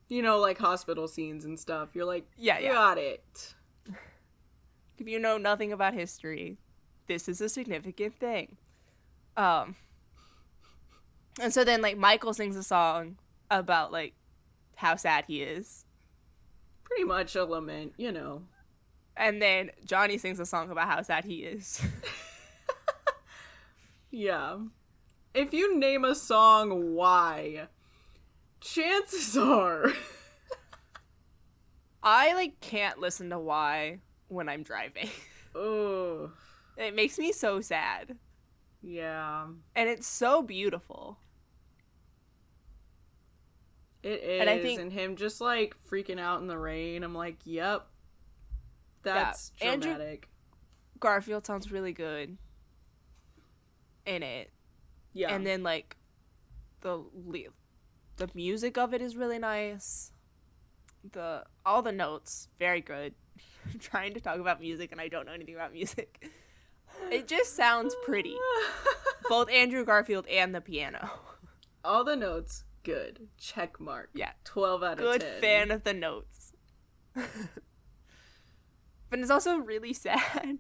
you 0.09 0.23
know, 0.23 0.39
like 0.39 0.59
hospital 0.59 1.09
scenes 1.09 1.45
and 1.45 1.59
stuff. 1.59 1.91
You're 1.95 2.05
like, 2.05 2.27
Yeah, 2.37 2.59
yeah. 2.59 2.73
got 2.73 2.99
it. 2.99 3.55
if 4.99 5.09
you 5.09 5.19
know 5.19 5.39
nothing 5.39 5.73
about 5.73 5.95
history, 5.95 6.59
this 7.07 7.29
is 7.29 7.41
a 7.41 7.49
significant 7.49 8.19
thing. 8.19 8.57
Um 9.37 9.77
and 11.41 11.53
so 11.53 11.65
then 11.65 11.83
like 11.83 11.97
Michael 11.99 12.33
sings 12.35 12.57
a 12.57 12.63
song 12.63 13.17
about 13.51 13.91
like 13.93 14.15
how 14.77 14.97
sad 14.97 15.25
he 15.27 15.43
is. 15.43 15.85
Pretty 16.85 17.05
much 17.05 17.35
a 17.35 17.45
lament, 17.45 17.95
you 17.97 18.13
know. 18.13 18.43
And 19.17 19.41
then 19.41 19.71
Johnny 19.85 20.19
sings 20.19 20.39
a 20.41 20.47
song 20.47 20.71
about 20.71 20.89
how 20.89 21.03
sad 21.03 21.25
he 21.25 21.45
is. 21.45 21.81
Yeah. 24.15 24.59
If 25.35 25.53
you 25.53 25.77
name 25.77 26.05
a 26.05 26.15
song 26.15 26.95
why, 26.95 27.67
chances 28.65 29.37
are 29.37 29.93
I 32.03 32.35
like 32.35 32.61
can't 32.61 32.99
listen 32.99 33.31
to 33.31 33.39
why 33.39 33.99
when 34.29 34.49
I'm 34.49 34.63
driving. 34.63 35.11
Oh, 35.55 36.33
It 36.77 36.95
makes 36.97 37.19
me 37.19 37.31
so 37.31 37.61
sad. 37.61 38.17
yeah. 38.83 39.47
And 39.77 39.89
it's 39.89 40.07
so 40.07 40.43
beautiful. 40.43 41.19
It 44.03 44.21
is. 44.23 44.41
And 44.41 44.49
And, 44.49 44.51
I 44.51 44.61
think- 44.63 44.93
him 44.93 45.17
just 45.17 45.41
like 45.41 45.77
freaking 45.89 46.19
out 46.21 46.41
in 46.41 46.47
the 46.49 46.59
rain. 46.59 47.05
I'm 47.05 47.15
like, 47.15 47.37
yep. 47.45 47.87
That's 49.03 49.53
Andrew- 49.61 49.93
dramatic. 49.95 50.29
Garfield 51.01 51.47
sounds 51.47 51.71
really 51.71 51.93
good 51.93 52.39
in 54.07 54.23
it. 54.23 54.51
yeah. 55.13 55.35
And 55.35 55.47
then 55.47 55.63
like 55.63 55.97
the 56.81 57.05
the 58.17 58.29
music 58.35 58.79
of 58.79 58.95
it 58.95 59.03
is 59.03 59.17
really 59.17 59.39
nice. 59.39 60.13
The 61.13 61.45
all 61.67 61.83
the 61.83 61.93
notes 61.93 62.49
very 62.59 62.81
good. 62.81 63.15
I'm 63.71 63.79
trying 63.79 64.15
to 64.15 64.21
talk 64.21 64.39
about 64.39 64.61
music 64.61 64.93
and 64.93 65.01
I 65.01 65.09
don't 65.09 65.27
know 65.27 65.33
anything 65.33 65.55
about 65.55 65.73
music. 65.73 66.31
It 67.11 67.29
just 67.29 67.57
sounds 67.57 67.95
pretty. 68.05 68.37
Both 69.29 69.51
Andrew 69.51 69.85
Garfield 69.85 70.27
and 70.29 70.55
the 70.55 70.61
piano. 70.61 71.11
All 71.85 72.05
the 72.05 72.17
notes, 72.17 72.65
good. 72.83 73.29
Check 73.39 73.81
mark. 73.81 74.11
Yeah. 74.15 74.31
12 74.45 74.83
out 74.83 75.01
of 75.01 75.05
10. 75.05 75.05
Good 75.19 75.41
fan 75.41 75.71
of 75.71 75.85
the 75.85 75.93
notes. 75.93 76.53
but 77.15 77.29
it's 79.19 79.31
also 79.31 79.57
really 79.57 79.93
sad. 79.93 80.59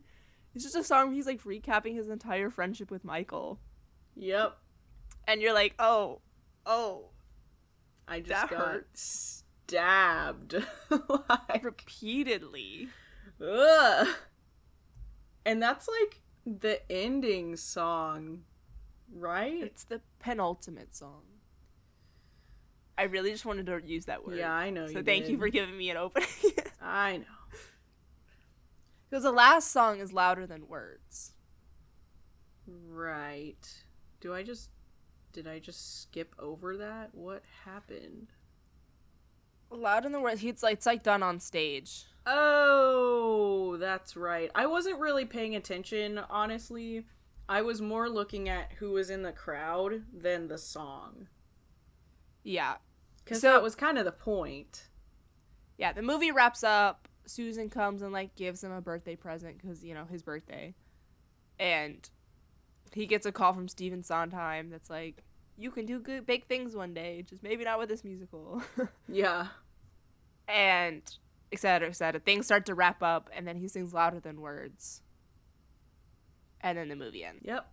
It's 0.54 0.64
just 0.64 0.76
a 0.76 0.84
song 0.84 1.06
where 1.06 1.14
he's 1.14 1.26
like 1.26 1.42
recapping 1.42 1.94
his 1.94 2.08
entire 2.08 2.50
friendship 2.50 2.90
with 2.90 3.04
Michael. 3.04 3.60
Yep. 4.16 4.56
And 5.26 5.40
you're 5.40 5.54
like, 5.54 5.74
oh, 5.78 6.20
oh, 6.66 7.10
I 8.06 8.20
just 8.20 8.28
That 8.30 8.50
got 8.50 8.66
hurts. 8.66 9.44
stabbed. 9.66 10.54
like, 11.28 11.64
repeatedly. 11.64 12.88
ugh. 13.40 14.08
And 15.46 15.62
that's 15.62 15.88
like 15.88 16.20
the 16.46 16.80
ending 16.90 17.56
song, 17.56 18.42
right? 19.12 19.62
It's 19.62 19.84
the 19.84 20.00
penultimate 20.20 20.94
song. 20.94 21.22
I 22.96 23.04
really 23.04 23.32
just 23.32 23.44
wanted 23.44 23.66
to 23.66 23.80
use 23.84 24.04
that 24.06 24.26
word. 24.26 24.38
Yeah, 24.38 24.52
I 24.52 24.70
know. 24.70 24.86
So 24.86 24.98
you 24.98 25.02
thank 25.02 25.28
you 25.28 25.36
for 25.38 25.48
giving 25.48 25.76
me 25.76 25.90
an 25.90 25.96
opening. 25.96 26.28
I 26.82 27.16
know. 27.18 27.24
Because 29.10 29.24
the 29.24 29.32
last 29.32 29.70
song 29.70 29.98
is 30.00 30.12
louder 30.12 30.46
than 30.46 30.68
words. 30.68 31.32
Right. 32.66 33.84
Do 34.20 34.32
I 34.34 34.42
just 34.42 34.70
did 35.34 35.46
I 35.46 35.58
just 35.58 36.00
skip 36.02 36.34
over 36.38 36.76
that? 36.78 37.10
What 37.12 37.42
happened? 37.66 38.28
Louder 39.70 40.08
than 40.08 40.22
words. 40.22 40.42
It's 40.42 40.62
like 40.62 40.74
it's 40.74 40.86
like 40.86 41.02
done 41.02 41.22
on 41.22 41.40
stage. 41.40 42.04
Oh, 42.24 43.76
that's 43.78 44.16
right. 44.16 44.50
I 44.54 44.66
wasn't 44.66 45.00
really 45.00 45.24
paying 45.26 45.54
attention, 45.54 46.18
honestly. 46.30 47.04
I 47.48 47.60
was 47.60 47.82
more 47.82 48.08
looking 48.08 48.48
at 48.48 48.72
who 48.78 48.92
was 48.92 49.10
in 49.10 49.22
the 49.22 49.32
crowd 49.32 50.04
than 50.16 50.48
the 50.48 50.56
song. 50.56 51.26
Yeah. 52.42 52.76
Because 53.22 53.40
So- 53.40 53.52
that 53.52 53.62
was 53.62 53.74
kind 53.74 53.98
of 53.98 54.04
the 54.06 54.12
point. 54.12 54.88
Yeah, 55.76 55.92
the 55.92 56.02
movie 56.02 56.30
wraps 56.30 56.62
up. 56.64 57.08
Susan 57.26 57.68
comes 57.68 58.00
and 58.02 58.12
like 58.12 58.36
gives 58.36 58.62
him 58.62 58.70
a 58.70 58.80
birthday 58.80 59.16
present 59.16 59.58
because 59.60 59.82
you 59.84 59.94
know 59.94 60.04
his 60.04 60.22
birthday, 60.22 60.74
and 61.58 62.08
he 62.92 63.06
gets 63.06 63.26
a 63.26 63.32
call 63.32 63.52
from 63.54 63.68
Stephen 63.68 64.02
Sondheim 64.02 64.70
that's 64.70 64.90
like, 64.90 65.24
"You 65.56 65.70
can 65.70 65.86
do 65.86 65.98
good, 66.00 66.26
big 66.26 66.46
things 66.46 66.74
one 66.76 66.94
day, 66.94 67.22
just 67.28 67.42
maybe 67.42 67.64
not 67.64 67.78
with 67.78 67.88
this 67.88 68.04
musical," 68.04 68.62
Yeah. 69.08 69.48
and 70.48 71.02
et 71.52 71.58
cetera, 71.58 71.88
et 71.88 71.96
cetera. 71.96 72.20
Things 72.20 72.46
start 72.46 72.66
to 72.66 72.74
wrap 72.74 73.02
up, 73.02 73.30
and 73.34 73.46
then 73.46 73.56
he 73.56 73.68
sings 73.68 73.92
louder 73.94 74.20
than 74.20 74.40
words, 74.40 75.02
and 76.60 76.78
then 76.78 76.88
the 76.88 76.96
movie 76.96 77.24
ends, 77.24 77.42
Yep. 77.44 77.66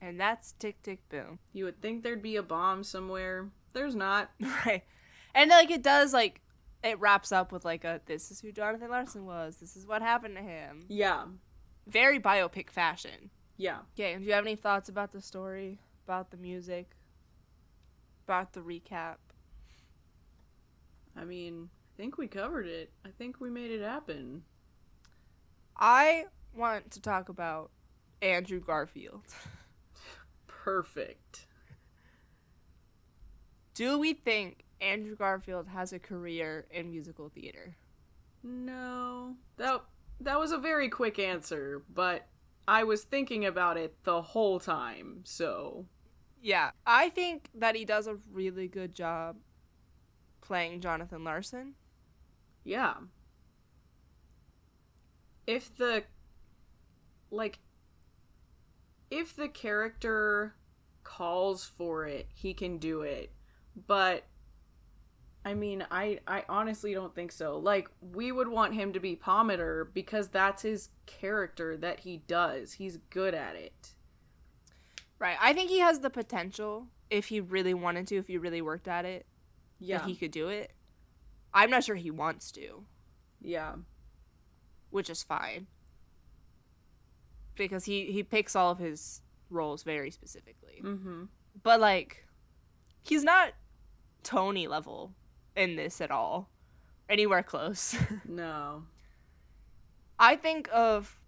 and 0.00 0.20
that's 0.20 0.52
Tick 0.52 0.82
Tick 0.82 1.08
Boom, 1.08 1.38
You 1.52 1.64
would 1.66 1.80
think 1.80 2.02
there'd 2.02 2.22
be 2.22 2.36
a 2.36 2.42
bomb 2.42 2.84
somewhere. 2.84 3.48
There's 3.72 3.94
not. 3.94 4.30
right? 4.66 4.82
And 5.34 5.50
like 5.50 5.70
it 5.70 5.82
does 5.82 6.12
like. 6.12 6.40
It 6.84 6.98
wraps 6.98 7.30
up 7.30 7.52
with 7.52 7.64
like 7.64 7.84
a 7.84 8.00
this 8.06 8.32
is 8.32 8.40
who 8.40 8.50
Jonathan 8.50 8.90
Larson 8.90 9.24
was. 9.24 9.58
This 9.58 9.76
is 9.76 9.86
what 9.86 10.02
happened 10.02 10.34
to 10.34 10.42
him. 10.42 10.84
Yeah. 10.88 11.26
Very 11.86 12.18
biopic 12.18 12.70
fashion. 12.70 13.30
Yeah. 13.56 13.78
Okay, 13.94 14.16
do 14.16 14.24
you 14.24 14.32
have 14.32 14.44
any 14.44 14.56
thoughts 14.56 14.88
about 14.88 15.12
the 15.12 15.20
story, 15.20 15.78
about 16.06 16.30
the 16.30 16.36
music, 16.36 16.96
about 18.26 18.52
the 18.52 18.60
recap? 18.60 19.16
I 21.16 21.24
mean, 21.24 21.68
I 21.94 21.96
think 21.96 22.18
we 22.18 22.26
covered 22.26 22.66
it. 22.66 22.90
I 23.04 23.10
think 23.10 23.40
we 23.40 23.50
made 23.50 23.70
it 23.70 23.82
happen. 23.82 24.42
I 25.76 26.26
want 26.54 26.90
to 26.92 27.00
talk 27.00 27.28
about 27.28 27.70
Andrew 28.20 28.60
Garfield. 28.60 29.22
Perfect. 30.46 31.46
Do 33.74 33.98
we 33.98 34.14
think 34.14 34.64
Andrew 34.80 35.16
Garfield 35.16 35.68
has 35.68 35.92
a 35.92 35.98
career 35.98 36.66
in 36.70 36.90
musical 36.90 37.28
theater? 37.28 37.76
No. 38.42 39.36
That 39.56 39.82
that 40.20 40.38
was 40.38 40.52
a 40.52 40.58
very 40.58 40.88
quick 40.88 41.18
answer, 41.18 41.82
but 41.92 42.26
I 42.66 42.84
was 42.84 43.04
thinking 43.04 43.44
about 43.44 43.76
it 43.76 44.02
the 44.04 44.22
whole 44.22 44.58
time. 44.60 45.22
So, 45.24 45.86
Yeah, 46.40 46.72
I 46.86 47.08
think 47.08 47.48
that 47.54 47.76
he 47.76 47.84
does 47.84 48.06
a 48.06 48.16
really 48.30 48.68
good 48.68 48.94
job 48.94 49.36
playing 50.40 50.80
Jonathan 50.80 51.24
Larson. 51.24 51.74
yeah. 52.64 52.94
If 55.46 55.74
the 55.76 56.04
like 57.30 57.58
if 59.10 59.34
the 59.36 59.48
character 59.48 60.54
calls 61.04 61.64
for 61.64 62.06
it, 62.06 62.28
he 62.34 62.54
can 62.54 62.78
do 62.78 63.02
it. 63.02 63.32
But 63.86 64.24
I 65.44 65.54
mean, 65.54 65.84
I 65.90 66.20
I 66.26 66.44
honestly 66.48 66.94
don't 66.94 67.14
think 67.14 67.32
so. 67.32 67.58
Like 67.58 67.88
we 68.00 68.30
would 68.30 68.48
want 68.48 68.74
him 68.74 68.92
to 68.92 69.00
be 69.00 69.16
Pomander 69.16 69.88
because 69.92 70.28
that's 70.28 70.62
his 70.62 70.90
character 71.06 71.76
that 71.78 72.00
he 72.00 72.18
does. 72.28 72.74
He's 72.74 72.98
good 73.10 73.34
at 73.34 73.56
it. 73.56 73.94
Right. 75.18 75.36
I 75.40 75.52
think 75.52 75.68
he 75.70 75.80
has 75.80 76.00
the 76.00 76.10
potential 76.10 76.88
if 77.10 77.26
he 77.26 77.40
really 77.40 77.74
wanted 77.74 78.06
to, 78.08 78.16
if 78.16 78.26
he 78.28 78.38
really 78.38 78.62
worked 78.62 78.88
at 78.88 79.04
it, 79.04 79.26
Yeah. 79.78 79.98
that 79.98 80.06
he 80.08 80.14
could 80.16 80.30
do 80.30 80.48
it. 80.48 80.72
I'm 81.52 81.70
not 81.70 81.84
sure 81.84 81.96
he 81.96 82.10
wants 82.10 82.50
to. 82.52 82.84
yeah. 83.40 83.74
which 84.90 85.08
is 85.10 85.22
fine 85.22 85.66
because 87.56 87.84
he 87.84 88.12
he 88.12 88.22
picks 88.22 88.54
all 88.56 88.70
of 88.70 88.78
his 88.78 89.22
roles 89.50 89.82
very 89.82 90.10
specifically 90.10 90.80
Mhm. 90.82 91.28
but 91.62 91.80
like 91.80 92.26
he's 93.02 93.24
not 93.24 93.52
tony 94.22 94.66
level 94.68 95.14
in 95.56 95.76
this 95.76 96.00
at 96.00 96.10
all 96.10 96.48
anywhere 97.08 97.42
close 97.42 97.94
No. 98.28 98.84
i 100.18 100.36
think 100.36 100.68
of 100.72 101.18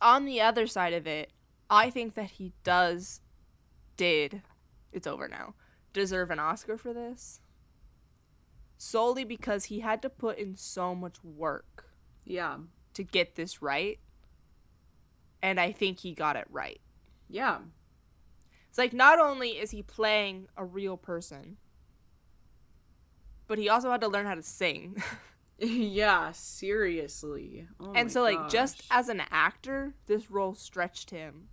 on 0.00 0.24
the 0.24 0.40
other 0.40 0.66
side 0.66 0.92
of 0.92 1.06
it 1.06 1.30
i 1.68 1.90
think 1.90 2.14
that 2.14 2.32
he 2.32 2.52
does 2.64 3.20
did 3.96 4.42
it's 4.92 5.06
over 5.06 5.28
now 5.28 5.54
deserve 5.92 6.30
an 6.30 6.38
oscar 6.38 6.76
for 6.78 6.92
this 6.92 7.40
solely 8.78 9.24
because 9.24 9.66
he 9.66 9.80
had 9.80 10.00
to 10.02 10.08
put 10.08 10.38
in 10.38 10.56
so 10.56 10.94
much 10.94 11.22
work 11.22 11.90
Yeah. 12.24 12.56
to 12.94 13.02
get 13.02 13.34
this 13.34 13.60
right. 13.60 13.98
And 15.42 15.60
I 15.60 15.70
think 15.72 16.00
he 16.00 16.14
got 16.14 16.36
it 16.36 16.46
right. 16.50 16.80
Yeah. 17.28 17.58
It's 18.70 18.78
like 18.78 18.92
not 18.94 19.18
only 19.18 19.50
is 19.58 19.70
he 19.70 19.82
playing 19.82 20.46
a 20.56 20.64
real 20.64 20.96
person, 20.96 21.58
but 23.50 23.58
he 23.58 23.68
also 23.68 23.90
had 23.90 24.00
to 24.00 24.06
learn 24.06 24.26
how 24.26 24.36
to 24.36 24.44
sing. 24.44 25.02
yeah, 25.58 26.30
seriously. 26.30 27.66
Oh 27.80 27.92
and 27.96 28.10
so 28.10 28.22
like 28.22 28.48
just 28.48 28.84
as 28.92 29.08
an 29.08 29.22
actor, 29.28 29.94
this 30.06 30.30
role 30.30 30.54
stretched 30.54 31.10
him. 31.10 31.48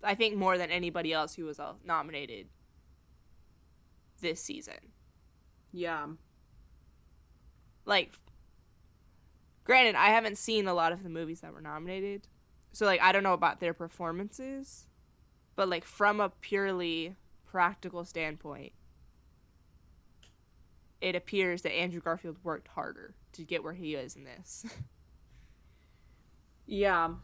I 0.00 0.14
think 0.14 0.36
more 0.36 0.56
than 0.56 0.70
anybody 0.70 1.12
else 1.12 1.34
who 1.34 1.44
was 1.44 1.58
uh, 1.58 1.72
nominated 1.84 2.46
this 4.20 4.40
season. 4.40 4.92
yeah, 5.72 6.06
Like 7.84 8.12
granted, 9.64 9.96
I 9.96 10.10
haven't 10.10 10.38
seen 10.38 10.68
a 10.68 10.74
lot 10.74 10.92
of 10.92 11.02
the 11.02 11.08
movies 11.08 11.40
that 11.40 11.52
were 11.52 11.60
nominated. 11.60 12.28
So 12.70 12.86
like 12.86 13.02
I 13.02 13.10
don't 13.10 13.24
know 13.24 13.32
about 13.34 13.58
their 13.58 13.74
performances, 13.74 14.86
but 15.56 15.68
like 15.68 15.84
from 15.84 16.20
a 16.20 16.28
purely 16.28 17.16
practical 17.44 18.04
standpoint, 18.04 18.72
it 21.00 21.16
appears 21.16 21.62
that 21.62 21.72
Andrew 21.72 22.00
Garfield 22.00 22.38
worked 22.42 22.68
harder 22.68 23.14
to 23.32 23.44
get 23.44 23.64
where 23.64 23.72
he 23.72 23.94
is 23.94 24.16
in 24.16 24.24
this. 24.24 24.66
yeah. 26.66 27.14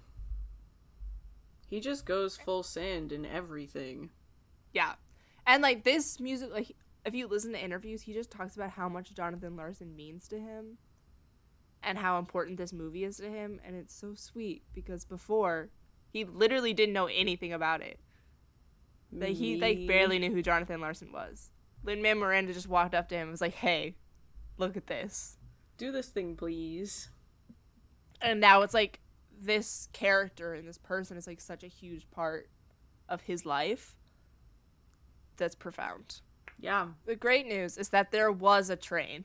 He 1.68 1.80
just 1.80 2.06
goes 2.06 2.36
full 2.36 2.62
send 2.62 3.12
in 3.12 3.26
everything. 3.26 4.10
Yeah. 4.72 4.94
And 5.46 5.62
like 5.62 5.84
this 5.84 6.18
music 6.20 6.50
like 6.52 6.74
if 7.04 7.14
you 7.14 7.28
listen 7.28 7.52
to 7.52 7.62
interviews, 7.62 8.02
he 8.02 8.12
just 8.12 8.30
talks 8.30 8.56
about 8.56 8.70
how 8.70 8.88
much 8.88 9.14
Jonathan 9.14 9.56
Larson 9.56 9.94
means 9.94 10.26
to 10.28 10.38
him 10.38 10.78
and 11.82 11.98
how 11.98 12.18
important 12.18 12.56
this 12.56 12.72
movie 12.72 13.04
is 13.04 13.18
to 13.18 13.28
him 13.30 13.60
and 13.64 13.76
it's 13.76 13.94
so 13.94 14.14
sweet 14.14 14.62
because 14.74 15.04
before 15.04 15.70
he 16.08 16.24
literally 16.24 16.72
didn't 16.72 16.94
know 16.94 17.06
anything 17.06 17.52
about 17.52 17.82
it. 17.82 18.00
Like 19.12 19.36
he 19.36 19.60
like 19.60 19.86
barely 19.86 20.18
knew 20.18 20.32
who 20.32 20.42
Jonathan 20.42 20.80
Larson 20.80 21.12
was. 21.12 21.50
Lin 21.86 22.02
Manuel 22.02 22.26
Miranda 22.26 22.52
just 22.52 22.68
walked 22.68 22.94
up 22.94 23.08
to 23.08 23.14
him 23.14 23.22
and 23.22 23.30
was 23.30 23.40
like, 23.40 23.54
"Hey, 23.54 23.96
look 24.58 24.76
at 24.76 24.86
this." 24.86 25.38
do 25.76 25.92
this 25.92 26.08
thing, 26.08 26.36
please. 26.36 27.10
And 28.20 28.40
now 28.40 28.62
it's 28.62 28.74
like 28.74 29.00
this 29.38 29.88
character 29.92 30.54
and 30.54 30.66
this 30.66 30.78
person 30.78 31.16
is 31.16 31.26
like 31.26 31.40
such 31.40 31.62
a 31.62 31.68
huge 31.68 32.10
part 32.10 32.48
of 33.08 33.22
his 33.22 33.44
life. 33.44 33.94
That's 35.36 35.54
profound. 35.54 36.22
Yeah, 36.58 36.88
The 37.04 37.16
great 37.16 37.46
news 37.46 37.76
is 37.76 37.90
that 37.90 38.10
there 38.10 38.32
was 38.32 38.70
a 38.70 38.76
train. 38.76 39.24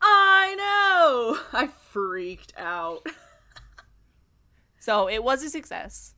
I 0.00 0.54
know. 0.54 1.40
I 1.58 1.66
freaked 1.66 2.52
out. 2.56 3.04
So 4.78 5.08
it 5.08 5.24
was 5.24 5.42
a 5.42 5.50
success. 5.50 6.14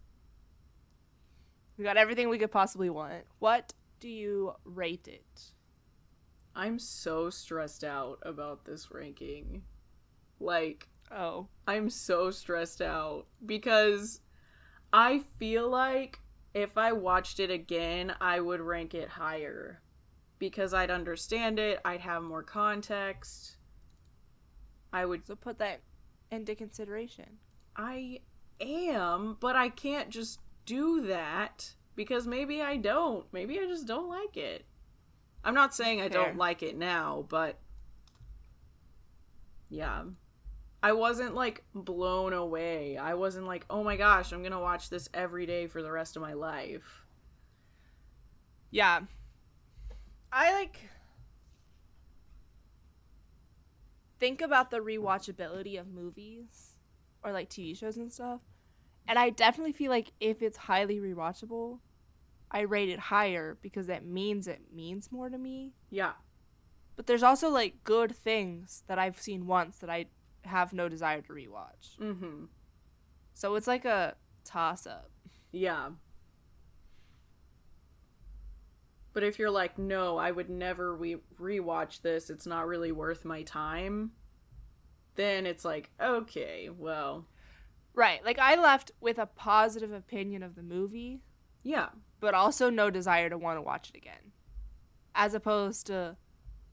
We 1.79 1.85
got 1.85 1.97
everything 1.97 2.29
we 2.29 2.37
could 2.37 2.53
possibly 2.53 2.91
want. 2.91 3.25
What 3.39 3.73
do 4.01 4.09
you 4.09 4.55
rate 4.65 5.09
it? 5.09 5.53
I'm 6.55 6.79
so 6.79 7.31
stressed 7.31 7.85
out 7.85 8.19
about 8.23 8.65
this 8.65 8.91
ranking. 8.91 9.63
Like, 10.41 10.89
Oh. 11.11 11.49
I'm 11.67 11.91
so 11.91 12.31
stressed 12.31 12.83
out 12.83 13.27
because 13.45 14.21
I 14.93 15.21
feel 15.39 15.69
like 15.69 16.21
if 16.55 16.77
I 16.77 16.93
watched 16.93 17.41
it 17.41 17.51
again, 17.51 18.15
I 18.21 18.41
would 18.41 18.61
rank 18.61 18.95
it 18.95 19.09
higher 19.09 19.83
because 20.39 20.73
I'd 20.73 20.91
understand 20.91 21.59
it, 21.59 21.81
I'd 21.85 22.01
have 22.01 22.23
more 22.23 22.43
context. 22.43 23.57
I 24.93 25.05
would 25.05 25.27
So 25.27 25.35
put 25.35 25.59
that 25.59 25.81
into 26.31 26.55
consideration. 26.55 27.39
I 27.77 28.21
am, 28.61 29.37
but 29.41 29.57
I 29.57 29.69
can't 29.69 30.11
just 30.11 30.41
do 30.65 31.01
that 31.07 31.75
because 31.99 32.29
maybe 32.29 32.63
I 32.63 32.77
don't. 32.77 33.27
Maybe 33.33 33.59
I 33.59 33.67
just 33.67 33.89
don't 33.89 34.09
like 34.09 34.37
it. 34.37 34.65
I'm 35.43 35.53
not 35.53 35.75
saying 35.75 36.01
I 36.01 36.09
Fair. 36.09 36.23
don't 36.23 36.37
like 36.37 36.63
it 36.63 36.79
now, 36.79 37.27
but 37.29 37.59
yeah. 39.69 40.05
I 40.81 40.93
wasn't 40.93 41.35
like 41.35 41.65
blown 41.75 42.33
away. 42.33 42.97
I 42.97 43.15
wasn't 43.15 43.49
like, 43.49 43.67
"Oh 43.69 43.83
my 43.83 43.97
gosh, 43.97 44.31
I'm 44.33 44.43
going 44.43 44.53
to 44.53 44.61
watch 44.61 44.91
this 44.91 45.09
every 45.13 45.45
day 45.45 45.67
for 45.67 45.83
the 45.83 45.91
rest 45.91 46.15
of 46.15 46.23
my 46.23 46.35
life." 46.35 47.05
Yeah. 48.71 49.01
I 50.33 50.53
like 50.53 50.79
think 54.21 54.41
about 54.41 54.71
the 54.71 54.79
rewatchability 54.79 55.81
of 55.81 55.89
movies 55.89 56.77
or 57.25 57.33
like 57.33 57.51
TV 57.51 57.77
shows 57.77 57.97
and 57.97 58.13
stuff. 58.13 58.41
And 59.09 59.19
I 59.19 59.31
definitely 59.31 59.73
feel 59.73 59.91
like 59.91 60.13
if 60.21 60.43
it's 60.43 60.59
highly 60.59 61.01
rewatchable, 61.01 61.81
I 62.51 62.61
rate 62.61 62.89
it 62.89 62.99
higher 62.99 63.59
because 63.61 63.87
that 63.89 64.05
means 64.05 64.47
it 64.49 64.63
means 64.73 65.13
more 65.13 65.29
to 65.29 65.39
me. 65.39 65.75
Yeah. 65.91 66.13
But 66.97 67.07
there's 67.07 67.23
also 67.23 67.49
like 67.51 67.85
good 67.85 68.15
things 68.15 68.83
that 68.87 68.99
I've 68.99 69.21
seen 69.21 69.47
once 69.47 69.79
that 69.79 69.91
I 69.91 70.07
have 70.45 70.73
no 70.73 70.89
desire 70.89 71.21
to 71.23 71.33
rewatch. 71.33 71.97
Mhm. 71.99 72.49
So 73.35 73.55
it's 73.55 73.67
like 73.67 73.85
a 73.85 74.17
toss 74.45 74.87
up. 74.87 75.11
Yeah. 75.53 75.91
But 79.13 79.23
if 79.25 79.39
you're 79.39 79.51
like, 79.51 79.79
no, 79.79 80.17
I 80.17 80.31
would 80.31 80.49
never 80.49 80.95
re- 80.95 81.23
rewatch 81.41 82.03
this, 82.03 82.31
it's 82.31 82.47
not 82.47 82.67
really 82.67 82.93
worth 82.93 83.25
my 83.25 83.43
time, 83.43 84.13
then 85.17 85.45
it's 85.45 85.65
like, 85.65 85.91
okay, 86.01 86.69
well, 86.71 87.27
Right. 87.95 88.25
Like 88.25 88.39
I 88.39 88.55
left 88.55 88.93
with 89.01 89.19
a 89.19 89.27
positive 89.27 89.91
opinion 89.93 90.45
of 90.45 90.55
the 90.55 90.63
movie, 90.63 91.21
yeah. 91.65 91.89
But 92.21 92.35
also 92.35 92.71
no 92.71 92.91
desire 92.91 93.29
to 93.31 93.39
want 93.39 93.57
to 93.57 93.62
watch 93.62 93.91
it 93.91 93.97
again. 93.97 94.33
As 95.14 95.35
opposed 95.35 95.87
to 95.87 96.16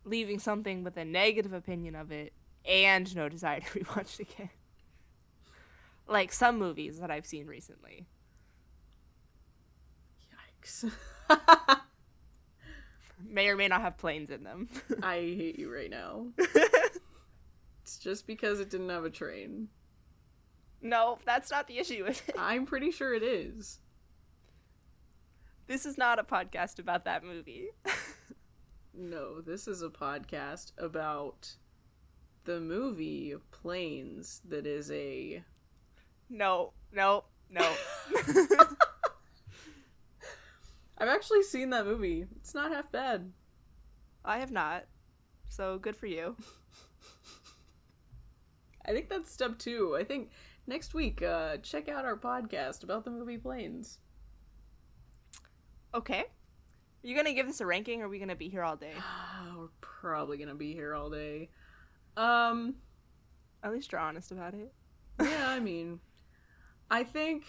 leaving 0.03 0.39
something 0.39 0.83
with 0.83 0.97
a 0.97 1.05
negative 1.05 1.53
opinion 1.53 1.95
of 1.95 2.11
it 2.11 2.33
and 2.65 3.13
no 3.15 3.29
desire 3.29 3.59
to 3.61 3.79
rewatch 3.79 4.19
it 4.19 4.27
again. 4.33 4.49
Like 6.07 6.31
some 6.31 6.57
movies 6.59 6.99
that 6.99 7.09
I've 7.09 7.25
seen 7.25 7.47
recently. 7.47 8.05
Yikes. 10.63 10.91
May 13.27 13.47
or 13.47 13.55
may 13.55 13.67
not 13.67 13.81
have 13.81 13.97
planes 13.97 14.29
in 14.29 14.43
them. 14.43 14.69
I 15.03 15.15
hate 15.15 15.57
you 15.57 15.73
right 15.73 15.89
now. 15.89 16.27
It's 17.81 17.97
just 17.97 18.27
because 18.27 18.59
it 18.59 18.69
didn't 18.69 18.89
have 18.89 19.05
a 19.05 19.09
train. 19.09 19.69
no, 20.81 21.17
that's 21.25 21.49
not 21.51 21.67
the 21.67 21.77
issue 21.79 22.03
with 22.03 22.27
it. 22.29 22.35
I'm 22.37 22.65
pretty 22.65 22.91
sure 22.91 23.13
it 23.13 23.23
is. 23.23 23.79
This 25.67 25.85
is 25.85 25.97
not 25.97 26.19
a 26.19 26.23
podcast 26.23 26.79
about 26.79 27.05
that 27.05 27.23
movie. 27.23 27.69
No, 28.97 29.41
this 29.41 29.67
is 29.67 29.81
a 29.81 29.89
podcast 29.89 30.71
about 30.77 31.57
the 32.45 32.61
movie 32.61 33.35
Planes 33.51 34.41
that 34.47 34.65
is 34.65 34.89
a 34.89 35.43
no, 36.29 36.71
no, 36.93 37.25
no. 37.49 37.73
I've 40.97 41.09
actually 41.09 41.43
seen 41.43 41.71
that 41.71 41.85
movie. 41.85 42.25
It's 42.37 42.55
not 42.55 42.71
half 42.71 42.89
bad. 42.89 43.33
I 44.23 44.37
have 44.37 44.51
not. 44.51 44.85
So 45.49 45.77
good 45.77 45.97
for 45.97 46.07
you. 46.07 46.37
I 48.85 48.93
think 48.93 49.09
that's 49.09 49.29
step 49.29 49.59
two. 49.59 49.97
I 49.99 50.05
think 50.05 50.29
next 50.67 50.93
week, 50.93 51.21
uh, 51.21 51.57
check 51.57 51.89
out 51.89 52.05
our 52.05 52.17
podcast 52.17 52.83
about 52.83 53.03
the 53.03 53.11
movie 53.11 53.37
Planes. 53.37 53.99
Okay. 55.95 56.19
Are 56.19 57.07
you 57.07 57.15
gonna 57.15 57.33
give 57.33 57.47
this 57.47 57.61
a 57.61 57.65
ranking 57.65 58.01
or 58.01 58.05
are 58.05 58.09
we 58.09 58.19
gonna 58.19 58.35
be 58.35 58.49
here 58.49 58.63
all 58.63 58.75
day? 58.75 58.93
We're 59.57 59.69
probably 59.79 60.37
gonna 60.37 60.55
be 60.55 60.73
here 60.73 60.93
all 60.93 61.09
day. 61.09 61.49
Um, 62.17 62.75
At 63.63 63.71
least 63.71 63.91
you're 63.91 64.01
honest 64.01 64.31
about 64.31 64.53
it. 64.53 64.73
yeah, 65.21 65.45
I 65.47 65.59
mean, 65.59 66.01
I 66.91 67.03
think, 67.03 67.45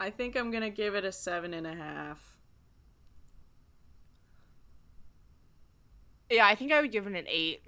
I 0.00 0.10
think 0.10 0.36
I'm 0.36 0.50
gonna 0.50 0.70
give 0.70 0.94
it 0.96 1.04
a 1.04 1.12
seven 1.12 1.54
and 1.54 1.66
a 1.66 1.74
half. 1.74 2.36
Yeah, 6.28 6.46
I 6.46 6.56
think 6.56 6.72
I 6.72 6.80
would 6.80 6.92
give 6.92 7.06
it 7.06 7.14
an 7.14 7.26
eight. 7.28 7.62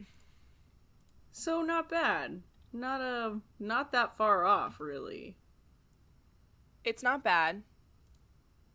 So 1.32 1.62
not 1.62 1.88
bad. 1.88 2.42
Not 2.72 3.00
a, 3.00 3.38
not 3.58 3.92
that 3.92 4.16
far 4.16 4.44
off, 4.44 4.80
really. 4.80 5.36
It's 6.84 7.02
not 7.02 7.24
bad, 7.24 7.62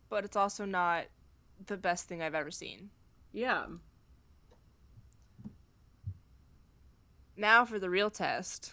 but 0.08 0.24
it's 0.24 0.36
also 0.36 0.64
not 0.64 1.06
the 1.64 1.76
best 1.76 2.08
thing 2.08 2.22
I've 2.22 2.34
ever 2.34 2.50
seen. 2.50 2.90
Yeah. 3.32 3.66
Now 7.36 7.64
for 7.64 7.78
the 7.78 7.90
real 7.90 8.10
test. 8.10 8.72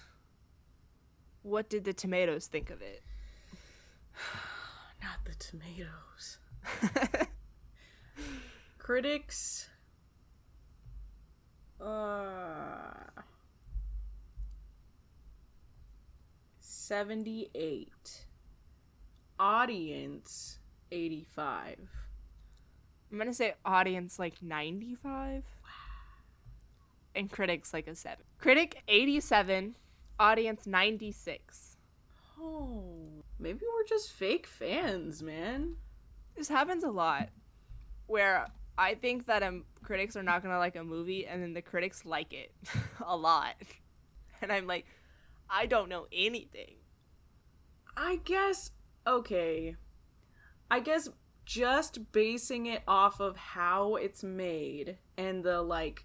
What 1.41 1.69
did 1.69 1.83
the 1.83 1.93
tomatoes 1.93 2.47
think 2.47 2.69
of 2.69 2.81
it? 2.81 3.03
Not 5.01 5.25
the 5.25 5.35
tomatoes. 5.35 6.39
Critics. 8.77 9.69
Uh. 11.81 13.21
78. 16.59 18.27
Audience 19.39 20.59
85. 20.93 21.77
I'm 23.11 23.17
gonna 23.17 23.33
say 23.33 23.55
audience 23.65 24.19
like 24.19 24.41
95. 24.41 25.43
and 27.15 27.31
critics 27.31 27.73
like 27.73 27.87
a 27.87 27.95
7. 27.95 28.23
Critic 28.39 28.81
87, 28.87 29.75
audience 30.19 30.65
96. 30.65 31.77
Oh, 32.39 33.23
maybe 33.39 33.61
we're 33.61 33.87
just 33.87 34.11
fake 34.11 34.47
fans, 34.47 35.21
man. 35.21 35.75
This 36.35 36.47
happens 36.49 36.83
a 36.83 36.89
lot 36.89 37.29
where 38.07 38.47
I 38.77 38.95
think 38.95 39.27
that 39.27 39.43
um, 39.43 39.65
critics 39.83 40.15
are 40.15 40.23
not 40.23 40.41
going 40.41 40.53
to 40.53 40.59
like 40.59 40.75
a 40.75 40.83
movie 40.83 41.25
and 41.27 41.41
then 41.41 41.53
the 41.53 41.61
critics 41.61 42.05
like 42.05 42.33
it 42.33 42.51
a 43.05 43.15
lot. 43.15 43.55
And 44.41 44.51
I'm 44.51 44.67
like, 44.67 44.85
I 45.49 45.67
don't 45.67 45.87
know 45.89 46.07
anything. 46.11 46.75
I 47.95 48.19
guess 48.25 48.71
okay. 49.05 49.75
I 50.73 50.79
guess 50.79 51.07
just 51.45 52.11
basing 52.11 52.65
it 52.65 52.81
off 52.87 53.19
of 53.19 53.37
how 53.37 53.93
it's 53.93 54.23
made 54.23 54.97
and 55.15 55.43
the 55.43 55.61
like 55.61 56.03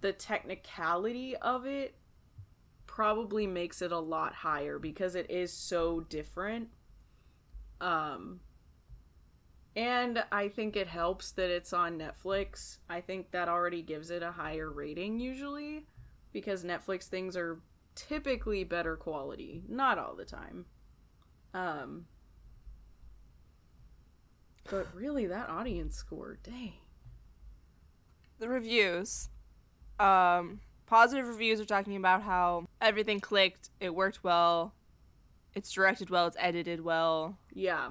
the 0.00 0.14
technicality 0.14 1.36
of 1.36 1.66
it 1.66 1.96
probably 2.86 3.46
makes 3.46 3.82
it 3.82 3.92
a 3.92 3.98
lot 3.98 4.36
higher 4.36 4.78
because 4.78 5.14
it 5.14 5.30
is 5.30 5.52
so 5.52 6.00
different. 6.00 6.68
Um 7.78 8.40
and 9.76 10.24
I 10.32 10.48
think 10.48 10.74
it 10.74 10.88
helps 10.88 11.32
that 11.32 11.50
it's 11.50 11.74
on 11.74 11.98
Netflix. 11.98 12.78
I 12.88 13.02
think 13.02 13.32
that 13.32 13.50
already 13.50 13.82
gives 13.82 14.08
it 14.10 14.22
a 14.22 14.32
higher 14.32 14.70
rating 14.70 15.20
usually 15.20 15.84
because 16.32 16.64
Netflix 16.64 17.04
things 17.04 17.36
are 17.36 17.60
typically 17.94 18.64
better 18.64 18.96
quality, 18.96 19.62
not 19.68 19.98
all 19.98 20.14
the 20.14 20.24
time. 20.24 20.64
Um 21.52 22.06
but 24.68 24.86
really 24.94 25.26
that 25.26 25.48
audience 25.48 25.96
score, 25.96 26.38
dang. 26.42 26.74
The 28.38 28.48
reviews. 28.48 29.28
Um, 29.98 30.60
positive 30.86 31.28
reviews 31.28 31.60
are 31.60 31.66
talking 31.66 31.96
about 31.96 32.22
how 32.22 32.66
everything 32.80 33.20
clicked, 33.20 33.70
it 33.80 33.94
worked 33.94 34.24
well, 34.24 34.74
it's 35.54 35.70
directed 35.70 36.10
well, 36.10 36.26
it's 36.26 36.36
edited 36.38 36.80
well. 36.80 37.38
Yeah. 37.52 37.90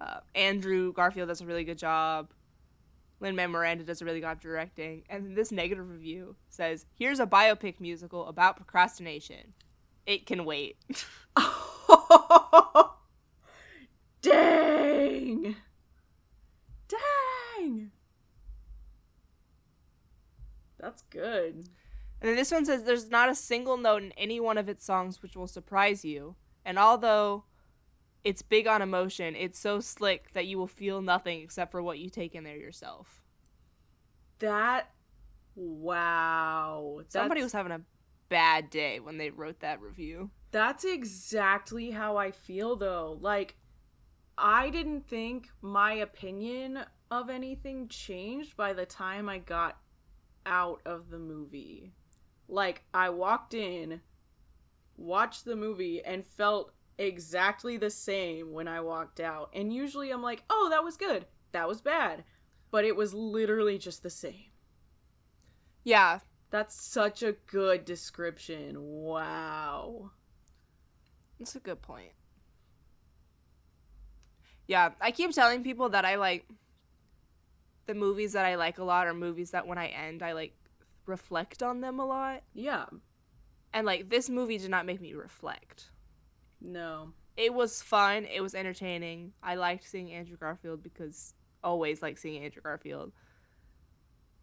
Uh, 0.00 0.20
Andrew 0.34 0.92
Garfield 0.92 1.28
does 1.28 1.40
a 1.40 1.46
really 1.46 1.64
good 1.64 1.78
job. 1.78 2.30
Lin 3.20 3.36
Manuel 3.36 3.60
Miranda 3.60 3.84
does 3.84 4.02
a 4.02 4.04
really 4.04 4.20
good 4.20 4.26
job 4.26 4.40
directing. 4.40 5.04
And 5.08 5.36
this 5.36 5.52
negative 5.52 5.88
review 5.88 6.36
says, 6.48 6.86
"Here's 6.94 7.20
a 7.20 7.26
biopic 7.26 7.80
musical 7.80 8.26
about 8.26 8.56
procrastination. 8.56 9.54
It 10.06 10.26
can 10.26 10.44
wait." 10.44 10.76
Dang. 14.22 15.56
That's 20.84 21.02
good. 21.08 21.54
And 22.20 22.28
then 22.28 22.36
this 22.36 22.52
one 22.52 22.66
says 22.66 22.84
there's 22.84 23.08
not 23.08 23.30
a 23.30 23.34
single 23.34 23.78
note 23.78 24.02
in 24.02 24.12
any 24.12 24.38
one 24.38 24.58
of 24.58 24.68
its 24.68 24.84
songs 24.84 25.22
which 25.22 25.34
will 25.34 25.46
surprise 25.46 26.04
you. 26.04 26.36
And 26.62 26.78
although 26.78 27.44
it's 28.22 28.42
big 28.42 28.66
on 28.66 28.82
emotion, 28.82 29.34
it's 29.34 29.58
so 29.58 29.80
slick 29.80 30.34
that 30.34 30.46
you 30.46 30.58
will 30.58 30.66
feel 30.66 31.00
nothing 31.00 31.40
except 31.40 31.70
for 31.70 31.82
what 31.82 31.98
you 31.98 32.10
take 32.10 32.34
in 32.34 32.44
there 32.44 32.58
yourself. 32.58 33.22
That 34.40 34.90
wow. 35.54 37.00
Somebody 37.08 37.42
was 37.42 37.52
having 37.52 37.72
a 37.72 37.80
bad 38.28 38.68
day 38.68 39.00
when 39.00 39.16
they 39.16 39.30
wrote 39.30 39.60
that 39.60 39.80
review. 39.80 40.30
That's 40.50 40.84
exactly 40.84 41.92
how 41.92 42.18
I 42.18 42.30
feel 42.30 42.76
though. 42.76 43.16
Like 43.22 43.56
I 44.36 44.68
didn't 44.68 45.08
think 45.08 45.48
my 45.62 45.94
opinion 45.94 46.80
of 47.10 47.30
anything 47.30 47.88
changed 47.88 48.54
by 48.54 48.74
the 48.74 48.84
time 48.84 49.30
I 49.30 49.38
got 49.38 49.78
out 50.46 50.80
of 50.84 51.10
the 51.10 51.18
movie. 51.18 51.92
Like 52.48 52.84
I 52.92 53.10
walked 53.10 53.54
in, 53.54 54.00
watched 54.96 55.44
the 55.44 55.56
movie 55.56 56.04
and 56.04 56.24
felt 56.24 56.72
exactly 56.98 57.76
the 57.76 57.90
same 57.90 58.52
when 58.52 58.68
I 58.68 58.80
walked 58.80 59.20
out. 59.20 59.50
And 59.54 59.72
usually 59.72 60.10
I'm 60.10 60.22
like, 60.22 60.44
"Oh, 60.50 60.68
that 60.70 60.84
was 60.84 60.96
good. 60.96 61.26
That 61.52 61.68
was 61.68 61.80
bad." 61.80 62.24
But 62.70 62.84
it 62.84 62.96
was 62.96 63.14
literally 63.14 63.78
just 63.78 64.02
the 64.02 64.10
same. 64.10 64.50
Yeah, 65.84 66.20
That's 66.50 66.74
such 66.74 67.22
a 67.22 67.32
good 67.32 67.84
description. 67.84 68.76
Wow. 69.02 70.10
that's 71.38 71.54
a 71.54 71.60
good 71.60 71.80
point. 71.82 72.12
Yeah, 74.66 74.90
I 75.00 75.10
keep 75.10 75.32
telling 75.32 75.62
people 75.62 75.90
that 75.90 76.04
I 76.04 76.16
like 76.16 76.46
the 77.86 77.94
movies 77.94 78.32
that 78.32 78.44
I 78.44 78.54
like 78.56 78.78
a 78.78 78.84
lot 78.84 79.06
are 79.06 79.14
movies 79.14 79.50
that 79.50 79.66
when 79.66 79.78
I 79.78 79.88
end, 79.88 80.22
I 80.22 80.32
like 80.32 80.54
reflect 81.06 81.62
on 81.62 81.80
them 81.80 81.98
a 82.00 82.06
lot. 82.06 82.42
Yeah. 82.54 82.86
And 83.72 83.86
like 83.86 84.08
this 84.08 84.28
movie 84.28 84.58
did 84.58 84.70
not 84.70 84.86
make 84.86 85.00
me 85.00 85.14
reflect. 85.14 85.90
No. 86.60 87.12
It 87.36 87.52
was 87.52 87.82
fun. 87.82 88.26
It 88.32 88.40
was 88.40 88.54
entertaining. 88.54 89.32
I 89.42 89.56
liked 89.56 89.88
seeing 89.88 90.12
Andrew 90.12 90.36
Garfield 90.36 90.82
because 90.82 91.34
always 91.62 92.02
like 92.02 92.18
seeing 92.18 92.42
Andrew 92.44 92.62
Garfield. 92.62 93.12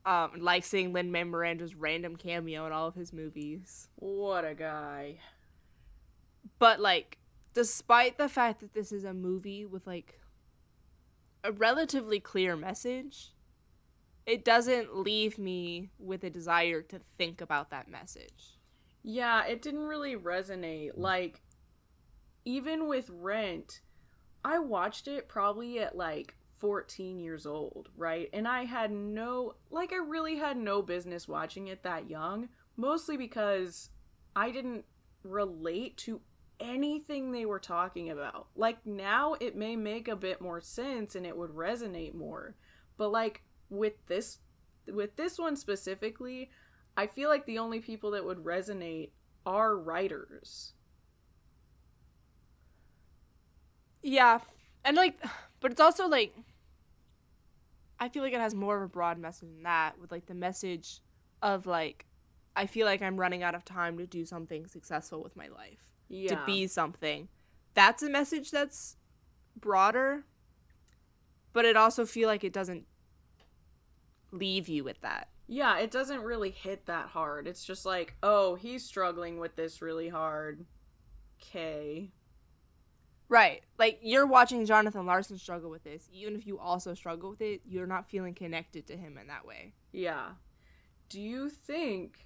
Um, 0.05 0.31
like 0.39 0.63
seeing 0.63 0.93
Lin 0.93 1.11
Manuel 1.11 1.31
Miranda's 1.31 1.75
random 1.75 2.15
cameo 2.15 2.65
in 2.65 2.73
all 2.73 2.87
of 2.87 2.95
his 2.95 3.13
movies. 3.13 3.87
What 3.95 4.43
a 4.43 4.55
guy. 4.55 5.19
But 6.57 6.79
like, 6.79 7.19
despite 7.53 8.17
the 8.17 8.27
fact 8.27 8.61
that 8.61 8.73
this 8.73 8.91
is 8.91 9.03
a 9.03 9.13
movie 9.13 9.65
with 9.65 9.85
like 9.85 10.19
a 11.43 11.51
relatively 11.51 12.19
clear 12.19 12.55
message, 12.55 13.33
it 14.25 14.45
doesn't 14.45 14.95
leave 14.95 15.37
me 15.37 15.89
with 15.99 16.23
a 16.23 16.29
desire 16.29 16.81
to 16.83 17.01
think 17.17 17.41
about 17.41 17.69
that 17.71 17.89
message. 17.89 18.57
Yeah, 19.03 19.45
it 19.45 19.61
didn't 19.61 19.87
really 19.87 20.15
resonate. 20.15 20.91
Like, 20.95 21.41
even 22.45 22.87
with 22.87 23.09
Rent, 23.09 23.81
I 24.43 24.59
watched 24.59 25.07
it 25.07 25.27
probably 25.27 25.79
at 25.79 25.97
like 25.97 26.35
14 26.57 27.19
years 27.19 27.45
old, 27.45 27.89
right? 27.97 28.29
And 28.31 28.47
I 28.47 28.65
had 28.65 28.91
no, 28.91 29.55
like, 29.71 29.91
I 29.91 29.97
really 29.97 30.37
had 30.37 30.57
no 30.57 30.81
business 30.81 31.27
watching 31.27 31.67
it 31.67 31.83
that 31.83 32.09
young, 32.09 32.49
mostly 32.77 33.17
because 33.17 33.89
I 34.35 34.51
didn't 34.51 34.85
relate 35.23 35.97
to 35.97 36.21
anything 36.61 37.31
they 37.31 37.45
were 37.45 37.59
talking 37.59 38.09
about. 38.09 38.47
Like, 38.55 38.85
now 38.85 39.35
it 39.39 39.55
may 39.55 39.75
make 39.75 40.07
a 40.07 40.15
bit 40.15 40.39
more 40.39 40.61
sense 40.61 41.15
and 41.15 41.25
it 41.25 41.35
would 41.35 41.51
resonate 41.51 42.13
more. 42.13 42.55
But, 42.97 43.11
like, 43.11 43.43
with 43.69 43.93
this, 44.07 44.37
with 44.87 45.15
this 45.15 45.37
one 45.37 45.55
specifically, 45.55 46.49
I 46.95 47.07
feel 47.07 47.29
like 47.29 47.45
the 47.45 47.59
only 47.59 47.79
people 47.79 48.11
that 48.11 48.25
would 48.25 48.43
resonate 48.43 49.09
are 49.45 49.77
writers. 49.77 50.73
Yeah. 54.01 54.39
And 54.83 54.97
like 54.97 55.23
but 55.59 55.71
it's 55.71 55.81
also 55.81 56.07
like 56.07 56.35
I 57.99 58.09
feel 58.09 58.23
like 58.23 58.33
it 58.33 58.39
has 58.39 58.55
more 58.55 58.77
of 58.77 58.83
a 58.83 58.87
broad 58.87 59.19
message 59.19 59.49
than 59.49 59.63
that 59.63 59.99
with 59.99 60.11
like 60.11 60.25
the 60.25 60.33
message 60.33 61.01
of 61.41 61.67
like 61.67 62.05
I 62.55 62.65
feel 62.65 62.85
like 62.85 63.01
I'm 63.01 63.17
running 63.17 63.43
out 63.43 63.55
of 63.55 63.63
time 63.63 63.97
to 63.97 64.05
do 64.05 64.25
something 64.25 64.67
successful 64.67 65.23
with 65.23 65.35
my 65.35 65.47
life. 65.47 65.90
Yeah. 66.11 66.35
To 66.35 66.45
be 66.45 66.67
something. 66.67 67.29
That's 67.73 68.03
a 68.03 68.09
message 68.09 68.51
that's 68.51 68.97
broader, 69.55 70.25
but 71.53 71.63
it 71.63 71.77
also 71.77 72.05
feel 72.05 72.27
like 72.27 72.43
it 72.43 72.51
doesn't 72.51 72.85
leave 74.31 74.67
you 74.67 74.83
with 74.83 74.99
that. 75.01 75.29
Yeah, 75.47 75.79
it 75.79 75.89
doesn't 75.89 76.21
really 76.21 76.51
hit 76.51 76.85
that 76.87 77.07
hard. 77.07 77.47
It's 77.47 77.63
just 77.63 77.85
like, 77.85 78.15
oh, 78.21 78.55
he's 78.55 78.83
struggling 78.83 79.39
with 79.39 79.55
this 79.55 79.81
really 79.81 80.09
hard. 80.09 80.65
Okay. 81.41 82.11
Right. 83.29 83.63
Like 83.79 83.99
you're 84.01 84.27
watching 84.27 84.65
Jonathan 84.65 85.05
Larson 85.05 85.37
struggle 85.37 85.69
with 85.69 85.85
this. 85.85 86.09
Even 86.11 86.35
if 86.35 86.45
you 86.45 86.59
also 86.59 86.93
struggle 86.93 87.29
with 87.29 87.41
it, 87.41 87.61
you're 87.65 87.87
not 87.87 88.09
feeling 88.09 88.33
connected 88.33 88.85
to 88.87 88.97
him 88.97 89.17
in 89.17 89.27
that 89.27 89.45
way. 89.45 89.73
Yeah. 89.93 90.31
Do 91.07 91.21
you 91.21 91.49
think 91.49 92.25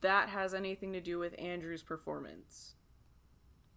that 0.00 0.30
has 0.30 0.54
anything 0.54 0.94
to 0.94 1.00
do 1.00 1.18
with 1.18 1.34
Andrew's 1.38 1.82
performance? 1.82 2.74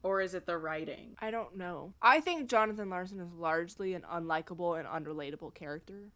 Or 0.05 0.21
is 0.21 0.35
it 0.35 0.45
the 0.45 0.55
writing? 0.55 1.15
I 1.19 1.31
don't 1.31 1.57
know. 1.57 1.95
I 1.99 2.19
think 2.19 2.47
Jonathan 2.47 2.91
Larson 2.91 3.19
is 3.19 3.33
largely 3.33 3.95
an 3.95 4.03
unlikable 4.03 4.77
and 4.79 4.87
unrelatable 4.87 5.55
character. 5.55 6.11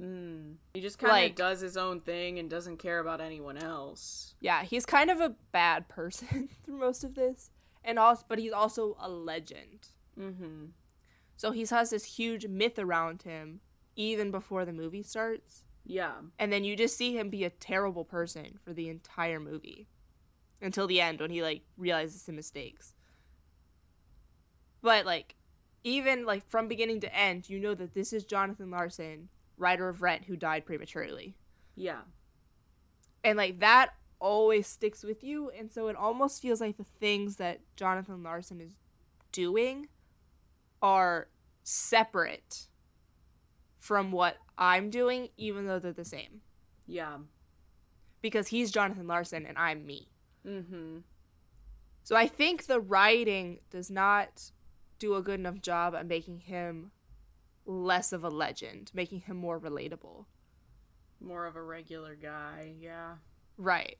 Mm. 0.00 0.58
He 0.74 0.80
just 0.80 1.00
kind 1.00 1.10
of 1.10 1.16
Like- 1.16 1.34
does 1.34 1.60
his 1.60 1.76
own 1.76 2.00
thing 2.02 2.38
and 2.38 2.48
doesn't 2.48 2.76
care 2.76 3.00
about 3.00 3.20
anyone 3.20 3.56
else. 3.56 4.36
Yeah, 4.38 4.62
he's 4.62 4.86
kind 4.86 5.10
of 5.10 5.20
a 5.20 5.34
bad 5.50 5.88
person 5.88 6.50
through 6.64 6.78
most 6.78 7.02
of 7.02 7.16
this. 7.16 7.50
And 7.82 7.98
also 7.98 8.24
but 8.28 8.38
he's 8.38 8.52
also 8.52 8.96
a 9.00 9.08
legend. 9.08 9.88
Mm-hmm. 10.16 10.66
So 11.36 11.50
he 11.50 11.66
has 11.66 11.90
this 11.90 12.04
huge 12.04 12.46
myth 12.46 12.78
around 12.78 13.22
him 13.22 13.58
even 13.96 14.30
before 14.30 14.64
the 14.64 14.72
movie 14.72 15.02
starts. 15.02 15.64
Yeah. 15.84 16.12
And 16.38 16.52
then 16.52 16.62
you 16.62 16.76
just 16.76 16.96
see 16.96 17.18
him 17.18 17.28
be 17.28 17.42
a 17.42 17.50
terrible 17.50 18.04
person 18.04 18.60
for 18.64 18.72
the 18.72 18.88
entire 18.88 19.40
movie. 19.40 19.88
Until 20.60 20.86
the 20.86 21.00
end 21.00 21.20
when 21.20 21.30
he 21.30 21.42
like 21.42 21.62
realizes 21.76 22.24
his 22.24 22.34
mistakes. 22.36 22.94
But 24.82 25.06
like 25.06 25.36
even 25.84 26.26
like 26.26 26.48
from 26.48 26.68
beginning 26.68 27.00
to 27.00 27.14
end, 27.14 27.48
you 27.48 27.58
know 27.58 27.74
that 27.74 27.94
this 27.94 28.12
is 28.12 28.24
Jonathan 28.24 28.70
Larson, 28.70 29.28
writer 29.56 29.88
of 29.88 30.02
Rent, 30.02 30.24
who 30.24 30.36
died 30.36 30.66
prematurely. 30.66 31.34
Yeah. 31.74 32.00
And 33.24 33.36
like 33.38 33.60
that 33.60 33.94
always 34.18 34.66
sticks 34.66 35.02
with 35.02 35.24
you. 35.24 35.50
And 35.50 35.70
so 35.70 35.88
it 35.88 35.96
almost 35.96 36.42
feels 36.42 36.60
like 36.60 36.76
the 36.76 36.84
things 36.84 37.36
that 37.36 37.60
Jonathan 37.76 38.22
Larson 38.22 38.60
is 38.60 38.72
doing 39.32 39.88
are 40.80 41.28
separate 41.62 42.68
from 43.78 44.12
what 44.12 44.36
I'm 44.56 44.90
doing, 44.90 45.28
even 45.36 45.66
though 45.66 45.78
they're 45.78 45.92
the 45.92 46.04
same. 46.04 46.42
Yeah. 46.86 47.18
Because 48.20 48.48
he's 48.48 48.70
Jonathan 48.70 49.08
Larson 49.08 49.44
and 49.46 49.58
I'm 49.58 49.84
me. 49.84 50.08
Mm-hmm. 50.46 50.98
So 52.04 52.16
I 52.16 52.26
think 52.26 52.66
the 52.66 52.80
writing 52.80 53.60
does 53.70 53.90
not 53.90 54.52
do 55.02 55.16
a 55.16 55.20
good 55.22 55.40
enough 55.40 55.60
job 55.60 55.96
at 55.96 56.06
making 56.06 56.38
him 56.38 56.92
less 57.66 58.12
of 58.12 58.22
a 58.22 58.28
legend, 58.28 58.92
making 58.94 59.22
him 59.22 59.36
more 59.36 59.58
relatable. 59.58 60.26
More 61.20 61.44
of 61.44 61.56
a 61.56 61.62
regular 61.62 62.14
guy, 62.14 62.74
yeah. 62.80 63.16
Right. 63.58 63.98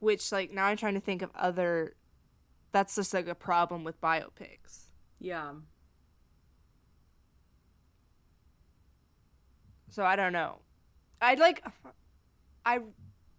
Which 0.00 0.32
like 0.32 0.52
now 0.52 0.64
I'm 0.64 0.76
trying 0.76 0.94
to 0.94 1.00
think 1.00 1.22
of 1.22 1.30
other 1.36 1.94
that's 2.72 2.96
just 2.96 3.14
like 3.14 3.28
a 3.28 3.36
problem 3.36 3.84
with 3.84 4.00
biopics. 4.00 4.86
Yeah. 5.20 5.52
So 9.90 10.04
I 10.04 10.16
don't 10.16 10.32
know. 10.32 10.58
I'd 11.22 11.38
like 11.38 11.64
I 12.64 12.80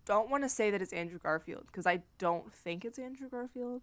don't 0.05 0.29
want 0.29 0.43
to 0.43 0.49
say 0.49 0.71
that 0.71 0.81
it's 0.81 0.93
Andrew 0.93 1.19
Garfield 1.19 1.65
because 1.67 1.85
I 1.85 2.03
don't 2.17 2.53
think 2.53 2.85
it's 2.85 2.97
Andrew 2.97 3.29
Garfield. 3.29 3.81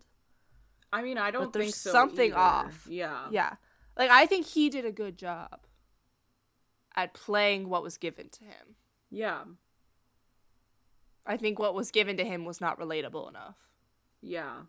I 0.95 1.03
mean, 1.03 1.18
I 1.18 1.30
don't 1.30 1.45
But 1.45 1.53
there's 1.55 1.64
think 1.66 1.74
so 1.74 1.92
something 1.92 2.32
either. 2.32 2.38
off. 2.40 2.86
Yeah. 2.88 3.26
Yeah. 3.30 3.55
Like 3.97 4.11
I 4.11 4.26
think 4.26 4.47
he 4.47 4.70
did 4.70 4.84
a 4.84 4.92
good 4.92 5.16
job 5.18 5.61
at 6.97 7.14
playing 7.14 7.68
what 7.68 7.82
was 7.82 7.97
given 7.97 8.28
to 8.30 8.45
him. 8.45 8.76
Yeah. 9.11 9.42
I 11.26 11.36
think 11.36 11.59
what 11.59 11.74
was 11.74 11.90
given 11.90 12.16
to 12.18 12.24
him 12.24 12.45
was 12.45 12.61
not 12.61 12.78
relatable 12.78 13.28
enough 13.28 13.57
Yeah. 14.20 14.62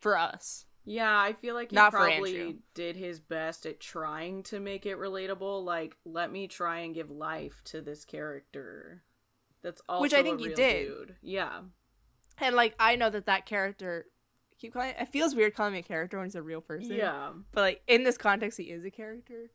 for 0.00 0.16
us. 0.18 0.66
Yeah, 0.84 1.16
I 1.16 1.32
feel 1.32 1.54
like 1.54 1.70
he 1.70 1.76
Not 1.76 1.92
probably 1.92 2.58
did 2.74 2.96
his 2.96 3.20
best 3.20 3.66
at 3.66 3.78
trying 3.78 4.42
to 4.44 4.58
make 4.58 4.84
it 4.84 4.98
relatable. 4.98 5.64
Like, 5.64 5.96
let 6.04 6.32
me 6.32 6.48
try 6.48 6.80
and 6.80 6.92
give 6.92 7.08
life 7.08 7.62
to 7.66 7.80
this 7.80 8.04
character. 8.04 9.04
That's 9.62 9.80
also 9.88 10.02
Which 10.02 10.12
I 10.12 10.24
think 10.24 10.40
a 10.40 10.42
he 10.42 10.54
did. 10.54 10.86
Dude. 10.88 11.16
Yeah, 11.22 11.60
And 12.38 12.56
like 12.56 12.74
I 12.80 12.96
know 12.96 13.10
that 13.10 13.26
that 13.26 13.46
character 13.46 14.06
keep 14.62 14.72
calling 14.72 14.94
it 14.98 15.08
feels 15.08 15.34
weird 15.34 15.54
calling 15.54 15.74
him 15.74 15.80
a 15.80 15.82
character 15.82 16.16
when 16.16 16.26
he's 16.26 16.34
a 16.34 16.42
real 16.42 16.60
person. 16.62 16.92
yeah, 16.92 17.32
But 17.52 17.60
like 17.60 17.82
in 17.86 18.04
this 18.04 18.16
context 18.16 18.56
he 18.58 18.64
is 18.64 18.84
a 18.84 18.90
character. 18.90 19.50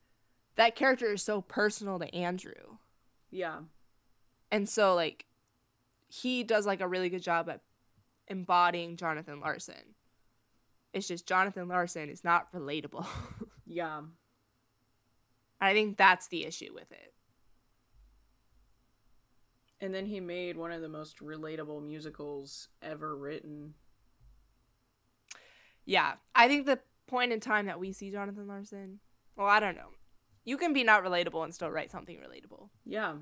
That 0.56 0.76
character 0.76 1.14
is 1.14 1.24
so 1.24 1.42
personal 1.42 1.98
to 2.00 2.14
Andrew. 2.14 2.78
yeah, 3.32 3.60
And 4.52 4.68
so 4.68 4.94
like 4.96 5.26
he 6.10 6.44
does 6.44 6.66
like 6.66 6.82
a 6.82 6.88
really 6.88 7.10
good 7.10 7.24
job 7.24 7.50
at 7.50 7.62
embodying 8.28 8.98
Jonathan 8.98 9.40
Larson. 9.40 9.96
It's 10.94 11.08
just 11.08 11.28
Jonathan 11.28 11.68
Larson 11.68 12.10
is 12.10 12.24
not 12.24 12.52
relatable. 12.54 13.06
yeah. 13.66 14.02
I 15.60 15.74
think 15.74 15.98
that's 15.98 16.28
the 16.28 16.46
issue 16.46 16.74
with 16.74 16.92
it. 16.92 17.14
And 19.80 19.94
then 19.94 20.06
he 20.06 20.20
made 20.20 20.58
one 20.58 20.72
of 20.72 20.82
the 20.82 20.90
most 20.90 21.20
relatable 21.20 21.84
musicals 21.86 22.70
ever 22.82 23.16
written. 23.16 23.76
Yeah, 25.88 26.16
I 26.36 26.48
think 26.50 26.66
the 26.66 26.80
point 27.08 27.32
in 27.32 27.40
time 27.40 27.66
that 27.66 27.80
we 27.80 27.94
see 27.94 28.12
Jonathan 28.12 28.46
Larson, 28.46 29.00
well, 29.38 29.48
I 29.48 29.62
don't 29.62 29.76
know. 29.76 29.92
You 30.44 30.58
can 30.58 30.74
be 30.74 30.84
not 30.84 31.04
relatable 31.04 31.44
and 31.44 31.56
still 31.56 31.72
write 31.72 31.90
something 31.92 32.18
relatable. 32.18 32.70
Yeah, 32.86 33.16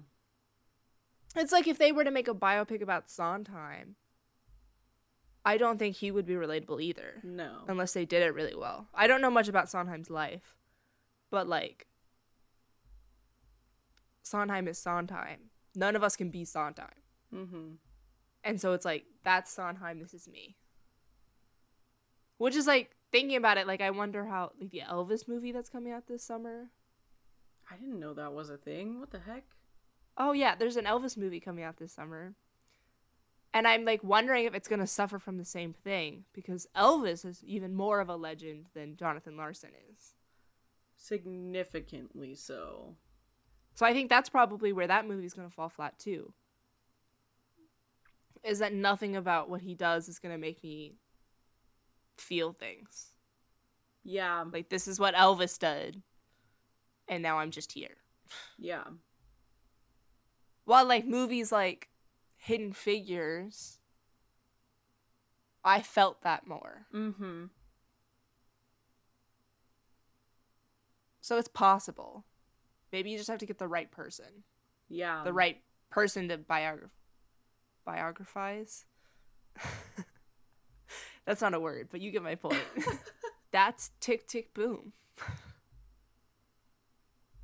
It's 1.35 1.51
like 1.51 1.67
if 1.67 1.77
they 1.77 1.91
were 1.91 2.03
to 2.03 2.11
make 2.11 2.27
a 2.27 2.33
biopic 2.33 2.81
about 2.81 3.09
Sondheim, 3.09 3.95
I 5.45 5.57
don't 5.57 5.77
think 5.77 5.97
he 5.97 6.09
would 6.09 6.25
be 6.25 6.33
relatable 6.33 6.81
either, 6.81 7.21
no, 7.23 7.59
unless 7.67 7.93
they 7.93 8.03
did 8.05 8.23
it 8.23 8.33
really 8.33 8.55
well. 8.55 8.87
I 8.95 9.05
don't 9.05 9.21
know 9.21 9.29
much 9.29 9.47
about 9.47 9.69
Sondheim's 9.69 10.09
life, 10.09 10.55
but 11.29 11.47
like, 11.47 11.85
Sondheim 14.23 14.67
is 14.67 14.79
Sondheim. 14.79 15.51
None 15.75 15.95
of 15.95 16.03
us 16.03 16.15
can 16.15 16.31
be 16.31 16.45
Sondheim. 16.45 17.03
mm-hmm. 17.33 17.73
And 18.43 18.59
so 18.61 18.73
it's 18.73 18.85
like, 18.85 19.05
that's 19.23 19.51
Sondheim, 19.51 19.99
this 19.99 20.13
is 20.13 20.27
me. 20.27 20.55
Which 22.37 22.55
is 22.55 22.67
like, 22.67 22.95
thinking 23.11 23.37
about 23.37 23.57
it, 23.57 23.67
like, 23.67 23.81
I 23.81 23.91
wonder 23.91 24.25
how, 24.25 24.51
like, 24.59 24.71
the 24.71 24.81
Elvis 24.89 25.27
movie 25.27 25.51
that's 25.51 25.69
coming 25.69 25.93
out 25.93 26.07
this 26.07 26.23
summer. 26.23 26.69
I 27.71 27.77
didn't 27.77 27.99
know 27.99 28.13
that 28.13 28.33
was 28.33 28.49
a 28.49 28.57
thing. 28.57 28.99
What 28.99 29.11
the 29.11 29.19
heck? 29.19 29.45
Oh, 30.17 30.33
yeah, 30.33 30.55
there's 30.55 30.77
an 30.77 30.85
Elvis 30.85 31.17
movie 31.17 31.39
coming 31.39 31.63
out 31.63 31.77
this 31.77 31.93
summer. 31.93 32.35
And 33.53 33.67
I'm 33.67 33.85
like 33.85 34.03
wondering 34.03 34.43
if 34.43 34.53
it's 34.53 34.67
going 34.67 34.81
to 34.81 34.87
suffer 34.87 35.17
from 35.17 35.37
the 35.37 35.45
same 35.45 35.71
thing 35.71 36.25
because 36.33 36.67
Elvis 36.75 37.25
is 37.25 37.41
even 37.45 37.73
more 37.73 38.01
of 38.01 38.09
a 38.09 38.17
legend 38.17 38.65
than 38.73 38.97
Jonathan 38.97 39.37
Larson 39.37 39.69
is. 39.89 40.13
Significantly 40.97 42.35
so. 42.35 42.95
So 43.73 43.85
I 43.85 43.93
think 43.93 44.09
that's 44.09 44.27
probably 44.27 44.73
where 44.73 44.87
that 44.87 45.07
movie's 45.07 45.33
going 45.33 45.47
to 45.47 45.53
fall 45.53 45.69
flat 45.69 45.97
too. 45.97 46.33
Is 48.43 48.59
that 48.59 48.73
nothing 48.73 49.15
about 49.15 49.49
what 49.49 49.61
he 49.61 49.73
does 49.73 50.09
is 50.09 50.19
going 50.19 50.33
to 50.33 50.39
make 50.39 50.61
me 50.61 50.95
feel 52.17 52.53
things. 52.53 53.07
Yeah, 54.03 54.43
Like 54.51 54.69
this 54.69 54.87
is 54.87 54.99
what 54.99 55.15
Elvis 55.15 55.57
did. 55.57 56.01
And 57.07 57.21
now 57.23 57.39
I'm 57.39 57.51
just 57.51 57.71
here. 57.71 57.97
yeah, 58.57 58.83
While 60.65 60.85
like 60.87 61.05
movies 61.05 61.51
like 61.51 61.89
Hidden 62.37 62.73
Figures 62.73 63.79
I 65.63 65.81
felt 65.81 66.21
that 66.21 66.45
more. 66.45 66.85
mm-hmm. 66.93 67.45
So 71.21 71.37
it's 71.37 71.47
possible. 71.47 72.23
Maybe 72.91 73.09
you 73.09 73.17
just 73.17 73.29
have 73.29 73.39
to 73.39 73.45
get 73.47 73.57
the 73.57 73.67
right 73.67 73.91
person. 73.91 74.43
Yeah, 74.89 75.23
The 75.23 75.33
right 75.33 75.57
person 75.89 76.29
to 76.29 76.37
biograph 76.37 76.91
biographize. 77.85 78.85
That's 81.25 81.41
not 81.41 81.53
a 81.53 81.59
word, 81.59 81.87
but 81.91 82.01
you 82.01 82.11
get 82.11 82.23
my 82.23 82.35
point. 82.35 82.59
That's 83.51 83.91
tick 83.99 84.27
tick 84.27 84.53
boom. 84.53 84.93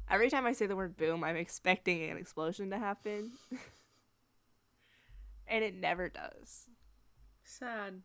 Every 0.10 0.30
time 0.30 0.46
I 0.46 0.52
say 0.52 0.66
the 0.66 0.76
word 0.76 0.98
boom, 0.98 1.24
I'm 1.24 1.38
expecting 1.38 2.04
an 2.10 2.18
explosion 2.18 2.70
to 2.72 2.78
happen. 2.78 3.32
and 5.48 5.64
it 5.64 5.74
never 5.74 6.10
does. 6.10 6.68
Sad. 7.46 8.02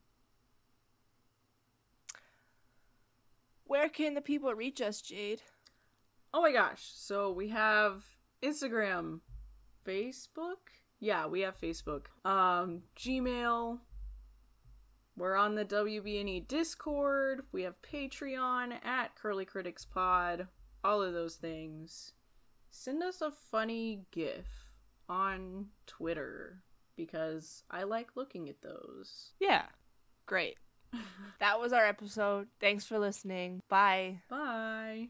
Where 3.65 3.89
can 3.89 4.15
the 4.15 4.21
people 4.21 4.53
reach 4.55 4.81
us, 4.81 5.01
Jade? 5.01 5.43
Oh 6.33 6.41
my 6.41 6.53
gosh. 6.53 6.93
So 6.95 7.33
we 7.33 7.49
have 7.49 8.05
Instagram, 8.41 9.21
Facebook. 9.85 10.63
Yeah, 11.01 11.27
we 11.27 11.41
have 11.41 11.61
Facebook. 11.61 12.07
Um, 12.25 12.83
Gmail. 12.97 13.81
We're 15.17 15.37
on 15.37 15.55
the 15.55 15.65
WBNE 15.65 16.47
Discord. 16.47 17.43
We 17.51 17.63
have 17.63 17.81
Patreon 17.81 18.85
at 18.85 19.15
Curly 19.17 19.47
Critics 19.47 19.85
Pod. 19.85 20.49
All 20.85 21.03
of 21.03 21.15
those 21.15 21.37
things. 21.37 22.13
Send 22.71 23.03
us 23.03 23.23
a 23.23 23.31
funny 23.31 24.03
GIF 24.11 24.47
on 25.09 25.69
Twitter 25.87 26.63
because 26.97 27.63
I 27.71 27.85
like 27.85 28.11
looking 28.15 28.49
at 28.51 28.61
those. 28.61 29.33
Yeah. 29.41 29.65
Great. 30.27 30.59
that 31.41 31.59
was 31.61 31.73
our 31.73 31.87
episode. 31.87 32.49
Thanks 32.61 32.85
for 32.85 32.99
listening. 32.99 33.63
Bye. 33.71 34.21
Bye. 34.29 35.05